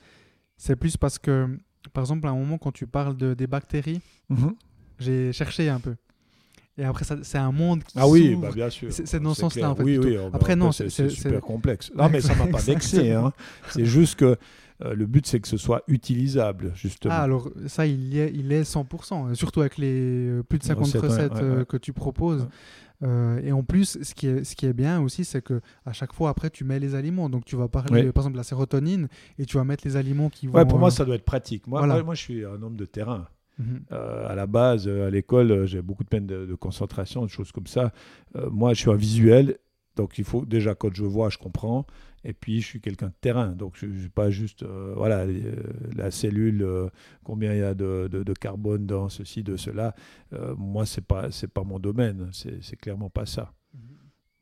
[0.57, 1.59] c'est plus parce que,
[1.93, 4.55] par exemple, à un moment, quand tu parles de, des bactéries, mhm.
[4.99, 5.97] j'ai cherché un peu.
[6.79, 8.91] Et après, c'est un monde qui Ah oui, bah bien sûr.
[8.91, 9.83] C'est dans ce sens-là, en fait.
[9.83, 11.93] Oui, oui, après, non, c'est super complexe.
[11.95, 13.13] Non, mais ça m'a pas vexé.
[13.13, 13.33] Hein.
[13.69, 14.39] C'est juste que
[14.85, 17.15] euh, le but, c'est que ce soit utilisable, justement.
[17.15, 20.65] Ah, alors ça, il, est, il est 100%, euh, surtout avec les euh, plus de
[20.65, 22.49] 50 recettes que tu proposes.
[23.03, 26.13] et en plus, ce qui est, ce qui est bien aussi, c'est que à chaque
[26.13, 27.29] fois, après, tu mets les aliments.
[27.29, 29.09] Donc, tu vas parler, par exemple, de la sérotonine
[29.39, 30.55] et tu vas mettre les aliments qui vont.
[30.55, 31.67] Ouais, pour moi, ça doit être pratique.
[31.67, 33.27] Moi, moi, je suis un homme de terrain.
[33.59, 33.83] Mhm.
[33.91, 37.93] à la base, à l'école, j'ai beaucoup de peine de, concentration, de choses comme ça.
[38.51, 39.59] moi, je suis un visuel,
[39.95, 41.87] donc il faut déjà quand je vois, je comprends.
[42.25, 43.49] Et puis, je suis quelqu'un de terrain.
[43.49, 45.55] Donc, je ne suis pas juste, euh, voilà, euh,
[45.95, 46.89] la cellule, euh,
[47.25, 49.95] combien il y a de, de, carbone dans ceci, de cela.
[50.57, 52.31] moi, ce n'est pas, pas mon domaine.
[52.33, 53.53] C'est clairement pas ça.
[53.75, 53.81] Mhm.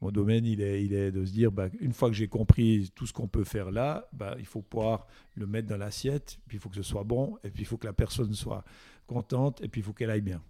[0.03, 2.91] Mon domaine, il est, il est de se dire, bah, une fois que j'ai compris
[2.95, 6.57] tout ce qu'on peut faire là, bah, il faut pouvoir le mettre dans l'assiette, puis
[6.57, 8.65] il faut que ce soit bon, et puis il faut que la personne soit
[9.07, 10.43] contente, et puis il faut qu'elle aille bien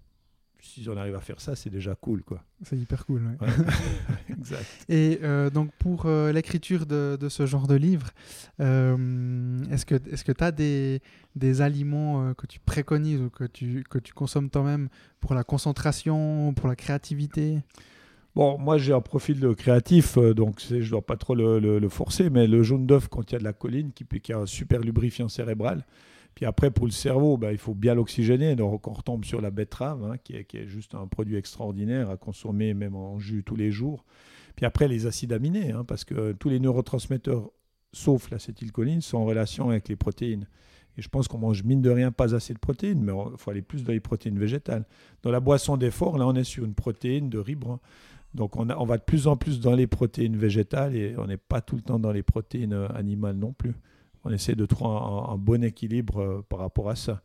[0.63, 2.23] si on arrive à faire ça, c'est déjà cool.
[2.23, 2.43] quoi.
[2.63, 3.23] C'est hyper cool.
[3.41, 3.49] Ouais.
[4.39, 4.65] exact.
[4.89, 8.11] Et euh, donc, pour euh, l'écriture de, de, ce genre de livre,
[8.61, 11.01] euh, est-ce que tu est as des,
[11.37, 14.89] des aliments que tu préconises ou que tu, que tu consommes toi-même
[15.21, 17.59] pour la concentration, pour la créativité?
[18.37, 21.81] Bon, moi j'ai un profil de créatif, donc je ne dois pas trop le, le-
[21.81, 24.81] le forcer, mais le jaune d'œuf contient de la choline qui, qui a un super
[24.81, 25.85] lubrifiant cérébral.
[26.41, 28.57] Puis après, pour le cerveau, bah, il faut bien l'oxygéner.
[28.57, 32.73] Donc on retombe sur la betterave, hein, qui, est, juste un produit extraordinaire à consommer
[32.73, 34.07] même en jus tous les jours.
[34.57, 37.51] Puis après, les acides aminés, hein, parce que tous les neurotransmetteurs,
[37.93, 40.47] sauf l'acétylcholine, sont en relation avec les protéines.
[40.97, 43.51] Et je pense qu'on mange mine de rien pas assez de protéines, mais il faut
[43.51, 44.87] aller plus dans les protéines végétales.
[45.23, 47.81] Dans la boisson d'effort, là, on est sur une protéine de riz brun.
[48.33, 51.61] Donc on va de plus en plus dans les protéines végétales et on n'est pas
[51.61, 53.75] tout le temps dans les protéines euh, animales non plus.
[54.25, 57.23] On essaie de trouver un, un bon équilibre euh, par rapport à ça.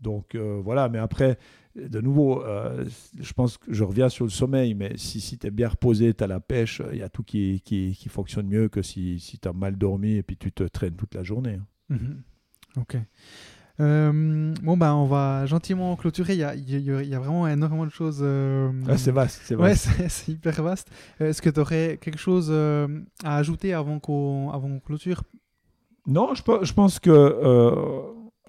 [0.00, 1.38] Donc euh, voilà, mais après,
[1.76, 2.84] de nouveau, euh,
[3.18, 6.12] je pense que je reviens sur le sommeil, mais si, si tu es bien reposé,
[6.14, 9.18] tu as la pêche, il y a tout qui, qui, qui fonctionne mieux que si,
[9.20, 11.54] si tu as mal dormi et puis tu te traînes toute la journée.
[11.60, 11.66] hein.
[11.96, 12.22] Mhm.
[12.76, 12.96] Ok.
[13.80, 16.34] Euh, bon, bah, on va gentiment clôturer.
[16.34, 18.20] Il y a, il y a- il y a vraiment énormément de choses.
[18.22, 19.88] euh, Ah, c'est vaste, c'est Ouais, vaste.
[19.96, 20.90] c'est c'est hyper vaste.
[21.18, 22.86] Est-ce que tu aurais quelque chose euh,
[23.24, 25.22] à ajouter avant qu'on avant qu'on clôture?
[26.06, 28.02] Non, je, pe- je pense que euh,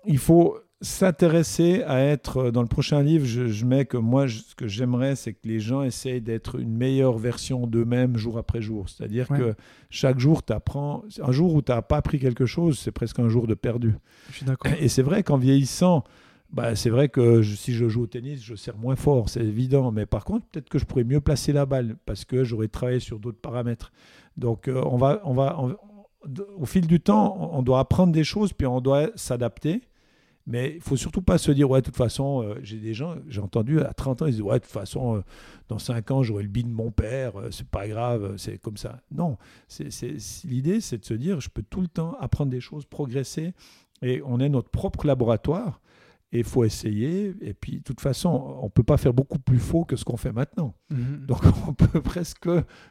[0.05, 3.25] il faut s'intéresser à être dans le prochain livre.
[3.25, 6.59] Je, je mets que moi, je- ce que j'aimerais, c'est que les gens essayent d'être
[6.59, 8.89] une meilleure version d'eux-mêmes jour après jour.
[8.89, 9.37] C'est-à-dire Ouais.
[9.39, 9.53] que
[9.89, 11.03] chaque jour, tu apprends.
[11.21, 13.95] Un jour où tu n'as pas appris quelque chose, c'est presque un jour de perdu.
[14.29, 14.71] Je suis d'accord.
[14.79, 16.03] Et c'est vrai qu'en vieillissant,
[16.51, 19.41] bah, c'est vrai que je- si je joue au tennis, je serre moins fort, c'est
[19.43, 19.91] évident.
[19.91, 22.99] Mais par contre, peut-être que je pourrais mieux placer la balle parce que j'aurais travaillé
[22.99, 23.91] sur d'autres paramètres.
[24.37, 25.75] Donc, euh, on va, on va, on-
[26.57, 29.81] au fil du temps, on doit apprendre des choses, puis on doit s'adapter.
[30.47, 33.15] Mais il faut surtout pas se dire, ouais, de toute façon, euh, j'ai des gens,
[33.27, 35.21] j'ai entendu à 30 ans, ils disent, ouais, de toute façon, euh,
[35.69, 38.59] dans 5 ans, j'aurai le bin de mon père, euh, c'est pas grave, euh, c'est
[38.59, 39.01] comme ça.
[39.11, 39.37] Non,
[40.43, 43.53] l'idée, c'est de se dire, je peux tout le temps apprendre des choses, progresser,
[44.03, 45.81] et on est notre propre laboratoire,
[46.35, 49.59] et il faut essayer, et puis de toute façon, on peut pas faire beaucoup plus
[49.59, 50.75] faux que ce qu'on fait maintenant.
[50.89, 51.25] Mhm.
[51.25, 52.49] Donc on peut presque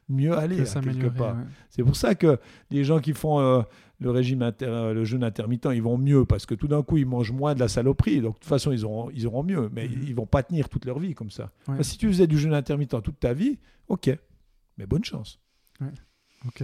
[0.08, 1.36] mieux aller à quelque part.
[1.36, 1.44] ouais.
[1.70, 2.38] C'est pour ça que
[2.70, 3.62] les gens qui font euh,
[4.00, 6.96] le régime inter- euh, le jeûne intermittent, ils vont mieux parce que tout d'un coup
[6.96, 8.20] ils mangent moins de la saloperie.
[8.20, 10.04] Donc de toute façon ils auront, ils auront mieux, mais Mhm.
[10.06, 11.44] ils vont pas tenir toute leur vie comme ça.
[11.68, 11.74] Ouais.
[11.74, 13.58] Enfin, si tu faisais du jeûne intermittent toute ta vie,
[13.88, 14.10] ok,
[14.78, 15.38] mais bonne chance.
[16.46, 16.62] Ok.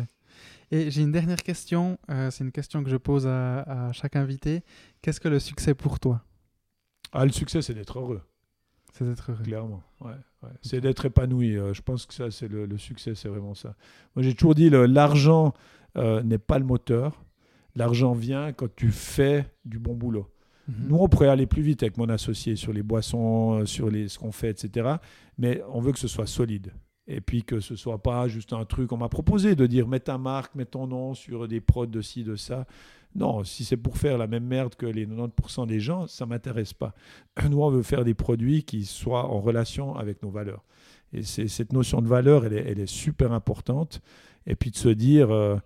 [0.73, 1.99] Et j'ai une dernière question.
[2.11, 4.63] euh, c'est une question que je pose à, à chaque invité.
[5.03, 6.23] Qu'est-ce que le succès pour toi?
[7.13, 8.21] Ah, le succès c'est d'être heureux,
[8.93, 9.43] C'est d'être heureux.
[9.43, 9.83] clairement.
[10.01, 10.13] Ouais,
[10.43, 10.51] ouais.
[10.63, 11.57] C'est d'être épanoui.
[11.57, 13.75] Euh, je pense que ça c'est le, le succès, c'est vraiment ça.
[14.15, 15.53] Moi j'ai toujours dit le- l'argent
[15.97, 17.23] euh, n'est pas le moteur.
[17.75, 20.29] L'argent vient quand tu fais du bon boulot.
[20.69, 20.89] Mhm.
[20.89, 24.09] Nous, on pourrait aller plus vite avec mon associé sur les boissons, euh, sur les,
[24.09, 24.97] ce qu'on fait, etc.
[25.39, 26.73] Mais on veut que ce soit solide.
[27.07, 28.93] Et puis que ce soit pas juste un truc.
[28.93, 32.01] On m'a proposé de dire mets ta marque, mets ton nom sur des prods de
[32.03, 32.67] ci, de ça.
[33.15, 36.73] Non, si c'est pour faire la même merde que les 90% des gens, ça m'intéresse
[36.73, 36.95] pas.
[37.49, 40.65] Nous, on veut faire des produits qui soient en relation avec nos valeurs.
[41.13, 44.01] Et cette notion de valeur, elle est, elle est super importante.
[44.47, 45.57] Et puis de se dire, euh,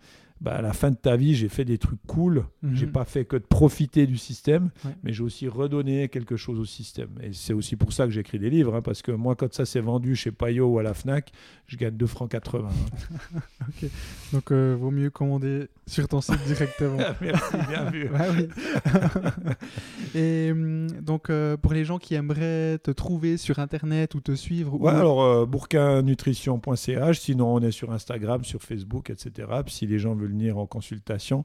[0.41, 2.45] bah, à la fin de ta vie, j'ai fait des trucs cool.
[2.63, 2.75] Mhm.
[2.75, 4.91] J'ai pas fait que de profiter du système, Ouais.
[5.03, 7.09] mais j'ai aussi redonné quelque chose au système.
[7.23, 9.65] Et c'est aussi pour ça que j'écris des livres, hein, parce que moi, quand ça
[9.65, 11.33] s'est vendu chez Payot ou à la Fnac,
[11.67, 12.69] je gagne 2 francs 80.
[12.69, 13.67] hein.
[14.33, 16.99] Donc, euh, vaut mieux commander sur ton site directement.
[17.21, 18.11] Merci, bien vu.
[20.15, 24.35] Et hum, donc, euh, pour les gens qui aimeraient te trouver sur Internet ou te
[24.35, 29.49] suivre, Ouais, ou- alors euh, bourquinnutrition.ch, sinon on est sur Instagram, sur Facebook, etc.
[29.65, 31.45] Puis si les gens veulent venir en consultation.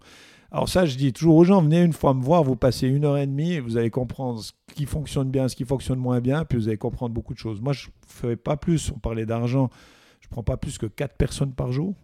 [0.51, 3.05] Alors ça, je dis toujours aux gens, venez une fois me voir, vous passez une
[3.05, 6.43] heure et demie, vous allez comprendre ce qui fonctionne bien, ce qui fonctionne moins bien,
[6.43, 7.61] puis vous allez comprendre beaucoup de choses.
[7.61, 9.69] Moi, je ne fais pas plus, on parlait d'argent,
[10.21, 11.95] je ne prends pas plus que 4 personnes par jour,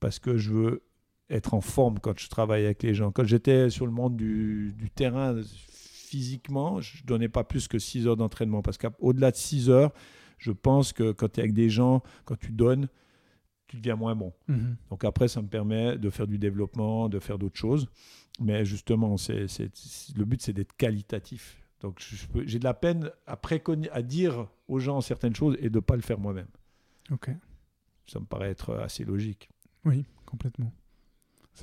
[0.00, 0.82] parce que je veux
[1.30, 3.12] être en forme quand je travaille avec les gens.
[3.12, 7.78] Quand j'étais sur le monde du, du terrain, physiquement, je ne donnais pas plus que
[7.78, 9.92] 6 heures d'entraînement, parce qu'au-delà de 6 heures,
[10.38, 12.88] je pense que quand tu es avec des gens, quand tu donnes,
[13.74, 14.32] tu deviens moins bon.
[14.48, 14.76] Mhm.
[14.90, 17.88] Donc après, ça me permet de faire du développement, de faire d'autres choses.
[18.40, 19.46] Mais justement, c'est,
[20.16, 21.58] le but, c'est d'être qualitatif.
[21.80, 22.02] Donc
[22.46, 23.38] j'ai de la peine à,
[23.92, 26.48] à dire aux gens certaines choses et de ne pas le faire moi-même.
[27.10, 27.30] Ok,
[28.06, 29.48] Ça me paraît être assez logique.
[29.84, 30.72] oui, complètement.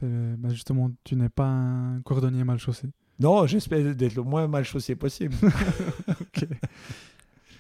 [0.02, 2.88] Bah, justement, tu n'es pas un cordonnier mal chaussé.
[3.20, 5.36] Non, j'espère d'être le moins mal chaussé possible.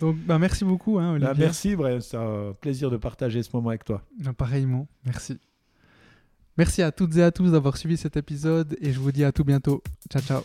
[0.01, 0.99] Donc, bah, merci beaucoup.
[0.99, 1.27] Hein, Olivier.
[1.27, 4.01] Bah, merci, c'est un plaisir de partager ce moment avec toi.
[4.35, 5.39] Pareillement, merci.
[6.57, 9.31] Merci à toutes et à tous d'avoir suivi cet épisode et je vous dis à
[9.31, 9.81] tout bientôt.
[10.09, 10.43] Ciao, ciao.